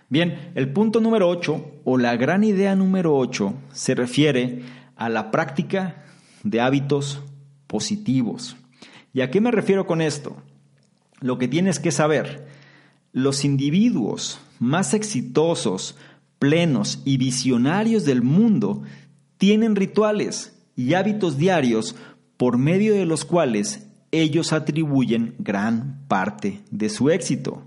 Bien, 0.08 0.52
el 0.54 0.72
punto 0.72 1.00
número 1.00 1.28
8 1.28 1.80
o 1.84 1.98
la 1.98 2.16
gran 2.16 2.44
idea 2.44 2.76
número 2.76 3.16
8 3.16 3.54
se 3.72 3.94
refiere 3.96 4.62
a 4.94 5.08
la 5.08 5.32
práctica 5.32 6.04
de 6.44 6.60
hábitos 6.60 7.22
positivos. 7.66 8.56
¿Y 9.12 9.22
a 9.22 9.30
qué 9.30 9.40
me 9.40 9.50
refiero 9.50 9.86
con 9.86 10.00
esto? 10.00 10.36
Lo 11.20 11.38
que 11.38 11.48
tienes 11.48 11.80
que 11.80 11.90
saber, 11.90 12.46
los 13.12 13.44
individuos 13.44 14.38
más 14.60 14.94
exitosos, 14.94 15.96
plenos 16.38 17.00
y 17.04 17.16
visionarios 17.16 18.04
del 18.04 18.22
mundo 18.22 18.82
tienen 19.38 19.74
rituales 19.74 20.56
y 20.76 20.94
hábitos 20.94 21.36
diarios 21.36 21.96
por 22.36 22.58
medio 22.58 22.94
de 22.94 23.06
los 23.06 23.24
cuales 23.24 23.88
ellos 24.12 24.52
atribuyen 24.52 25.34
gran 25.38 26.06
parte 26.06 26.60
de 26.70 26.90
su 26.90 27.10
éxito. 27.10 27.64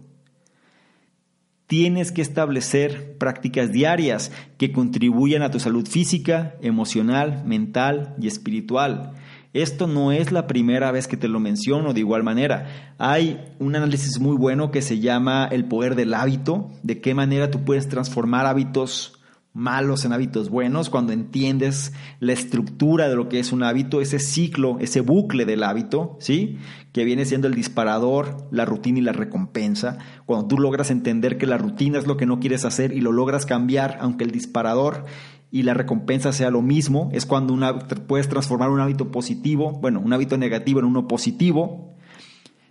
Tienes 1.70 2.12
que 2.12 2.24
establecer 2.24 3.16
prácticas 3.20 3.72
diarias 3.72 4.32
que 4.58 4.72
contribuyan 4.72 5.44
a 5.44 5.52
tu 5.52 5.60
salud 5.60 5.88
física, 5.88 6.56
emocional, 6.62 7.44
mental 7.46 8.16
y 8.20 8.26
espiritual. 8.26 9.14
Esto 9.54 9.86
no 9.86 10.12
es 10.12 10.32
la 10.32 10.48
primera 10.48 10.92
vez 10.92 11.08
que 11.08 11.16
te 11.16 11.28
lo 11.28 11.40
menciono 11.40 11.94
de 11.94 12.00
igual 12.00 12.24
manera. 12.24 12.96
Hay 12.98 13.40
un 13.60 13.76
análisis 13.76 14.20
muy 14.20 14.36
bueno 14.36 14.72
que 14.72 14.82
se 14.82 14.98
llama 14.98 15.48
el 15.52 15.66
poder 15.66 15.94
del 15.94 16.16
hábito, 16.16 16.72
de 16.82 17.02
qué 17.02 17.14
manera 17.14 17.52
tú 17.52 17.64
puedes 17.64 17.88
transformar 17.88 18.48
hábitos 18.48 19.19
malos 19.54 20.06
en 20.06 20.14
hábitos 20.14 20.50
buenos, 20.50 20.90
cuando 20.90 21.12
entiendes 21.12 21.94
la 22.20 22.34
estructura 22.34 23.10
de 23.10 23.16
lo 23.16 23.30
que 23.30 23.40
es 23.40 23.52
un 23.52 23.64
hábito, 23.64 24.00
ese 24.00 24.20
ciclo, 24.20 24.78
ese 24.80 25.02
bucle 25.02 25.46
del 25.46 25.64
hábito, 25.64 26.18
¿sí? 26.20 26.58
Que 26.94 27.04
viene 27.04 27.26
siendo 27.26 27.48
el 27.48 27.56
disparador, 27.56 28.48
la 28.52 28.66
rutina 28.66 29.00
y 29.00 29.02
la 29.02 29.12
recompensa. 29.12 29.98
Cuando 30.26 30.48
tú 30.48 30.60
logras 30.60 30.92
entender 30.92 31.38
que 31.38 31.48
la 31.48 31.58
rutina 31.58 31.98
es 31.98 32.08
lo 32.08 32.16
que 32.16 32.26
no 32.26 32.40
quieres 32.40 32.64
hacer 32.64 32.94
y 32.94 33.02
lo 33.02 33.12
logras 33.12 33.46
cambiar, 33.46 33.98
aunque 34.02 34.24
el 34.24 34.32
disparador 34.32 35.06
y 35.52 35.64
la 35.64 35.74
recompensa 35.74 36.32
sea 36.32 36.52
lo 36.52 36.62
mismo, 36.62 37.10
es 37.12 37.26
cuando 37.26 37.54
una, 37.54 37.80
puedes 37.80 38.30
transformar 38.30 38.70
un 38.70 38.82
hábito 38.82 39.12
positivo, 39.12 39.72
bueno, 39.82 40.00
un 40.00 40.14
hábito 40.14 40.38
negativo 40.38 40.80
en 40.80 40.86
uno 40.86 41.08
positivo. 41.08 41.96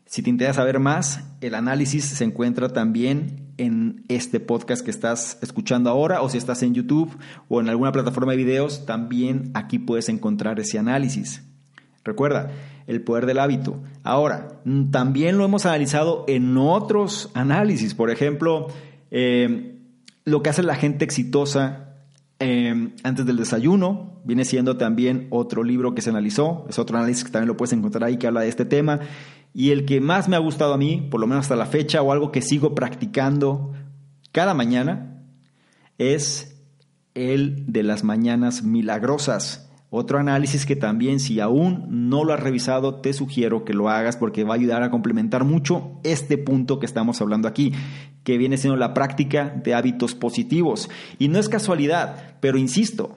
Si 0.06 0.22
te 0.22 0.30
interesa 0.30 0.60
saber 0.60 0.78
más, 0.78 1.24
el 1.40 1.54
análisis 1.54 2.04
se 2.04 2.24
encuentra 2.24 2.68
también 2.68 3.47
en 3.58 4.04
este 4.08 4.40
podcast 4.40 4.84
que 4.84 4.90
estás 4.90 5.38
escuchando 5.42 5.90
ahora 5.90 6.22
o 6.22 6.28
si 6.28 6.38
estás 6.38 6.62
en 6.62 6.74
YouTube 6.74 7.16
o 7.48 7.60
en 7.60 7.68
alguna 7.68 7.92
plataforma 7.92 8.32
de 8.32 8.38
videos, 8.38 8.86
también 8.86 9.50
aquí 9.54 9.78
puedes 9.78 10.08
encontrar 10.08 10.58
ese 10.60 10.78
análisis. 10.78 11.42
Recuerda, 12.04 12.50
el 12.86 13.02
poder 13.02 13.26
del 13.26 13.38
hábito. 13.38 13.82
Ahora, 14.02 14.60
mm, 14.64 14.90
también 14.90 15.36
lo 15.36 15.44
hemos 15.44 15.66
analizado 15.66 16.24
en 16.26 16.56
otros 16.56 17.30
análisis, 17.34 17.94
por 17.94 18.10
ejemplo, 18.10 18.68
eh, 19.10 19.76
lo 20.24 20.42
que 20.42 20.50
hace 20.50 20.62
la 20.62 20.74
gente 20.74 21.04
exitosa 21.04 21.84
eh, 22.40 22.90
antes 23.02 23.26
del 23.26 23.36
desayuno, 23.36 24.20
viene 24.24 24.44
siendo 24.44 24.76
también 24.76 25.26
otro 25.30 25.64
libro 25.64 25.94
que 25.94 26.02
se 26.02 26.10
analizó, 26.10 26.66
es 26.68 26.78
otro 26.78 26.96
análisis 26.96 27.24
que 27.24 27.30
también 27.30 27.48
lo 27.48 27.56
puedes 27.56 27.72
encontrar 27.72 28.04
ahí 28.04 28.16
que 28.16 28.28
habla 28.28 28.42
de 28.42 28.48
este 28.48 28.64
tema. 28.64 29.00
Y 29.58 29.72
el 29.72 29.86
que 29.86 30.00
más 30.00 30.28
me 30.28 30.36
ha 30.36 30.38
gustado 30.38 30.72
a 30.72 30.78
mí, 30.78 31.08
por 31.10 31.18
lo 31.18 31.26
menos 31.26 31.46
hasta 31.46 31.56
la 31.56 31.66
fecha, 31.66 32.00
o 32.00 32.12
algo 32.12 32.30
que 32.30 32.42
sigo 32.42 32.76
practicando 32.76 33.72
cada 34.30 34.54
mañana, 34.54 35.24
es 35.98 36.62
el 37.14 37.64
de 37.66 37.82
las 37.82 38.04
mañanas 38.04 38.62
milagrosas. 38.62 39.68
Otro 39.90 40.20
análisis 40.20 40.64
que 40.64 40.76
también 40.76 41.18
si 41.18 41.40
aún 41.40 42.08
no 42.08 42.22
lo 42.22 42.34
has 42.34 42.40
revisado, 42.40 43.00
te 43.00 43.12
sugiero 43.12 43.64
que 43.64 43.74
lo 43.74 43.88
hagas 43.88 44.16
porque 44.16 44.44
va 44.44 44.54
a 44.54 44.58
ayudar 44.58 44.84
a 44.84 44.92
complementar 44.92 45.42
mucho 45.42 45.98
este 46.04 46.38
punto 46.38 46.78
que 46.78 46.86
estamos 46.86 47.20
hablando 47.20 47.48
aquí, 47.48 47.72
que 48.22 48.38
viene 48.38 48.58
siendo 48.58 48.76
la 48.76 48.94
práctica 48.94 49.52
de 49.64 49.74
hábitos 49.74 50.14
positivos. 50.14 50.88
Y 51.18 51.26
no 51.26 51.40
es 51.40 51.48
casualidad, 51.48 52.36
pero 52.38 52.58
insisto, 52.58 53.16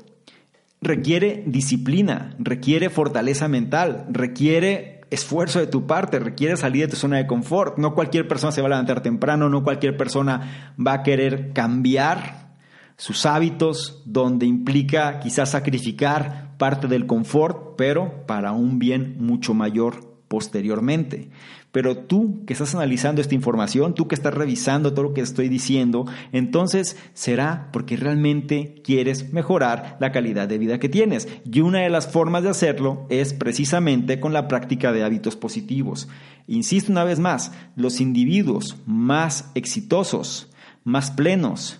requiere 0.81 1.43
disciplina, 1.45 2.35
requiere 2.39 2.89
fortaleza 2.89 3.47
mental, 3.47 4.07
requiere 4.09 5.00
esfuerzo 5.11 5.59
de 5.59 5.67
tu 5.67 5.85
parte, 5.85 6.17
requiere 6.17 6.57
salir 6.57 6.85
de 6.85 6.91
tu 6.91 6.95
zona 6.95 7.17
de 7.17 7.27
confort. 7.27 7.77
No 7.77 7.93
cualquier 7.93 8.27
persona 8.27 8.51
se 8.51 8.61
va 8.61 8.67
a 8.67 8.69
levantar 8.69 9.01
temprano, 9.01 9.49
no 9.49 9.63
cualquier 9.63 9.95
persona 9.95 10.73
va 10.79 10.93
a 10.93 11.03
querer 11.03 11.53
cambiar 11.53 12.55
sus 12.97 13.25
hábitos, 13.25 14.01
donde 14.05 14.45
implica 14.45 15.19
quizás 15.19 15.51
sacrificar 15.51 16.55
parte 16.57 16.87
del 16.87 17.05
confort, 17.05 17.75
pero 17.77 18.25
para 18.25 18.53
un 18.53 18.79
bien 18.79 19.17
mucho 19.19 19.53
mayor 19.53 20.11
posteriormente. 20.27 21.29
Pero 21.71 21.97
tú 21.97 22.43
que 22.45 22.53
estás 22.53 22.75
analizando 22.75 23.21
esta 23.21 23.35
información, 23.35 23.95
tú 23.95 24.07
que 24.07 24.15
estás 24.15 24.33
revisando 24.33 24.93
todo 24.93 25.03
lo 25.03 25.13
que 25.13 25.21
estoy 25.21 25.47
diciendo, 25.47 26.05
entonces 26.33 26.97
será 27.13 27.69
porque 27.71 27.95
realmente 27.95 28.81
quieres 28.83 29.31
mejorar 29.31 29.95
la 29.99 30.11
calidad 30.11 30.49
de 30.49 30.57
vida 30.57 30.79
que 30.79 30.89
tienes. 30.89 31.29
Y 31.49 31.61
una 31.61 31.79
de 31.79 31.89
las 31.89 32.07
formas 32.07 32.43
de 32.43 32.49
hacerlo 32.49 33.05
es 33.09 33.33
precisamente 33.33 34.19
con 34.19 34.33
la 34.33 34.49
práctica 34.49 34.91
de 34.91 35.03
hábitos 35.03 35.37
positivos. 35.37 36.09
Insisto 36.47 36.91
una 36.91 37.05
vez 37.05 37.19
más, 37.19 37.53
los 37.77 38.01
individuos 38.01 38.77
más 38.85 39.49
exitosos, 39.55 40.51
más 40.83 41.11
plenos 41.11 41.79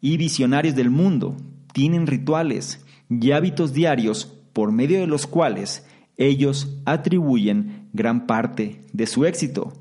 y 0.00 0.16
visionarios 0.18 0.76
del 0.76 0.90
mundo 0.90 1.36
tienen 1.72 2.06
rituales 2.06 2.84
y 3.08 3.32
hábitos 3.32 3.72
diarios 3.72 4.38
por 4.52 4.70
medio 4.70 5.00
de 5.00 5.06
los 5.06 5.26
cuales 5.26 5.86
ellos 6.16 6.76
atribuyen 6.84 7.81
gran 7.92 8.26
parte 8.26 8.80
de 8.92 9.06
su 9.06 9.24
éxito. 9.24 9.72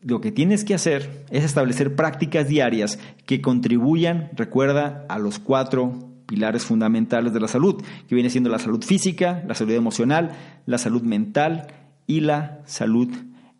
Lo 0.00 0.20
que 0.20 0.32
tienes 0.32 0.64
que 0.64 0.74
hacer 0.74 1.24
es 1.30 1.44
establecer 1.44 1.96
prácticas 1.96 2.48
diarias 2.48 2.98
que 3.24 3.40
contribuyan, 3.40 4.30
recuerda, 4.34 5.06
a 5.08 5.18
los 5.18 5.38
cuatro 5.38 6.10
pilares 6.26 6.64
fundamentales 6.64 7.32
de 7.32 7.40
la 7.40 7.48
salud, 7.48 7.82
que 8.08 8.14
viene 8.14 8.30
siendo 8.30 8.50
la 8.50 8.58
salud 8.58 8.84
física, 8.84 9.42
la 9.46 9.54
salud 9.54 9.72
emocional, 9.72 10.32
la 10.66 10.78
salud 10.78 11.02
mental 11.02 11.68
y 12.06 12.20
la 12.20 12.62
salud 12.66 13.08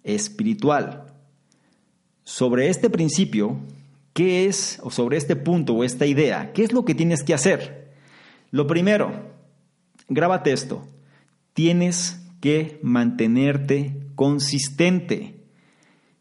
espiritual. 0.03 1.07
Sobre 2.25 2.69
este 2.69 2.91
principio, 2.91 3.59
¿qué 4.13 4.47
es, 4.47 4.81
o 4.83 4.91
sobre 4.91 5.17
este 5.17 5.37
punto 5.37 5.75
o 5.75 5.85
esta 5.85 6.07
idea, 6.07 6.53
qué 6.53 6.65
es 6.65 6.73
lo 6.73 6.85
que 6.85 6.95
tienes 6.95 7.23
que 7.23 7.35
hacer? 7.35 7.93
Lo 8.51 8.67
primero, 8.67 9.13
grábate 10.09 10.53
esto, 10.53 10.87
tienes 11.55 12.24
que 12.45 12.79
mantenerte 12.83 13.97
consistente. 14.17 15.47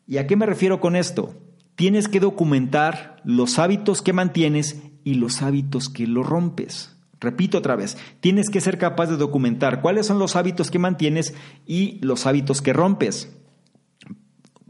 ¿Y 0.07 0.19
a 0.19 0.26
qué 0.26 0.38
me 0.38 0.45
refiero 0.45 0.80
con 0.80 0.95
esto? 0.95 1.36
Tienes 1.76 2.07
que 2.07 2.21
documentar 2.21 3.17
los 3.26 3.59
hábitos 3.59 4.01
que 4.01 4.13
mantienes 4.13 4.82
y 5.03 5.15
los 5.15 5.41
hábitos 5.41 5.89
que 5.89 6.07
lo 6.07 6.24
rompes. 6.24 6.95
Repito 7.19 7.57
otra 7.57 7.76
vez, 7.76 7.97
tienes 8.21 8.49
que 8.49 8.61
ser 8.61 8.78
capaz 8.78 9.07
de 9.07 9.17
documentar 9.17 9.82
cuáles 9.82 10.05
son 10.05 10.17
los 10.17 10.38
hábitos 10.38 10.71
que 10.71 10.80
mantienes 10.80 11.34
y 11.65 11.99
los 11.99 12.26
hábitos 12.26 12.61
que 12.61 12.71
rompes. 12.71 13.36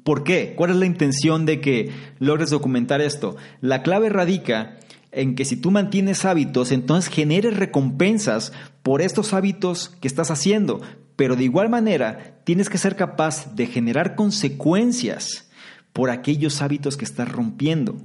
¿Por 0.04 0.24
qué? 0.24 0.56
¿Cuál 0.58 0.72
es 0.72 0.78
la 0.78 0.88
intención 0.88 1.46
de 1.46 1.62
que 1.62 1.92
logres 2.18 2.50
documentar 2.50 3.00
esto? 3.00 3.36
La 3.62 3.84
clave 3.84 4.10
radica 4.10 4.80
en 5.12 5.36
que 5.36 5.46
si 5.46 5.56
tú 5.56 5.70
mantienes 5.70 6.26
hábitos, 6.26 6.72
entonces 6.72 7.14
generes 7.14 7.56
recompensas 7.56 8.54
por 8.82 9.04
estos 9.04 9.34
hábitos 9.34 9.90
que 10.02 10.08
estás 10.08 10.32
haciendo. 10.32 10.82
Pero 11.16 11.36
de 11.36 11.44
igual 11.44 11.70
manera, 11.70 12.40
tienes 12.44 12.70
que 12.70 12.78
ser 12.78 12.96
capaz 12.96 13.56
de 13.56 13.68
generar 13.68 14.16
consecuencias 14.16 15.50
por 15.94 16.10
aquellos 16.10 16.62
hábitos 16.62 16.98
que 16.98 17.06
estás 17.06 17.32
rompiendo. 17.32 17.96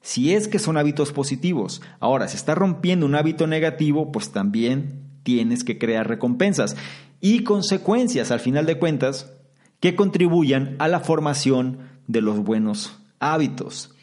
Si 0.00 0.32
es 0.32 0.48
que 0.48 0.58
son 0.58 0.78
hábitos 0.78 1.12
positivos. 1.12 1.82
Ahora, 2.00 2.28
si 2.28 2.36
estás 2.36 2.56
rompiendo 2.56 3.04
un 3.04 3.14
hábito 3.14 3.46
negativo, 3.46 4.10
pues 4.10 4.30
también 4.30 5.02
tienes 5.22 5.64
que 5.64 5.78
crear 5.78 6.08
recompensas 6.08 6.76
y 7.20 7.44
consecuencias, 7.44 8.30
al 8.30 8.40
final 8.40 8.64
de 8.64 8.78
cuentas, 8.78 9.32
que 9.80 9.94
contribuyan 9.94 10.76
a 10.78 10.88
la 10.88 11.00
formación 11.00 11.80
de 12.06 12.22
los 12.22 12.38
buenos 12.38 12.98
hábitos. 13.20 13.94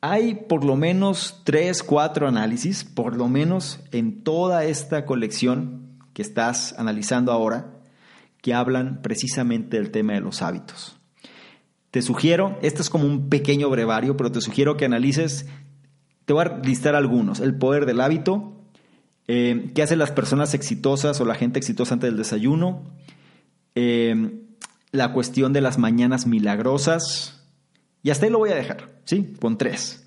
Hay 0.00 0.34
por 0.34 0.64
lo 0.64 0.76
menos 0.76 1.42
tres, 1.44 1.82
cuatro 1.82 2.28
análisis, 2.28 2.84
por 2.84 3.16
lo 3.16 3.28
menos 3.28 3.80
en 3.92 4.22
toda 4.22 4.64
esta 4.64 5.04
colección 5.04 5.98
que 6.14 6.22
estás 6.22 6.74
analizando 6.78 7.32
ahora, 7.32 7.79
que 8.42 8.54
hablan 8.54 9.02
precisamente 9.02 9.76
del 9.76 9.90
tema 9.90 10.14
de 10.14 10.20
los 10.20 10.42
hábitos. 10.42 10.98
Te 11.90 12.02
sugiero, 12.02 12.58
este 12.62 12.82
es 12.82 12.90
como 12.90 13.06
un 13.06 13.28
pequeño 13.28 13.68
brevario, 13.68 14.16
pero 14.16 14.30
te 14.30 14.40
sugiero 14.40 14.76
que 14.76 14.84
analices, 14.84 15.46
te 16.24 16.32
voy 16.32 16.44
a 16.44 16.58
listar 16.58 16.94
algunos, 16.94 17.40
el 17.40 17.56
poder 17.56 17.84
del 17.86 18.00
hábito, 18.00 18.64
eh, 19.26 19.70
qué 19.74 19.82
hacen 19.82 19.98
las 19.98 20.12
personas 20.12 20.54
exitosas 20.54 21.20
o 21.20 21.24
la 21.24 21.34
gente 21.34 21.58
exitosa 21.58 21.94
antes 21.94 22.08
del 22.08 22.16
desayuno, 22.16 22.90
eh, 23.74 24.40
la 24.92 25.12
cuestión 25.12 25.52
de 25.52 25.60
las 25.60 25.78
mañanas 25.78 26.26
milagrosas, 26.26 27.40
y 28.02 28.10
hasta 28.10 28.26
ahí 28.26 28.32
lo 28.32 28.38
voy 28.38 28.50
a 28.50 28.54
dejar, 28.54 29.00
¿sí? 29.04 29.34
Con 29.40 29.58
tres. 29.58 30.06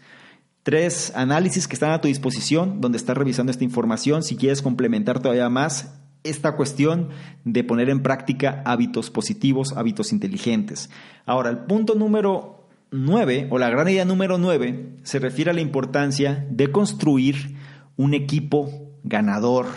Tres 0.64 1.12
análisis 1.16 1.68
que 1.68 1.74
están 1.74 1.92
a 1.92 2.02
tu 2.02 2.08
disposición, 2.08 2.82
donde 2.82 2.98
estás 2.98 3.18
revisando 3.18 3.52
esta 3.52 3.66
información. 3.66 4.24
Si 4.24 4.38
quieres 4.38 4.62
complementar 4.62 5.22
todavía 5.22 5.50
más 5.50 5.94
esta 6.24 6.56
cuestión 6.56 7.10
de 7.44 7.64
poner 7.64 7.90
en 7.90 8.02
práctica 8.02 8.62
hábitos 8.66 9.10
positivos, 9.10 9.74
hábitos 9.76 10.12
inteligentes. 10.12 10.90
Ahora, 11.26 11.50
el 11.50 11.60
punto 11.60 11.96
número 11.96 12.68
nueve, 12.92 13.48
o 13.50 13.58
la 13.58 13.70
gran 13.70 13.90
idea 13.90 14.06
número 14.06 14.38
nueve, 14.38 14.96
se 15.04 15.20
refiere 15.20 15.52
a 15.52 15.54
la 15.54 15.62
importancia 15.62 16.46
de 16.50 16.72
construir 16.72 17.56
un 17.98 18.14
equipo 18.14 18.70
ganador. 19.04 19.68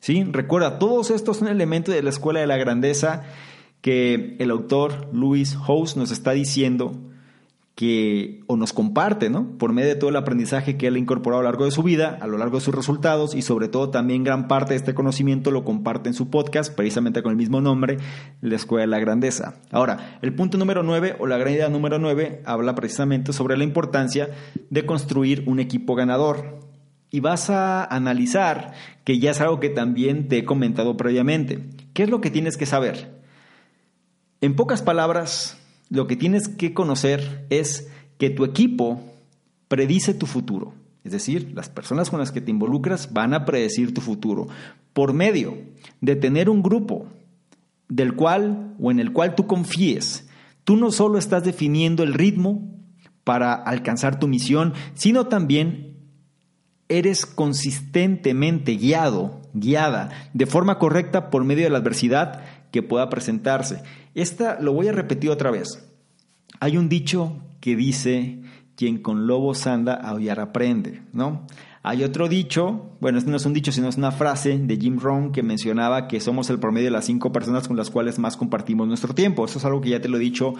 ¿Sí? 0.00 0.24
Recuerda, 0.24 0.78
todos 0.78 1.10
estos 1.10 1.38
son 1.38 1.48
elementos 1.48 1.94
de 1.94 2.02
la 2.02 2.10
escuela 2.10 2.40
de 2.40 2.46
la 2.46 2.56
grandeza 2.56 3.24
que 3.80 4.36
el 4.38 4.50
autor 4.50 5.08
Louis 5.12 5.56
House 5.56 5.96
nos 5.96 6.10
está 6.10 6.32
diciendo 6.32 7.07
que 7.78 8.40
o 8.48 8.56
nos 8.56 8.72
comparte, 8.72 9.30
¿no? 9.30 9.56
Por 9.56 9.72
medio 9.72 9.90
de 9.90 9.94
todo 9.94 10.10
el 10.10 10.16
aprendizaje 10.16 10.76
que 10.76 10.88
él 10.88 10.96
ha 10.96 10.98
incorporado 10.98 11.38
a 11.38 11.44
lo 11.44 11.48
largo 11.48 11.64
de 11.64 11.70
su 11.70 11.84
vida, 11.84 12.18
a 12.20 12.26
lo 12.26 12.36
largo 12.36 12.58
de 12.58 12.64
sus 12.64 12.74
resultados 12.74 13.36
y 13.36 13.42
sobre 13.42 13.68
todo 13.68 13.90
también 13.90 14.24
gran 14.24 14.48
parte 14.48 14.72
de 14.72 14.78
este 14.78 14.94
conocimiento 14.94 15.52
lo 15.52 15.62
comparte 15.62 16.08
en 16.08 16.14
su 16.14 16.28
podcast, 16.28 16.74
precisamente 16.74 17.22
con 17.22 17.30
el 17.30 17.36
mismo 17.36 17.60
nombre, 17.60 17.98
La 18.40 18.56
Escuela 18.56 18.80
de 18.80 18.88
la 18.88 18.98
Grandeza. 18.98 19.60
Ahora, 19.70 20.18
el 20.22 20.34
punto 20.34 20.58
número 20.58 20.82
9 20.82 21.18
o 21.20 21.28
la 21.28 21.38
gran 21.38 21.52
idea 21.52 21.68
número 21.68 22.00
9 22.00 22.42
habla 22.44 22.74
precisamente 22.74 23.32
sobre 23.32 23.56
la 23.56 23.62
importancia 23.62 24.28
de 24.70 24.84
construir 24.84 25.44
un 25.46 25.60
equipo 25.60 25.94
ganador. 25.94 26.58
Y 27.12 27.20
vas 27.20 27.48
a 27.48 27.84
analizar, 27.84 28.72
que 29.04 29.20
ya 29.20 29.30
es 29.30 29.40
algo 29.40 29.60
que 29.60 29.70
también 29.70 30.26
te 30.26 30.38
he 30.38 30.44
comentado 30.44 30.96
previamente, 30.96 31.68
¿qué 31.92 32.02
es 32.02 32.10
lo 32.10 32.20
que 32.20 32.32
tienes 32.32 32.56
que 32.56 32.66
saber? 32.66 33.20
En 34.40 34.56
pocas 34.56 34.82
palabras, 34.82 35.57
lo 35.90 36.06
que 36.06 36.16
tienes 36.16 36.48
que 36.48 36.74
conocer 36.74 37.46
es 37.50 37.88
que 38.18 38.30
tu 38.30 38.44
equipo 38.44 39.00
predice 39.68 40.14
tu 40.14 40.26
futuro. 40.26 40.74
Es 41.04 41.12
decir, 41.12 41.52
las 41.54 41.68
personas 41.68 42.10
con 42.10 42.18
las 42.18 42.32
que 42.32 42.40
te 42.40 42.50
involucras 42.50 43.12
van 43.12 43.32
a 43.32 43.44
predecir 43.44 43.94
tu 43.94 44.00
futuro 44.00 44.48
por 44.92 45.14
medio 45.14 45.56
de 46.00 46.16
tener 46.16 46.50
un 46.50 46.62
grupo 46.62 47.06
del 47.88 48.14
cual 48.14 48.74
o 48.80 48.90
en 48.90 49.00
el 49.00 49.12
cual 49.12 49.34
tú 49.34 49.46
confíes. 49.46 50.28
Tú 50.64 50.76
no 50.76 50.90
solo 50.90 51.18
estás 51.18 51.44
definiendo 51.44 52.02
el 52.02 52.12
ritmo 52.12 52.74
para 53.24 53.54
alcanzar 53.54 54.18
tu 54.18 54.28
misión, 54.28 54.74
sino 54.94 55.26
también 55.26 55.96
eres 56.88 57.26
consistentemente 57.26 58.76
guiado, 58.76 59.40
guiada 59.54 60.10
de 60.34 60.46
forma 60.46 60.78
correcta 60.78 61.30
por 61.30 61.44
medio 61.44 61.64
de 61.64 61.70
la 61.70 61.78
adversidad 61.78 62.42
que 62.70 62.82
pueda 62.82 63.08
presentarse. 63.08 63.82
Esta 64.14 64.60
lo 64.60 64.72
voy 64.72 64.88
a 64.88 64.92
repetir 64.92 65.30
otra 65.30 65.50
vez. 65.50 65.88
Hay 66.60 66.76
un 66.76 66.88
dicho 66.88 67.36
que 67.60 67.76
dice, 67.76 68.40
quien 68.76 68.98
con 68.98 69.26
lobos 69.26 69.66
anda, 69.66 69.94
aullar 69.94 70.40
aprende, 70.40 71.02
¿no? 71.12 71.46
Hay 71.88 72.04
otro 72.04 72.28
dicho, 72.28 72.90
bueno, 73.00 73.16
este 73.16 73.30
no 73.30 73.38
es 73.38 73.46
un 73.46 73.54
dicho, 73.54 73.72
sino 73.72 73.88
es 73.88 73.96
una 73.96 74.12
frase 74.12 74.58
de 74.58 74.76
Jim 74.76 74.98
Rohn 75.00 75.32
que 75.32 75.42
mencionaba 75.42 76.06
que 76.06 76.20
somos 76.20 76.50
el 76.50 76.58
promedio 76.58 76.88
de 76.88 76.90
las 76.90 77.06
cinco 77.06 77.32
personas 77.32 77.66
con 77.66 77.78
las 77.78 77.88
cuales 77.88 78.18
más 78.18 78.36
compartimos 78.36 78.86
nuestro 78.86 79.14
tiempo. 79.14 79.46
Eso 79.46 79.58
es 79.58 79.64
algo 79.64 79.80
que 79.80 79.88
ya 79.88 80.00
te 80.02 80.10
lo 80.10 80.18
he 80.18 80.20
dicho 80.20 80.52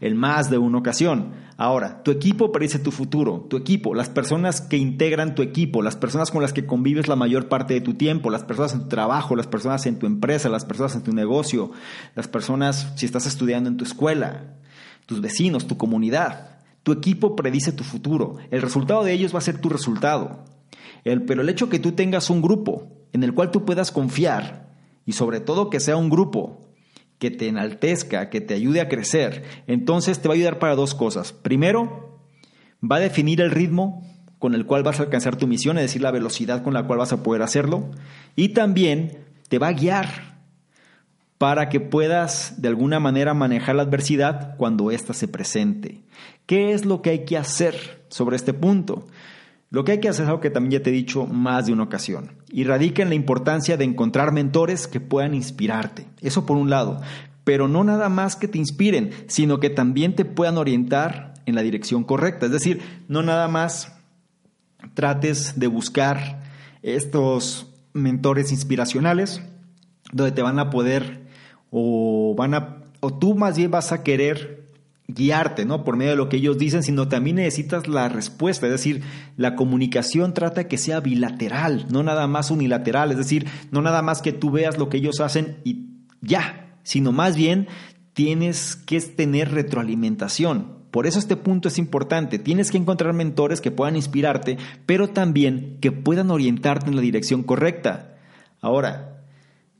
en 0.00 0.16
más 0.16 0.48
de 0.48 0.58
una 0.58 0.78
ocasión. 0.78 1.32
Ahora, 1.56 2.04
tu 2.04 2.12
equipo 2.12 2.52
parece 2.52 2.78
tu 2.78 2.92
futuro, 2.92 3.48
tu 3.50 3.56
equipo, 3.56 3.96
las 3.96 4.10
personas 4.10 4.60
que 4.60 4.76
integran 4.76 5.34
tu 5.34 5.42
equipo, 5.42 5.82
las 5.82 5.96
personas 5.96 6.30
con 6.30 6.40
las 6.40 6.52
que 6.52 6.66
convives 6.66 7.08
la 7.08 7.16
mayor 7.16 7.48
parte 7.48 7.74
de 7.74 7.80
tu 7.80 7.94
tiempo, 7.94 8.30
las 8.30 8.44
personas 8.44 8.72
en 8.72 8.82
tu 8.82 8.88
trabajo, 8.88 9.34
las 9.34 9.48
personas 9.48 9.86
en 9.86 9.98
tu 9.98 10.06
empresa, 10.06 10.48
las 10.48 10.64
personas 10.64 10.94
en 10.94 11.02
tu 11.02 11.12
negocio, 11.12 11.72
las 12.14 12.28
personas 12.28 12.92
si 12.94 13.06
estás 13.06 13.26
estudiando 13.26 13.68
en 13.68 13.76
tu 13.76 13.82
escuela, 13.82 14.54
tus 15.04 15.20
vecinos, 15.20 15.66
tu 15.66 15.76
comunidad. 15.76 16.60
Tu 16.84 16.92
equipo 16.92 17.34
predice 17.34 17.72
tu 17.72 17.82
futuro. 17.82 18.36
El 18.52 18.62
resultado 18.62 19.02
de 19.02 19.12
ellos 19.14 19.34
va 19.34 19.38
a 19.38 19.42
ser 19.42 19.60
tu 19.60 19.68
resultado 19.68 20.44
pero 21.26 21.42
el 21.42 21.48
hecho 21.48 21.68
que 21.68 21.78
tú 21.78 21.92
tengas 21.92 22.30
un 22.30 22.42
grupo 22.42 22.88
en 23.12 23.22
el 23.22 23.32
cual 23.32 23.50
tú 23.50 23.64
puedas 23.64 23.92
confiar 23.92 24.74
y 25.04 25.12
sobre 25.12 25.40
todo 25.40 25.70
que 25.70 25.80
sea 25.80 25.96
un 25.96 26.10
grupo 26.10 26.66
que 27.18 27.30
te 27.30 27.48
enaltezca, 27.48 28.28
que 28.28 28.40
te 28.40 28.54
ayude 28.54 28.80
a 28.80 28.88
crecer, 28.88 29.44
entonces 29.66 30.20
te 30.20 30.28
va 30.28 30.34
a 30.34 30.36
ayudar 30.36 30.58
para 30.58 30.74
dos 30.74 30.94
cosas. 30.94 31.32
Primero, 31.32 32.20
va 32.82 32.96
a 32.96 33.00
definir 33.00 33.40
el 33.40 33.50
ritmo 33.50 34.04
con 34.38 34.54
el 34.54 34.66
cual 34.66 34.82
vas 34.82 35.00
a 35.00 35.04
alcanzar 35.04 35.36
tu 35.36 35.46
misión, 35.46 35.78
es 35.78 35.84
decir, 35.84 36.02
la 36.02 36.10
velocidad 36.10 36.62
con 36.62 36.74
la 36.74 36.86
cual 36.86 36.98
vas 36.98 37.12
a 37.12 37.22
poder 37.22 37.42
hacerlo, 37.42 37.90
y 38.34 38.50
también 38.50 39.24
te 39.48 39.58
va 39.58 39.68
a 39.68 39.72
guiar 39.72 40.36
para 41.38 41.68
que 41.68 41.80
puedas 41.80 42.60
de 42.60 42.68
alguna 42.68 43.00
manera 43.00 43.32
manejar 43.32 43.76
la 43.76 43.82
adversidad 43.82 44.56
cuando 44.56 44.90
ésta 44.90 45.14
se 45.14 45.28
presente. 45.28 46.02
¿Qué 46.46 46.72
es 46.72 46.84
lo 46.84 47.00
que 47.00 47.10
hay 47.10 47.24
que 47.24 47.36
hacer 47.36 48.04
sobre 48.08 48.36
este 48.36 48.52
punto? 48.52 49.06
Lo 49.70 49.84
que 49.84 49.92
hay 49.92 50.00
que 50.00 50.08
hacer 50.08 50.24
es 50.24 50.28
algo 50.28 50.40
que 50.40 50.50
también 50.50 50.80
ya 50.80 50.82
te 50.82 50.90
he 50.90 50.92
dicho 50.92 51.26
más 51.26 51.66
de 51.66 51.72
una 51.72 51.82
ocasión, 51.84 52.32
y 52.48 52.64
radica 52.64 53.02
en 53.02 53.08
la 53.08 53.14
importancia 53.14 53.76
de 53.76 53.84
encontrar 53.84 54.32
mentores 54.32 54.86
que 54.86 55.00
puedan 55.00 55.34
inspirarte. 55.34 56.06
Eso 56.20 56.46
por 56.46 56.56
un 56.56 56.70
lado, 56.70 57.00
pero 57.44 57.68
no 57.68 57.84
nada 57.84 58.08
más 58.08 58.36
que 58.36 58.48
te 58.48 58.58
inspiren, 58.58 59.10
sino 59.26 59.60
que 59.60 59.70
también 59.70 60.14
te 60.14 60.24
puedan 60.24 60.58
orientar 60.58 61.34
en 61.46 61.54
la 61.54 61.62
dirección 61.62 62.04
correcta. 62.04 62.46
Es 62.46 62.52
decir, 62.52 62.80
no 63.08 63.22
nada 63.22 63.48
más 63.48 63.96
trates 64.94 65.58
de 65.58 65.66
buscar 65.66 66.42
estos 66.82 67.72
mentores 67.92 68.52
inspiracionales 68.52 69.42
donde 70.12 70.32
te 70.32 70.42
van 70.42 70.58
a 70.58 70.70
poder 70.70 71.26
o 71.70 72.34
van 72.36 72.54
a 72.54 72.82
o 73.00 73.12
tú 73.12 73.34
más 73.34 73.56
bien 73.56 73.70
vas 73.70 73.92
a 73.92 74.02
querer 74.02 74.65
guiarte, 75.08 75.64
¿no? 75.64 75.84
Por 75.84 75.96
medio 75.96 76.10
de 76.10 76.16
lo 76.16 76.28
que 76.28 76.38
ellos 76.38 76.58
dicen, 76.58 76.82
sino 76.82 77.08
también 77.08 77.36
necesitas 77.36 77.86
la 77.86 78.08
respuesta, 78.08 78.66
es 78.66 78.72
decir, 78.72 79.02
la 79.36 79.54
comunicación 79.54 80.34
trata 80.34 80.62
de 80.62 80.68
que 80.68 80.78
sea 80.78 81.00
bilateral, 81.00 81.86
no 81.90 82.02
nada 82.02 82.26
más 82.26 82.50
unilateral, 82.50 83.12
es 83.12 83.18
decir, 83.18 83.46
no 83.70 83.82
nada 83.82 84.02
más 84.02 84.20
que 84.20 84.32
tú 84.32 84.50
veas 84.50 84.78
lo 84.78 84.88
que 84.88 84.96
ellos 84.96 85.20
hacen 85.20 85.58
y 85.64 85.86
ya, 86.20 86.76
sino 86.82 87.12
más 87.12 87.36
bien 87.36 87.68
tienes 88.14 88.76
que 88.76 89.00
tener 89.00 89.52
retroalimentación. 89.52 90.76
Por 90.90 91.06
eso 91.06 91.18
este 91.18 91.36
punto 91.36 91.68
es 91.68 91.76
importante. 91.76 92.38
Tienes 92.38 92.70
que 92.70 92.78
encontrar 92.78 93.12
mentores 93.12 93.60
que 93.60 93.70
puedan 93.70 93.96
inspirarte, 93.96 94.56
pero 94.86 95.08
también 95.08 95.76
que 95.82 95.92
puedan 95.92 96.30
orientarte 96.30 96.88
en 96.88 96.96
la 96.96 97.02
dirección 97.02 97.42
correcta. 97.42 98.16
Ahora, 98.62 99.22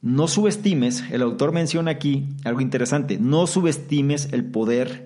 no 0.03 0.29
subestimes, 0.29 1.05
el 1.11 1.23
autor 1.23 1.53
menciona 1.53 1.93
aquí 1.93 2.29
algo 2.45 2.61
interesante, 2.61 3.19
no 3.19 3.47
subestimes 3.47 4.29
el 4.33 4.45
poder 4.45 5.06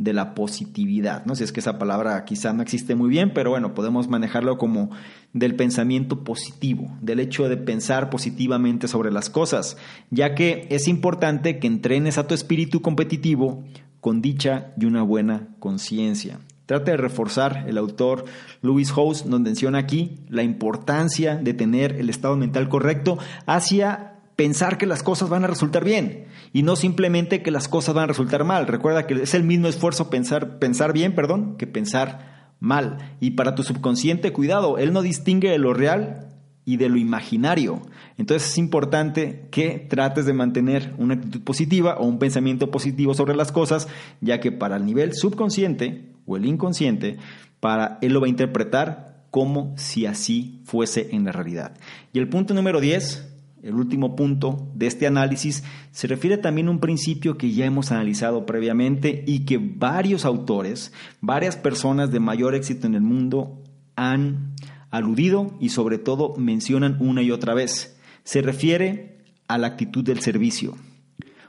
de 0.00 0.14
la 0.14 0.34
positividad. 0.34 1.26
No 1.26 1.34
si 1.34 1.44
es 1.44 1.52
que 1.52 1.60
esa 1.60 1.78
palabra 1.78 2.24
quizá 2.24 2.54
no 2.54 2.62
existe 2.62 2.94
muy 2.94 3.10
bien, 3.10 3.34
pero 3.34 3.50
bueno, 3.50 3.74
podemos 3.74 4.08
manejarlo 4.08 4.56
como 4.56 4.90
del 5.34 5.54
pensamiento 5.56 6.24
positivo, 6.24 6.90
del 7.02 7.20
hecho 7.20 7.50
de 7.50 7.58
pensar 7.58 8.08
positivamente 8.08 8.88
sobre 8.88 9.12
las 9.12 9.28
cosas, 9.28 9.76
ya 10.10 10.34
que 10.34 10.66
es 10.70 10.88
importante 10.88 11.58
que 11.58 11.66
entrenes 11.66 12.16
a 12.16 12.26
tu 12.26 12.32
espíritu 12.32 12.80
competitivo 12.80 13.62
con 14.00 14.22
dicha 14.22 14.72
y 14.80 14.86
una 14.86 15.02
buena 15.02 15.48
conciencia. 15.58 16.40
Trata 16.64 16.92
de 16.92 16.96
reforzar 16.96 17.66
el 17.68 17.76
autor 17.76 18.24
Louis 18.62 18.90
House, 18.92 19.28
donde 19.28 19.50
menciona 19.50 19.76
aquí 19.76 20.20
la 20.30 20.42
importancia 20.42 21.36
de 21.36 21.52
tener 21.52 21.96
el 21.96 22.08
estado 22.08 22.38
mental 22.38 22.70
correcto 22.70 23.18
hacia 23.44 24.09
pensar 24.40 24.78
que 24.78 24.86
las 24.86 25.02
cosas 25.02 25.28
van 25.28 25.44
a 25.44 25.48
resultar 25.48 25.84
bien 25.84 26.24
y 26.54 26.62
no 26.62 26.74
simplemente 26.74 27.42
que 27.42 27.50
las 27.50 27.68
cosas 27.68 27.94
van 27.94 28.04
a 28.04 28.06
resultar 28.06 28.42
mal. 28.42 28.66
Recuerda 28.66 29.06
que 29.06 29.12
es 29.12 29.34
el 29.34 29.44
mismo 29.44 29.68
esfuerzo 29.68 30.08
pensar, 30.08 30.58
pensar 30.58 30.94
bien, 30.94 31.14
perdón, 31.14 31.58
que 31.58 31.66
pensar 31.66 32.54
mal. 32.58 33.16
Y 33.20 33.32
para 33.32 33.54
tu 33.54 33.64
subconsciente, 33.64 34.32
cuidado, 34.32 34.78
él 34.78 34.94
no 34.94 35.02
distingue 35.02 35.50
de 35.50 35.58
lo 35.58 35.74
real 35.74 36.30
y 36.64 36.78
de 36.78 36.88
lo 36.88 36.96
imaginario. 36.96 37.82
Entonces 38.16 38.48
es 38.48 38.56
importante 38.56 39.46
que 39.50 39.86
trates 39.90 40.24
de 40.24 40.32
mantener 40.32 40.94
una 40.96 41.16
actitud 41.16 41.42
positiva 41.42 41.96
o 41.98 42.06
un 42.06 42.18
pensamiento 42.18 42.70
positivo 42.70 43.12
sobre 43.12 43.36
las 43.36 43.52
cosas, 43.52 43.88
ya 44.22 44.40
que 44.40 44.52
para 44.52 44.78
el 44.78 44.86
nivel 44.86 45.12
subconsciente 45.12 46.14
o 46.24 46.38
el 46.38 46.46
inconsciente, 46.46 47.18
para 47.60 47.98
él 48.00 48.14
lo 48.14 48.22
va 48.22 48.26
a 48.26 48.30
interpretar 48.30 49.26
como 49.30 49.74
si 49.76 50.06
así 50.06 50.62
fuese 50.64 51.10
en 51.12 51.26
la 51.26 51.32
realidad. 51.32 51.76
Y 52.14 52.20
el 52.20 52.30
punto 52.30 52.54
número 52.54 52.80
10 52.80 53.29
el 53.62 53.74
último 53.74 54.16
punto 54.16 54.70
de 54.74 54.86
este 54.86 55.06
análisis 55.06 55.64
se 55.90 56.06
refiere 56.06 56.38
también 56.38 56.68
a 56.68 56.70
un 56.70 56.80
principio 56.80 57.36
que 57.36 57.52
ya 57.52 57.66
hemos 57.66 57.92
analizado 57.92 58.46
previamente 58.46 59.22
y 59.26 59.40
que 59.44 59.58
varios 59.58 60.24
autores, 60.24 60.92
varias 61.20 61.56
personas 61.56 62.10
de 62.10 62.20
mayor 62.20 62.54
éxito 62.54 62.86
en 62.86 62.94
el 62.94 63.02
mundo 63.02 63.62
han 63.96 64.54
aludido 64.90 65.54
y 65.60 65.70
sobre 65.70 65.98
todo 65.98 66.34
mencionan 66.36 66.96
una 67.00 67.22
y 67.22 67.30
otra 67.30 67.54
vez. 67.54 67.98
Se 68.24 68.40
refiere 68.42 69.18
a 69.46 69.58
la 69.58 69.68
actitud 69.68 70.04
del 70.04 70.20
servicio. 70.20 70.76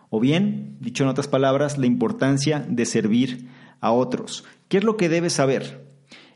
O 0.10 0.20
bien, 0.20 0.78
dicho 0.82 1.04
en 1.04 1.10
otras 1.10 1.28
palabras, 1.28 1.78
la 1.78 1.86
importancia 1.86 2.66
de 2.68 2.86
servir 2.86 3.48
a 3.80 3.92
otros. 3.92 4.44
¿Qué 4.68 4.78
es 4.78 4.84
lo 4.84 4.98
que 4.98 5.08
debes 5.08 5.34
saber? 5.34 5.88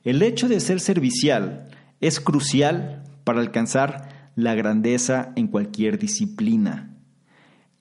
El 0.03 0.21
hecho 0.21 0.47
de 0.47 0.59
ser 0.59 0.79
servicial 0.79 1.67
es 1.99 2.19
crucial 2.19 3.03
para 3.23 3.41
alcanzar 3.41 4.14
la 4.35 4.53
grandeza 4.53 5.31
en 5.35 5.47
cualquier 5.47 5.97
disciplina. 5.97 6.97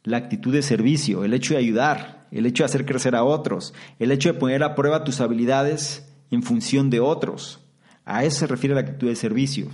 La 0.03 0.19
actitud 0.19 0.53
de 0.53 0.63
servicio, 0.63 1.25
el 1.25 1.35
hecho 1.35 1.55
de 1.55 1.61
ayudar, 1.61 2.27
el 2.31 2.47
hecho 2.47 2.63
de 2.63 2.67
hacer 2.67 2.85
crecer 2.85 3.15
a 3.15 3.25
otros, 3.25 3.75
el 3.99 4.13
hecho 4.13 4.33
de 4.33 4.39
poner 4.39 4.63
a 4.63 4.75
prueba 4.75 5.05
tus 5.05 5.21
habilidades 5.21 6.13
en 6.31 6.43
función 6.43 6.91
de 6.91 7.01
otros. 7.01 7.61
A 8.05 8.25
eso 8.25 8.41
se 8.41 8.47
refiere 8.47 8.75
la 8.75 8.83
actitud 8.83 9.09
de 9.09 9.17
servicio. 9.17 9.69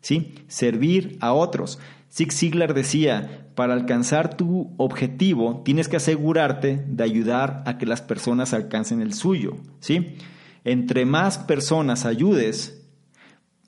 ¿sí? 0.00 0.34
Servir 0.48 1.18
a 1.20 1.32
otros. 1.32 1.78
Zig 2.10 2.32
Ziglar 2.32 2.74
decía, 2.74 3.48
para 3.54 3.74
alcanzar 3.74 4.36
tu 4.36 4.72
objetivo 4.76 5.62
tienes 5.64 5.88
que 5.88 5.96
asegurarte 5.96 6.84
de 6.86 7.04
ayudar 7.04 7.62
a 7.66 7.78
que 7.78 7.86
las 7.86 8.02
personas 8.02 8.54
alcancen 8.54 9.00
el 9.00 9.12
suyo. 9.12 9.56
¿sí? 9.80 10.16
Entre 10.64 11.04
más 11.04 11.38
personas 11.38 12.06
ayudes, 12.06 12.86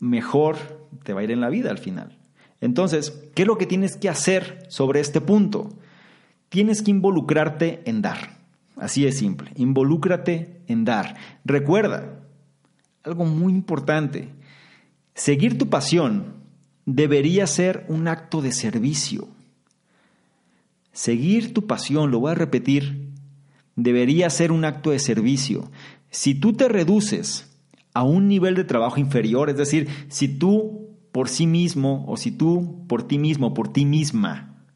mejor 0.00 0.56
te 1.02 1.12
va 1.12 1.20
a 1.20 1.24
ir 1.24 1.30
en 1.30 1.40
la 1.40 1.50
vida 1.50 1.70
al 1.70 1.78
final. 1.78 2.15
Entonces, 2.60 3.22
¿qué 3.34 3.42
es 3.42 3.48
lo 3.48 3.58
que 3.58 3.66
tienes 3.66 3.96
que 3.96 4.08
hacer 4.08 4.66
sobre 4.68 5.00
este 5.00 5.20
punto? 5.20 5.70
Tienes 6.48 6.82
que 6.82 6.90
involucrarte 6.90 7.82
en 7.84 8.02
dar. 8.02 8.38
Así 8.76 9.06
es 9.06 9.18
simple. 9.18 9.50
Involúcrate 9.56 10.60
en 10.66 10.84
dar. 10.84 11.16
Recuerda, 11.44 12.20
algo 13.02 13.24
muy 13.24 13.52
importante, 13.52 14.28
seguir 15.14 15.58
tu 15.58 15.68
pasión 15.68 16.34
debería 16.84 17.46
ser 17.46 17.84
un 17.88 18.08
acto 18.08 18.42
de 18.42 18.52
servicio. 18.52 19.28
Seguir 20.92 21.52
tu 21.52 21.66
pasión, 21.66 22.10
lo 22.10 22.20
voy 22.20 22.32
a 22.32 22.36
repetir, 22.36 23.10
debería 23.74 24.30
ser 24.30 24.50
un 24.50 24.64
acto 24.64 24.90
de 24.90 24.98
servicio. 24.98 25.70
Si 26.10 26.34
tú 26.34 26.54
te 26.54 26.68
reduces 26.68 27.50
a 27.92 28.02
un 28.02 28.28
nivel 28.28 28.54
de 28.54 28.64
trabajo 28.64 28.98
inferior, 28.98 29.50
es 29.50 29.56
decir, 29.56 29.88
si 30.08 30.28
tú 30.28 30.85
por 31.16 31.30
sí 31.30 31.46
mismo 31.46 32.04
o 32.08 32.18
si 32.18 32.30
tú 32.30 32.84
por 32.88 33.08
ti 33.08 33.16
mismo, 33.16 33.54
por 33.54 33.72
ti 33.72 33.86
misma, 33.86 34.66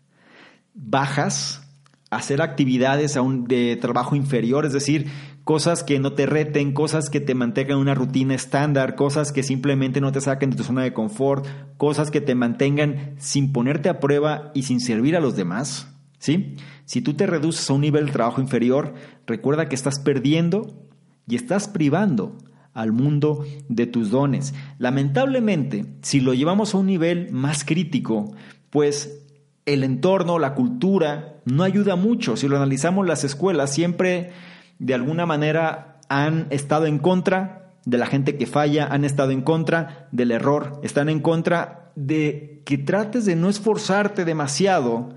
bajas 0.73 1.71
a 2.11 2.17
hacer 2.17 2.41
actividades 2.41 3.19
de 3.47 3.77
trabajo 3.77 4.17
inferior, 4.17 4.65
es 4.65 4.73
decir, 4.73 5.09
cosas 5.45 5.85
que 5.85 5.99
no 5.99 6.15
te 6.15 6.25
reten, 6.25 6.73
cosas 6.73 7.11
que 7.11 7.21
te 7.21 7.35
mantengan 7.35 7.73
en 7.73 7.83
una 7.83 7.95
rutina 7.95 8.35
estándar, 8.35 8.95
cosas 8.95 9.33
que 9.33 9.43
simplemente 9.43 10.01
no 10.01 10.13
te 10.13 10.23
saquen 10.23 10.49
de 10.49 10.57
tu 10.57 10.65
zona 10.65 10.83
de 10.83 10.95
confort, 10.95 11.47
cosas 11.77 12.11
que 12.11 12.23
te 12.23 12.35
mantengan 12.35 13.17
sin 13.19 13.53
ponerte 13.53 13.91
a 13.91 14.01
prueba 14.01 14.51
y 14.55 14.63
sin 14.63 14.81
servir 14.81 15.17
a 15.17 15.21
los 15.21 15.37
demás, 15.37 15.95
¿sí? 16.19 16.57
Si 16.87 17.03
tú 17.03 17.13
te 17.13 17.27
reduces 17.27 17.69
a 17.69 17.75
un 17.75 17.83
nivel 17.83 18.07
de 18.07 18.13
trabajo 18.13 18.41
inferior, 18.41 18.95
recuerda 19.27 19.69
que 19.69 19.75
estás 19.75 19.99
perdiendo 19.99 20.89
y 21.29 21.37
estás 21.37 21.69
privando 21.69 22.39
al 22.75 22.93
mundo 22.93 23.45
de 23.69 23.87
tus 23.87 24.11
dones. 24.11 24.55
Lamentablemente, 24.79 25.87
si 26.03 26.21
lo 26.21 26.35
llevamos 26.35 26.75
a 26.75 26.79
un 26.79 26.87
nivel 26.87 27.33
más 27.33 27.65
crítico, 27.65 28.33
pues 28.71 29.25
el 29.67 29.85
entorno, 29.85 30.39
la 30.39 30.55
cultura, 30.55 31.41
no 31.45 31.63
ayuda 31.63 31.97
mucho. 31.97 32.37
Si 32.37 32.49
lo 32.49 32.57
analizamos, 32.57 33.07
las 33.07 33.25
escuelas 33.25 33.73
siempre 33.73 34.31
de 34.79 34.95
alguna 34.95 35.27
manera 35.27 36.01
han 36.09 36.47
estado 36.51 36.87
en 36.87 36.99
contra 36.99 37.73
de 37.85 37.99
la 37.99 38.07
gente 38.07 38.37
que 38.37 38.47
falla, 38.47 38.87
han 38.87 39.05
estado 39.05 39.31
en 39.31 39.43
contra 39.43 40.09
del 40.13 40.31
error, 40.31 40.81
están 40.83 41.09
en 41.09 41.21
contra 41.21 41.93
de 41.97 42.63
que 42.65 42.79
trates 42.79 43.25
de 43.25 43.37
no 43.37 43.49
esforzarte 43.49 44.25
demasiado 44.25 45.15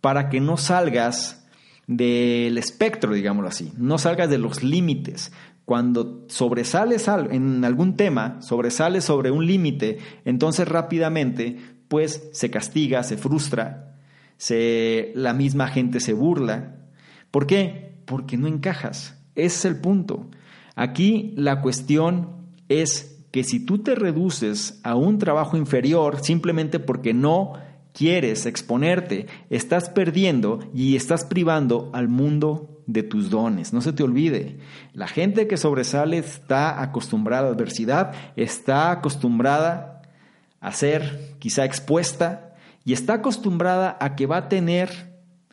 para 0.00 0.28
que 0.28 0.40
no 0.40 0.56
salgas 0.56 1.46
del 1.86 2.58
espectro, 2.58 3.14
digámoslo 3.14 3.48
así, 3.48 3.72
no 3.76 3.98
salgas 3.98 4.28
de 4.28 4.38
los 4.38 4.62
límites, 4.62 5.32
cuando 5.68 6.24
sobresales 6.28 7.08
en 7.08 7.62
algún 7.62 7.94
tema, 7.94 8.40
sobresales 8.40 9.04
sobre 9.04 9.30
un 9.30 9.44
límite, 9.44 9.98
entonces 10.24 10.66
rápidamente 10.66 11.58
pues 11.88 12.30
se 12.32 12.50
castiga, 12.50 13.02
se 13.02 13.18
frustra, 13.18 13.94
se, 14.38 15.12
la 15.14 15.34
misma 15.34 15.68
gente 15.68 16.00
se 16.00 16.14
burla. 16.14 16.76
¿Por 17.30 17.46
qué? 17.46 17.98
Porque 18.06 18.38
no 18.38 18.48
encajas. 18.48 19.22
Ese 19.34 19.56
es 19.56 19.64
el 19.66 19.76
punto. 19.76 20.30
Aquí 20.74 21.34
la 21.36 21.60
cuestión 21.60 22.30
es 22.70 23.22
que 23.30 23.44
si 23.44 23.60
tú 23.60 23.80
te 23.80 23.94
reduces 23.94 24.80
a 24.84 24.94
un 24.94 25.18
trabajo 25.18 25.58
inferior 25.58 26.24
simplemente 26.24 26.80
porque 26.80 27.12
no 27.12 27.52
quieres 27.92 28.46
exponerte, 28.46 29.26
estás 29.50 29.90
perdiendo 29.90 30.60
y 30.72 30.96
estás 30.96 31.26
privando 31.26 31.90
al 31.92 32.08
mundo 32.08 32.77
de 32.88 33.02
tus 33.02 33.30
dones. 33.30 33.72
No 33.72 33.80
se 33.80 33.92
te 33.92 34.02
olvide, 34.02 34.58
la 34.94 35.06
gente 35.06 35.46
que 35.46 35.56
sobresale 35.56 36.18
está 36.18 36.82
acostumbrada 36.82 37.48
a 37.48 37.52
adversidad, 37.52 38.12
está 38.34 38.90
acostumbrada 38.90 40.02
a 40.58 40.72
ser 40.72 41.36
quizá 41.38 41.64
expuesta 41.64 42.54
y 42.84 42.94
está 42.94 43.14
acostumbrada 43.14 43.96
a 44.00 44.16
que 44.16 44.26
va 44.26 44.38
a 44.38 44.48
tener 44.48 45.06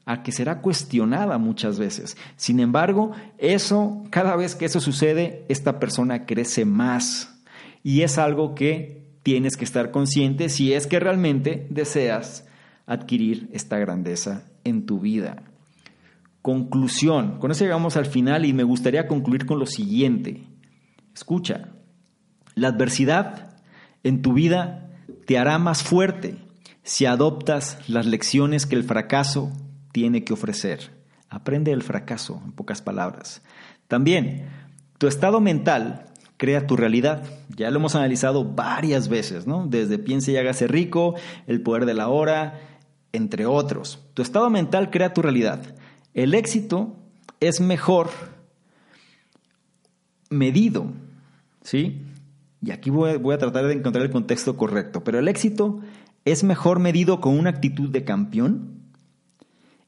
a 0.05 0.21
que 0.23 0.31
será 0.31 0.61
cuestionada 0.61 1.38
muchas 1.38 1.77
veces. 1.79 2.15
Sin 2.38 2.59
embargo, 2.59 3.11
eso, 3.38 4.03
cada 4.11 4.36
vez 4.36 4.55
que 4.55 4.65
eso 4.65 4.79
sucede, 4.79 5.45
esta 5.49 5.79
persona 5.79 6.25
crece 6.25 6.63
más. 6.63 7.41
Y 7.83 8.01
es 8.01 8.19
algo 8.19 8.53
que 8.53 9.03
tienes 9.23 9.57
que 9.57 9.65
estar 9.65 9.89
consciente 9.89 10.49
si 10.49 10.73
es 10.73 10.86
que 10.86 10.99
realmente 10.99 11.65
deseas 11.71 12.45
adquirir 12.86 13.49
esta 13.51 13.79
grandeza 13.79 14.43
en 14.63 14.86
tu 14.86 14.99
vida. 14.99 15.41
Conclusión. 16.45 17.39
Con 17.39 17.49
eso 17.49 17.63
llegamos 17.63 17.97
al 17.97 18.05
final 18.05 18.45
y 18.45 18.53
me 18.53 18.61
gustaría 18.61 19.07
concluir 19.07 19.47
con 19.47 19.57
lo 19.57 19.65
siguiente. 19.65 20.43
Escucha, 21.11 21.69
la 22.53 22.67
adversidad 22.67 23.57
en 24.03 24.21
tu 24.21 24.33
vida 24.33 24.91
te 25.25 25.39
hará 25.39 25.57
más 25.57 25.81
fuerte 25.81 26.37
si 26.83 27.07
adoptas 27.07 27.79
las 27.89 28.05
lecciones 28.05 28.67
que 28.67 28.75
el 28.75 28.83
fracaso 28.83 29.51
tiene 29.91 30.23
que 30.23 30.33
ofrecer. 30.33 30.91
Aprende 31.31 31.71
el 31.71 31.81
fracaso, 31.81 32.39
en 32.45 32.51
pocas 32.51 32.79
palabras. 32.79 33.41
También, 33.87 34.47
tu 34.99 35.07
estado 35.07 35.41
mental 35.41 36.13
crea 36.37 36.67
tu 36.67 36.77
realidad. 36.77 37.23
Ya 37.57 37.71
lo 37.71 37.79
hemos 37.79 37.95
analizado 37.95 38.45
varias 38.45 39.09
veces, 39.09 39.47
¿no? 39.47 39.65
Desde 39.65 39.97
piense 39.97 40.33
y 40.33 40.37
hágase 40.37 40.67
rico, 40.67 41.15
el 41.47 41.63
poder 41.63 41.87
de 41.87 41.95
la 41.95 42.09
hora, 42.09 42.59
entre 43.13 43.47
otros. 43.47 44.05
Tu 44.13 44.21
estado 44.21 44.51
mental 44.51 44.91
crea 44.91 45.11
tu 45.11 45.23
realidad. 45.23 45.73
El 46.16 46.34
éxito 46.34 46.95
es 47.41 47.59
mejor 47.59 48.09
medido, 50.30 50.88
¿sí? 51.61 52.01
Y 52.63 52.72
aquí 52.72 52.89
voy, 52.89 53.18
voy, 53.18 53.36
a 53.36 53.38
tratar 53.38 53.68
de 53.68 53.74
encontrar 53.74 54.05
el 54.05 54.11
contexto 54.11 54.55
correcto, 54.55 55.03
pero 55.03 55.20
el 55.20 55.28
éxito 55.28 55.82
es 56.24 56.43
mejor 56.43 56.80
medido 56.80 57.20
con 57.20 57.38
una 57.38 57.51
actitud 57.51 57.89
de 57.89 58.05
campeón 58.05 58.80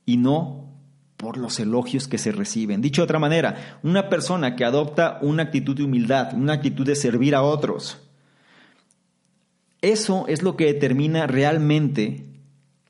y 0.05 0.17
no 0.17 0.67
por 1.15 1.37
los 1.37 1.59
elogios 1.61 2.09
que 2.09 2.17
se 2.17 2.33
reciben. 2.33 2.81
Dicho 2.81 3.01
de 3.01 3.05
otra 3.05 3.19
manera, 3.19 3.79
una 3.81 4.09
persona 4.09 4.57
que 4.57 4.65
adopta 4.65 5.19
una 5.21 5.43
actitud 5.43 5.77
de 5.77 5.83
humildad, 5.83 6.33
una 6.35 6.53
actitud 6.53 6.85
de 6.85 6.95
servir 6.95 7.35
a 7.35 7.41
otros, 7.41 8.05
eso 9.81 10.25
es 10.27 10.43
lo 10.43 10.57
que 10.57 10.65
determina 10.65 11.25
realmente 11.25 12.25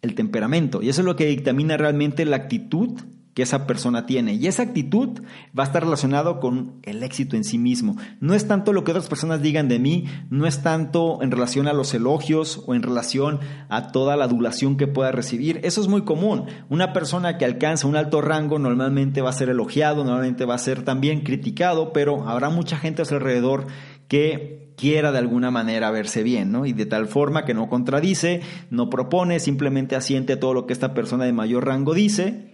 el 0.01 0.15
temperamento 0.15 0.81
y 0.81 0.89
eso 0.89 1.01
es 1.01 1.05
lo 1.05 1.15
que 1.15 1.27
dictamina 1.27 1.77
realmente 1.77 2.25
la 2.25 2.37
actitud 2.37 2.99
que 3.37 3.43
esa 3.43 3.67
persona 3.67 4.07
tiene. 4.07 4.33
Y 4.33 4.47
esa 4.47 4.63
actitud 4.63 5.21
va 5.57 5.61
a 5.61 5.67
estar 5.67 5.83
relacionado 5.83 6.39
con 6.39 6.79
el 6.81 7.03
éxito 7.03 7.35
en 7.35 7.43
sí 7.43 7.59
mismo. 7.59 7.95
No 8.19 8.33
es 8.33 8.47
tanto 8.47 8.73
lo 8.73 8.83
que 8.83 8.89
otras 8.89 9.05
personas 9.05 9.43
digan 9.43 9.67
de 9.67 9.77
mí, 9.77 10.05
no 10.31 10.47
es 10.47 10.63
tanto 10.63 11.21
en 11.21 11.29
relación 11.29 11.67
a 11.67 11.73
los 11.73 11.93
elogios 11.93 12.63
o 12.65 12.73
en 12.73 12.81
relación 12.81 13.39
a 13.69 13.91
toda 13.91 14.17
la 14.17 14.25
adulación 14.25 14.75
que 14.75 14.87
pueda 14.87 15.11
recibir. 15.11 15.59
Eso 15.61 15.81
es 15.81 15.87
muy 15.87 16.01
común. 16.01 16.45
Una 16.69 16.93
persona 16.93 17.37
que 17.37 17.45
alcanza 17.45 17.85
un 17.85 17.95
alto 17.95 18.21
rango 18.21 18.57
normalmente 18.57 19.21
va 19.21 19.29
a 19.29 19.33
ser 19.33 19.49
elogiado, 19.49 20.03
normalmente 20.03 20.45
va 20.45 20.55
a 20.55 20.57
ser 20.57 20.81
también 20.81 21.21
criticado, 21.21 21.93
pero 21.93 22.27
habrá 22.27 22.49
mucha 22.49 22.79
gente 22.79 23.03
a 23.03 23.05
su 23.05 23.13
alrededor 23.13 23.67
que 24.07 24.73
quiera 24.77 25.11
de 25.11 25.19
alguna 25.19 25.51
manera 25.51 25.91
verse 25.91 26.23
bien, 26.23 26.51
¿no? 26.51 26.65
Y 26.65 26.73
de 26.73 26.87
tal 26.87 27.05
forma 27.05 27.45
que 27.45 27.53
no 27.53 27.69
contradice, 27.69 28.41
no 28.71 28.89
propone, 28.89 29.39
simplemente 29.39 29.95
asiente 29.95 30.37
todo 30.37 30.55
lo 30.55 30.65
que 30.65 30.73
esta 30.73 30.95
persona 30.95 31.25
de 31.25 31.33
mayor 31.33 31.67
rango 31.67 31.93
dice 31.93 32.46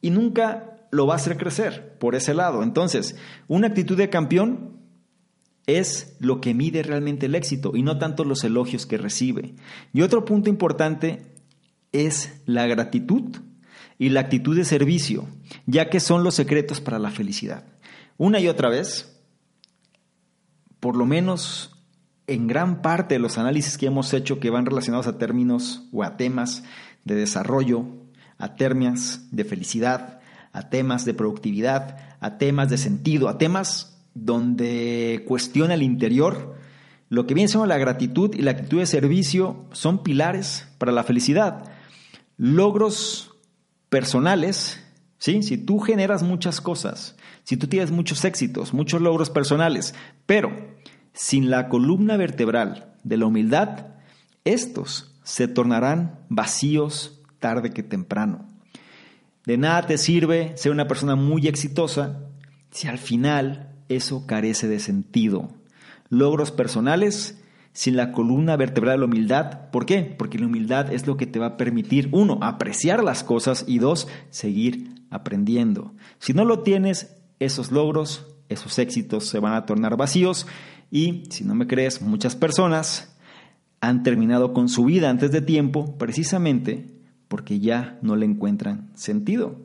y 0.00 0.10
nunca 0.10 0.76
lo 0.90 1.06
va 1.06 1.14
a 1.14 1.16
hacer 1.16 1.36
crecer 1.36 1.98
por 1.98 2.14
ese 2.14 2.34
lado. 2.34 2.62
Entonces, 2.62 3.16
una 3.48 3.68
actitud 3.68 3.96
de 3.96 4.10
campeón 4.10 4.76
es 5.66 6.16
lo 6.20 6.40
que 6.40 6.54
mide 6.54 6.82
realmente 6.82 7.26
el 7.26 7.34
éxito 7.34 7.72
y 7.74 7.82
no 7.82 7.98
tanto 7.98 8.24
los 8.24 8.44
elogios 8.44 8.86
que 8.86 8.98
recibe. 8.98 9.54
Y 9.92 10.02
otro 10.02 10.24
punto 10.24 10.48
importante 10.48 11.34
es 11.92 12.40
la 12.46 12.66
gratitud 12.66 13.36
y 13.98 14.10
la 14.10 14.20
actitud 14.20 14.56
de 14.56 14.64
servicio, 14.64 15.26
ya 15.66 15.88
que 15.90 16.00
son 16.00 16.22
los 16.22 16.34
secretos 16.34 16.80
para 16.80 16.98
la 16.98 17.10
felicidad. 17.10 17.64
Una 18.16 18.40
y 18.40 18.48
otra 18.48 18.68
vez, 18.68 19.20
por 20.80 20.96
lo 20.96 21.06
menos 21.06 21.72
en 22.26 22.46
gran 22.46 22.82
parte 22.82 23.14
de 23.14 23.20
los 23.20 23.38
análisis 23.38 23.78
que 23.78 23.86
hemos 23.86 24.12
hecho 24.12 24.40
que 24.40 24.50
van 24.50 24.66
relacionados 24.66 25.06
a 25.06 25.18
términos 25.18 25.88
o 25.92 26.02
a 26.02 26.16
temas 26.16 26.64
de 27.04 27.14
desarrollo, 27.14 27.86
a 28.38 28.54
temas 28.56 29.28
de 29.30 29.44
felicidad, 29.44 30.20
a 30.52 30.68
temas 30.68 31.04
de 31.04 31.14
productividad, 31.14 31.98
a 32.20 32.38
temas 32.38 32.70
de 32.70 32.78
sentido, 32.78 33.28
a 33.28 33.38
temas 33.38 33.98
donde 34.14 35.24
cuestiona 35.26 35.74
el 35.74 35.82
interior. 35.82 36.56
Lo 37.08 37.26
que 37.26 37.34
viene 37.34 37.48
siendo 37.48 37.66
la 37.66 37.78
gratitud 37.78 38.34
y 38.34 38.42
la 38.42 38.52
actitud 38.52 38.78
de 38.78 38.86
servicio 38.86 39.66
son 39.72 40.02
pilares 40.02 40.66
para 40.78 40.92
la 40.92 41.04
felicidad. 41.04 41.64
Logros 42.36 43.32
personales, 43.88 44.82
¿sí? 45.18 45.42
si 45.42 45.58
tú 45.58 45.78
generas 45.78 46.22
muchas 46.22 46.60
cosas, 46.60 47.16
si 47.44 47.56
tú 47.56 47.68
tienes 47.68 47.90
muchos 47.90 48.24
éxitos, 48.24 48.74
muchos 48.74 49.00
logros 49.00 49.30
personales, 49.30 49.94
pero 50.26 50.50
sin 51.12 51.50
la 51.50 51.68
columna 51.68 52.16
vertebral 52.16 52.94
de 53.04 53.16
la 53.16 53.26
humildad, 53.26 53.86
estos 54.44 55.14
se 55.22 55.48
tornarán 55.48 56.20
vacíos 56.28 57.15
tarde 57.38 57.70
que 57.70 57.82
temprano. 57.82 58.46
De 59.44 59.56
nada 59.56 59.86
te 59.86 59.98
sirve 59.98 60.52
ser 60.56 60.72
una 60.72 60.88
persona 60.88 61.14
muy 61.14 61.46
exitosa 61.46 62.20
si 62.70 62.88
al 62.88 62.98
final 62.98 63.72
eso 63.88 64.26
carece 64.26 64.68
de 64.68 64.80
sentido. 64.80 65.48
Logros 66.08 66.50
personales 66.50 67.40
sin 67.72 67.96
la 67.96 68.10
columna 68.10 68.56
vertebral 68.56 68.94
de 68.94 68.98
la 69.00 69.04
humildad. 69.04 69.70
¿Por 69.70 69.86
qué? 69.86 70.02
Porque 70.02 70.38
la 70.38 70.46
humildad 70.46 70.92
es 70.92 71.06
lo 71.06 71.16
que 71.16 71.26
te 71.26 71.38
va 71.38 71.46
a 71.46 71.56
permitir, 71.56 72.08
uno, 72.10 72.38
apreciar 72.42 73.04
las 73.04 73.22
cosas 73.22 73.64
y 73.68 73.78
dos, 73.78 74.08
seguir 74.30 74.94
aprendiendo. 75.10 75.94
Si 76.18 76.32
no 76.32 76.44
lo 76.44 76.60
tienes, 76.60 77.16
esos 77.38 77.70
logros, 77.70 78.26
esos 78.48 78.78
éxitos 78.78 79.26
se 79.26 79.40
van 79.40 79.54
a 79.54 79.66
tornar 79.66 79.96
vacíos 79.96 80.46
y, 80.90 81.24
si 81.30 81.44
no 81.44 81.54
me 81.54 81.66
crees, 81.66 82.00
muchas 82.00 82.34
personas 82.34 83.16
han 83.80 84.02
terminado 84.02 84.52
con 84.52 84.68
su 84.68 84.84
vida 84.84 85.10
antes 85.10 85.30
de 85.30 85.42
tiempo 85.42 85.98
precisamente 85.98 86.95
porque 87.28 87.58
ya 87.58 87.98
no 88.02 88.16
le 88.16 88.26
encuentran 88.26 88.90
sentido. 88.94 89.56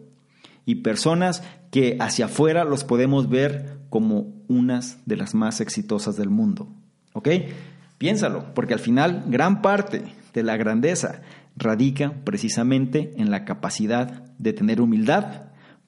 Y 0.65 0.75
personas 0.75 1.43
que 1.71 1.97
hacia 1.99 2.25
afuera 2.25 2.63
los 2.63 2.83
podemos 2.83 3.29
ver 3.29 3.79
como 3.89 4.33
unas 4.47 4.99
de 5.05 5.17
las 5.17 5.33
más 5.35 5.61
exitosas 5.61 6.17
del 6.17 6.29
mundo. 6.29 6.67
¿Ok? 7.13 7.29
Piénsalo, 7.97 8.53
porque 8.53 8.73
al 8.73 8.79
final 8.79 9.25
gran 9.27 9.61
parte 9.61 10.03
de 10.33 10.43
la 10.43 10.57
grandeza 10.57 11.21
radica 11.55 12.13
precisamente 12.23 13.13
en 13.17 13.31
la 13.31 13.45
capacidad 13.45 14.23
de 14.37 14.53
tener 14.53 14.81
humildad 14.81 15.43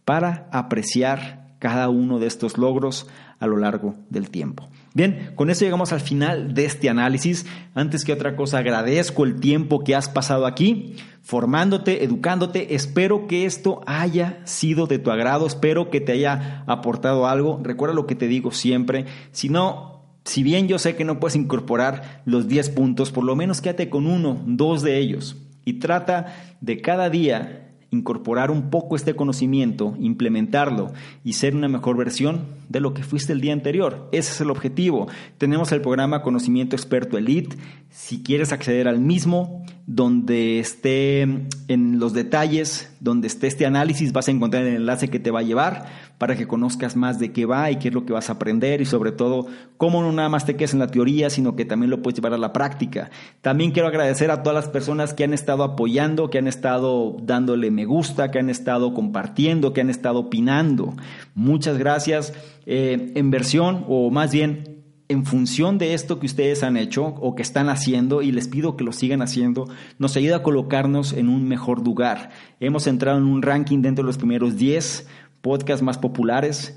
para 0.06 0.50
apreciar 0.52 1.56
cada 1.60 1.90
uno 1.90 2.20
de 2.20 2.28
estos 2.28 2.58
logros 2.58 3.08
a 3.40 3.48
lo 3.48 3.58
largo 3.58 3.96
del 4.10 4.30
tiempo. 4.30 4.68
Bien, 4.96 5.32
con 5.34 5.50
eso 5.50 5.66
llegamos 5.66 5.92
al 5.92 6.02
final 6.02 6.54
de 6.54 6.66
este 6.66 6.88
análisis. 6.88 7.48
Antes 7.74 8.06
que 8.06 8.14
otra 8.14 8.36
cosa, 8.36 8.60
agradezco 8.60 9.24
el 9.24 9.40
tiempo 9.40 9.84
que 9.84 9.96
has 9.96 10.08
pasado 10.08 10.46
aquí 10.46 10.96
formándote, 11.24 12.04
educándote. 12.04 12.76
Espero 12.76 13.28
que 13.28 13.46
esto 13.46 13.82
haya 13.88 14.40
sido 14.44 14.86
de 14.86 15.00
tu 15.00 15.10
agrado, 15.10 15.48
espero 15.48 15.90
que 15.90 16.00
te 16.00 16.12
haya 16.12 16.64
aportado 16.68 17.28
algo. 17.28 17.60
Recuerda 17.64 17.96
lo 17.96 18.06
que 18.06 18.16
te 18.16 18.28
digo 18.28 18.52
siempre. 18.52 19.06
Si 19.32 19.50
no, 19.50 20.04
si 20.26 20.44
bien 20.44 20.68
yo 20.68 20.78
sé 20.78 20.96
que 20.96 21.06
no 21.06 21.20
puedes 21.20 21.36
incorporar 21.36 22.22
los 22.26 22.48
10 22.48 22.70
puntos, 22.70 23.12
por 23.12 23.24
lo 23.24 23.36
menos 23.36 23.62
quédate 23.62 23.90
con 23.90 24.06
uno, 24.06 24.44
dos 24.46 24.84
de 24.84 25.00
ellos 25.00 25.38
y 25.66 25.80
trata 25.80 26.36
de 26.62 26.82
cada 26.82 27.10
día 27.10 27.63
incorporar 27.94 28.52
un 28.52 28.70
poco 28.70 28.96
este 28.96 29.16
conocimiento, 29.16 29.96
implementarlo 30.00 30.92
y 31.24 31.34
ser 31.34 31.56
una 31.56 31.68
mejor 31.68 31.96
versión 31.96 32.46
de 32.68 32.82
lo 32.82 32.94
que 32.94 33.04
fuiste 33.04 33.34
el 33.34 33.42
día 33.42 33.54
anterior. 33.54 34.10
Ese 34.12 34.32
es 34.32 34.42
el 34.42 34.50
objetivo. 34.50 35.08
Tenemos 35.38 35.72
el 35.72 35.82
programa 35.82 36.24
Conocimiento 36.24 36.76
Experto 36.76 37.18
Elite. 37.18 37.56
Si 37.90 38.24
quieres 38.24 38.52
acceder 38.52 38.88
al 38.88 39.00
mismo, 39.00 39.64
donde 39.86 40.60
esté 40.60 41.22
en 41.68 42.00
los 42.00 42.14
detalles, 42.14 42.90
donde 43.02 43.28
esté 43.28 43.48
este 43.48 43.66
análisis, 43.66 44.14
vas 44.14 44.30
a 44.30 44.32
encontrar 44.32 44.64
el 44.64 44.76
enlace 44.76 45.10
que 45.10 45.20
te 45.20 45.30
va 45.30 45.40
a 45.40 45.44
llevar 45.44 45.86
para 46.18 46.38
que 46.38 46.48
conozcas 46.48 46.96
más 46.96 47.20
de 47.20 47.34
qué 47.34 47.46
va 47.46 47.70
y 47.70 47.76
qué 47.78 47.90
es 47.90 47.94
lo 47.94 48.06
que 48.06 48.14
vas 48.14 48.30
a 48.30 48.34
aprender 48.34 48.80
y 48.80 48.86
sobre 48.86 49.12
todo 49.12 49.48
cómo 49.76 50.02
no 50.02 50.14
nada 50.14 50.30
más 50.30 50.46
te 50.46 50.56
quedes 50.56 50.74
en 50.74 50.80
la 50.80 50.88
teoría, 50.88 51.30
sino 51.30 51.58
que 51.58 51.66
también 51.66 51.90
lo 51.90 52.02
puedes 52.02 52.18
llevar 52.18 52.34
a 52.34 52.38
la 52.38 52.54
práctica. 52.54 53.10
También 53.42 53.72
quiero 53.72 53.90
agradecer 53.90 54.32
a 54.32 54.42
todas 54.42 54.56
las 54.56 54.72
personas 54.72 55.14
que 55.14 55.26
han 55.26 55.34
estado 55.34 55.64
apoyando, 55.64 56.30
que 56.30 56.38
han 56.38 56.48
estado 56.48 57.18
dándole 57.22 57.70
me 57.70 57.84
gusta, 57.84 58.32
que 58.32 58.40
han 58.40 58.50
estado 58.50 58.94
compartiendo, 58.94 59.74
que 59.74 59.82
han 59.82 59.90
estado 59.90 60.20
opinando. 60.20 60.94
Muchas 61.36 61.78
gracias. 61.78 62.34
Eh, 62.66 63.12
en 63.16 63.30
versión 63.30 63.84
o 63.90 64.10
más 64.10 64.32
bien 64.32 64.73
en 65.14 65.26
función 65.26 65.78
de 65.78 65.94
esto 65.94 66.20
que 66.20 66.26
ustedes 66.26 66.64
han 66.64 66.76
hecho 66.76 67.06
o 67.06 67.36
que 67.36 67.42
están 67.42 67.70
haciendo, 67.70 68.22
y 68.22 68.32
les 68.32 68.48
pido 68.48 68.76
que 68.76 68.84
lo 68.84 68.92
sigan 68.92 69.22
haciendo, 69.22 69.68
nos 70.00 70.18
ayuda 70.18 70.38
a 70.38 70.44
colocarnos 70.44 71.14
en 71.14 71.30
un 71.30 71.48
mejor 71.48 71.84
lugar. 71.84 72.32
Hemos 72.60 72.88
entrado 72.88 73.18
en 73.18 73.26
un 73.26 73.42
ranking 73.42 73.82
dentro 73.82 74.04
de 74.04 74.08
los 74.08 74.18
primeros 74.18 74.58
10 74.58 75.08
podcasts 75.42 75.84
más 75.84 75.98
populares. 75.98 76.76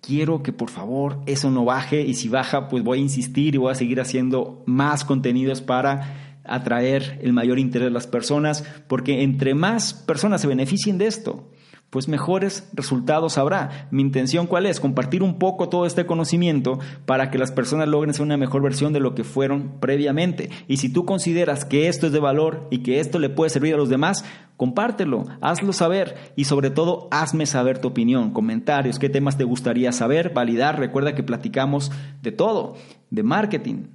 Quiero 0.00 0.42
que 0.42 0.52
por 0.52 0.70
favor 0.70 1.20
eso 1.26 1.50
no 1.50 1.64
baje 1.64 2.02
y 2.02 2.14
si 2.14 2.28
baja 2.28 2.68
pues 2.68 2.82
voy 2.82 2.98
a 2.98 3.02
insistir 3.02 3.54
y 3.54 3.58
voy 3.58 3.72
a 3.72 3.76
seguir 3.76 4.00
haciendo 4.00 4.62
más 4.66 5.04
contenidos 5.04 5.62
para 5.62 6.40
atraer 6.44 7.20
el 7.22 7.32
mayor 7.32 7.58
interés 7.58 7.86
de 7.86 7.92
las 7.92 8.06
personas, 8.06 8.64
porque 8.88 9.22
entre 9.22 9.54
más 9.54 9.94
personas 9.94 10.40
se 10.40 10.48
beneficien 10.48 10.98
de 10.98 11.06
esto, 11.06 11.52
pues 11.92 12.08
mejores 12.08 12.70
resultados 12.72 13.36
habrá. 13.36 13.86
Mi 13.90 14.00
intención 14.00 14.46
cuál 14.46 14.64
es? 14.64 14.80
Compartir 14.80 15.22
un 15.22 15.38
poco 15.38 15.68
todo 15.68 15.84
este 15.84 16.06
conocimiento 16.06 16.78
para 17.04 17.30
que 17.30 17.36
las 17.36 17.52
personas 17.52 17.86
logren 17.86 18.14
ser 18.14 18.22
una 18.22 18.38
mejor 18.38 18.62
versión 18.62 18.94
de 18.94 19.00
lo 19.00 19.14
que 19.14 19.24
fueron 19.24 19.78
previamente. 19.78 20.48
Y 20.68 20.78
si 20.78 20.90
tú 20.90 21.04
consideras 21.04 21.66
que 21.66 21.88
esto 21.88 22.06
es 22.06 22.14
de 22.14 22.18
valor 22.18 22.66
y 22.70 22.78
que 22.78 22.98
esto 22.98 23.18
le 23.18 23.28
puede 23.28 23.50
servir 23.50 23.74
a 23.74 23.76
los 23.76 23.90
demás, 23.90 24.24
compártelo, 24.56 25.26
hazlo 25.42 25.74
saber 25.74 26.32
y 26.34 26.44
sobre 26.46 26.70
todo 26.70 27.08
hazme 27.10 27.44
saber 27.44 27.78
tu 27.78 27.88
opinión, 27.88 28.32
comentarios, 28.32 28.98
qué 28.98 29.10
temas 29.10 29.36
te 29.36 29.44
gustaría 29.44 29.92
saber, 29.92 30.32
validar. 30.32 30.78
Recuerda 30.78 31.14
que 31.14 31.22
platicamos 31.22 31.92
de 32.22 32.32
todo, 32.32 32.74
de 33.10 33.22
marketing, 33.22 33.88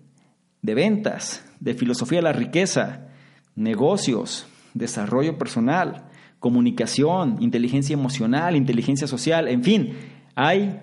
de 0.62 0.76
ventas, 0.76 1.44
de 1.60 1.74
filosofía 1.74 2.20
de 2.20 2.26
la 2.26 2.34
riqueza, 2.34 3.08
negocios, 3.56 4.46
desarrollo 4.76 5.40
personal 5.40 6.07
comunicación, 6.40 7.38
inteligencia 7.40 7.94
emocional, 7.94 8.56
inteligencia 8.56 9.08
social, 9.08 9.48
en 9.48 9.64
fin, 9.64 9.94
hay 10.36 10.80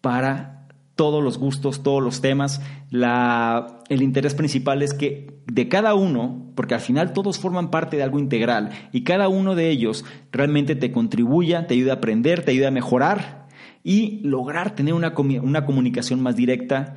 para 0.00 0.52
todos 0.94 1.24
los 1.24 1.38
gustos, 1.38 1.82
todos 1.82 2.02
los 2.02 2.20
temas. 2.20 2.60
La, 2.90 3.80
el 3.88 4.02
interés 4.02 4.34
principal 4.34 4.82
es 4.82 4.92
que 4.94 5.38
de 5.46 5.68
cada 5.68 5.94
uno, 5.94 6.52
porque 6.54 6.74
al 6.74 6.80
final 6.80 7.12
todos 7.12 7.38
forman 7.38 7.70
parte 7.70 7.96
de 7.96 8.02
algo 8.02 8.18
integral 8.18 8.70
y 8.92 9.02
cada 9.02 9.28
uno 9.28 9.54
de 9.54 9.70
ellos 9.70 10.04
realmente 10.30 10.76
te 10.76 10.92
contribuya, 10.92 11.66
te 11.66 11.74
ayuda 11.74 11.94
a 11.94 11.96
aprender, 11.96 12.44
te 12.44 12.52
ayuda 12.52 12.68
a 12.68 12.72
mejorar 12.72 13.48
y 13.82 14.20
lograr 14.22 14.74
tener 14.74 14.94
una, 14.94 15.14
una 15.42 15.64
comunicación 15.64 16.20
más 16.20 16.36
directa. 16.36 16.94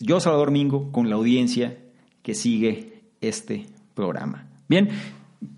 Yo, 0.00 0.20
Salvador 0.20 0.50
Mingo, 0.50 0.92
con 0.92 1.10
la 1.10 1.16
audiencia 1.16 1.78
que 2.22 2.34
sigue 2.34 3.02
este 3.20 3.66
programa. 3.94 4.46
Bien, 4.68 4.88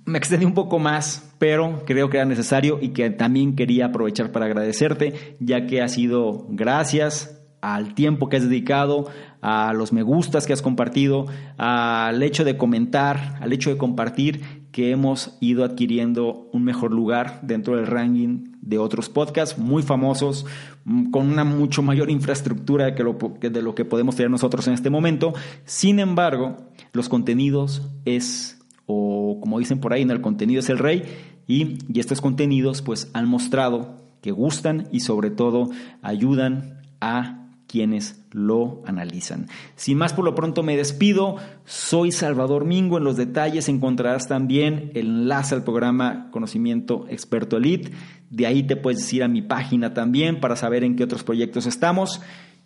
me 0.05 0.19
extendí 0.19 0.45
un 0.45 0.55
poco 0.55 0.79
más, 0.79 1.35
pero 1.39 1.83
creo 1.87 2.11
que 2.11 2.17
era 2.17 2.27
necesario 2.27 2.79
y 2.81 2.91
que 2.91 3.11
también 3.11 3.55
quería 3.55 3.87
aprovechar 3.87 4.33
para 4.33 4.47
agradecerte, 4.47 5.37
ya 5.41 5.67
que 5.67 5.83
ha 5.83 5.89
sido 5.89 6.47
gracias 6.49 7.35
al 7.61 7.95
tiempo 7.95 8.29
que 8.29 8.37
has 8.37 8.49
dedicado, 8.49 9.09
a 9.41 9.73
los 9.73 9.93
me 9.93 10.03
gustas 10.03 10.47
que 10.47 10.53
has 10.53 10.63
compartido, 10.63 11.27
al 11.57 12.23
hecho 12.23 12.45
de 12.45 12.57
comentar, 12.57 13.37
al 13.41 13.53
hecho 13.53 13.71
de 13.71 13.77
compartir, 13.77 14.69
que 14.73 14.91
hemos 14.91 15.37
ido 15.41 15.65
adquiriendo 15.65 16.49
un 16.53 16.63
mejor 16.65 16.93
lugar 16.93 17.41
dentro 17.43 17.77
del 17.77 17.87
ranking 17.87 18.53
de 18.61 18.79
otros 18.79 19.09
podcasts 19.09 19.59
muy 19.59 19.83
famosos, 19.83 20.47
mm, 20.85 21.11
con 21.11 21.29
una 21.31 21.45
mucho 21.45 21.83
mayor 21.83 22.11
infraestructura 22.11 22.95
que, 22.95 23.51
de 23.51 23.63
lo 23.63 23.75
que 23.75 23.85
podemos 23.85 24.15
tener 24.15 24.31
nosotros 24.31 24.69
en 24.69 24.75
este 24.75 24.91
momento. 24.91 25.33
Sin 25.65 25.99
embargo, 25.99 26.57
los 26.93 27.09
contenidos 27.09 27.83
es 28.05 28.58
o 28.91 29.39
como 29.41 29.59
dicen 29.59 29.81
por 29.81 29.93
ahí, 29.93 30.01
en 30.01 30.11
el 30.11 30.23
contenido 30.23 30.61
es 30.61 30.71
el 30.71 30.79
rey, 30.79 31.05
y, 31.47 31.79
estos 31.99 32.21
contenidos 32.21 32.83
pues 32.83 33.11
han 33.13 33.29
mostrado 33.29 33.97
que 34.23 34.33
gustan 34.33 34.89
y 34.91 35.01
sobre 35.01 35.31
todo 35.31 35.69
ayudan 36.03 36.81
a 37.01 37.51
quienes 37.67 38.25
lo 38.33 38.83
analizan. 38.87 39.47
Sin 39.77 39.99
más 39.99 40.15
por 40.15 40.25
lo 40.25 40.35
pronto 40.35 40.63
me 40.63 40.75
despido, 40.75 41.37
soy 41.67 42.13
Salvador 42.13 42.65
Mingo, 42.65 42.97
en 42.97 43.05
los 43.05 43.19
detalles 43.19 43.69
encontrarás 43.69 44.27
también 44.27 44.91
el 44.95 45.07
enlace 45.07 45.55
al 45.55 45.65
programa 45.65 46.31
Conocimiento 46.31 47.05
Experto 47.11 47.59
Elite, 47.59 47.93
de 48.31 48.47
ahí 48.47 48.63
te 48.63 48.77
puedes 48.77 49.13
ir 49.13 49.23
a 49.23 49.29
mi 49.29 49.43
página 49.43 49.93
también 49.93 50.41
para 50.41 50.57
saber 50.57 50.83
en 50.83 50.97
qué 50.97 51.05
otros 51.05 51.25
proyectos 51.25 51.67
estamos. 51.67 52.23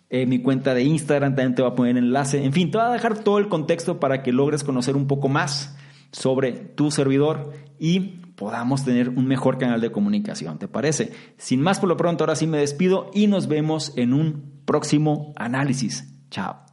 Eh, 0.09 0.25
mi 0.25 0.39
cuenta 0.39 0.73
de 0.73 0.83
Instagram 0.83 1.35
también 1.35 1.55
te 1.55 1.63
va 1.63 1.69
a 1.69 1.75
poner 1.75 1.97
enlace. 1.97 2.45
En 2.45 2.53
fin, 2.53 2.71
te 2.71 2.77
va 2.77 2.89
a 2.89 2.93
dejar 2.93 3.23
todo 3.23 3.39
el 3.39 3.49
contexto 3.49 3.99
para 3.99 4.23
que 4.23 4.31
logres 4.31 4.63
conocer 4.63 4.95
un 4.95 5.07
poco 5.07 5.27
más 5.27 5.75
sobre 6.13 6.53
tu 6.53 6.91
servidor 6.91 7.51
y 7.77 8.21
podamos 8.35 8.85
tener 8.85 9.09
un 9.09 9.27
mejor 9.27 9.57
canal 9.57 9.81
de 9.81 9.91
comunicación, 9.91 10.57
¿te 10.59 10.69
parece? 10.69 11.11
Sin 11.37 11.61
más 11.61 11.79
por 11.79 11.89
lo 11.89 11.97
pronto, 11.97 12.23
ahora 12.23 12.35
sí 12.35 12.47
me 12.47 12.59
despido 12.59 13.11
y 13.13 13.27
nos 13.27 13.47
vemos 13.47 13.91
en 13.97 14.13
un 14.13 14.61
próximo 14.65 15.33
análisis. 15.35 16.13
Chao. 16.29 16.72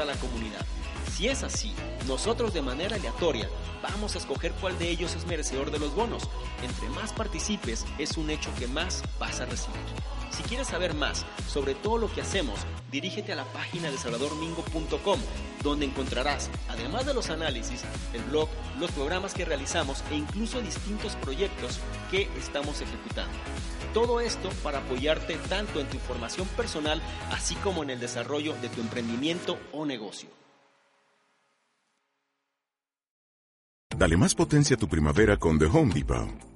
a 0.00 0.04
la 0.04 0.14
comunidad. 0.14 0.64
Si 1.16 1.28
es 1.28 1.42
así, 1.42 1.72
nosotros 2.06 2.52
de 2.52 2.62
manera 2.62 2.96
aleatoria 2.96 3.48
vamos 3.82 4.14
a 4.14 4.18
escoger 4.18 4.52
cuál 4.60 4.78
de 4.78 4.90
ellos 4.90 5.14
es 5.14 5.26
merecedor 5.26 5.70
de 5.70 5.78
los 5.78 5.94
bonos. 5.94 6.28
Entre 6.62 6.88
más 6.90 7.12
participes, 7.12 7.86
es 7.98 8.16
un 8.16 8.30
hecho 8.30 8.50
que 8.58 8.66
más 8.66 9.02
vas 9.18 9.40
a 9.40 9.46
recibir. 9.46 9.80
Si 10.30 10.42
quieres 10.42 10.68
saber 10.68 10.92
más 10.92 11.24
sobre 11.48 11.74
todo 11.74 11.96
lo 11.96 12.12
que 12.12 12.20
hacemos, 12.20 12.60
dirígete 12.90 13.32
a 13.32 13.36
la 13.36 13.44
página 13.44 13.90
de 13.90 13.96
salvadormingo.com, 13.96 15.20
donde 15.62 15.86
encontrarás, 15.86 16.50
además 16.68 17.06
de 17.06 17.14
los 17.14 17.30
análisis, 17.30 17.84
el 18.12 18.22
blog, 18.24 18.48
los 18.78 18.90
programas 18.90 19.32
que 19.32 19.46
realizamos 19.46 20.04
e 20.10 20.16
incluso 20.16 20.60
distintos 20.60 21.16
proyectos 21.16 21.78
que 22.10 22.28
estamos 22.36 22.82
ejecutando. 22.82 23.32
Todo 23.96 24.20
esto 24.20 24.50
para 24.62 24.80
apoyarte 24.80 25.38
tanto 25.48 25.80
en 25.80 25.86
tu 25.86 25.96
información 25.96 26.46
personal, 26.48 27.00
así 27.32 27.54
como 27.54 27.82
en 27.82 27.88
el 27.88 27.98
desarrollo 27.98 28.52
de 28.60 28.68
tu 28.68 28.82
emprendimiento 28.82 29.58
o 29.72 29.86
negocio. 29.86 30.28
Dale 33.96 34.18
más 34.18 34.34
potencia 34.34 34.76
a 34.76 34.78
tu 34.78 34.86
primavera 34.86 35.38
con 35.38 35.58
The 35.58 35.64
Home 35.64 35.94
Depot. 35.94 36.55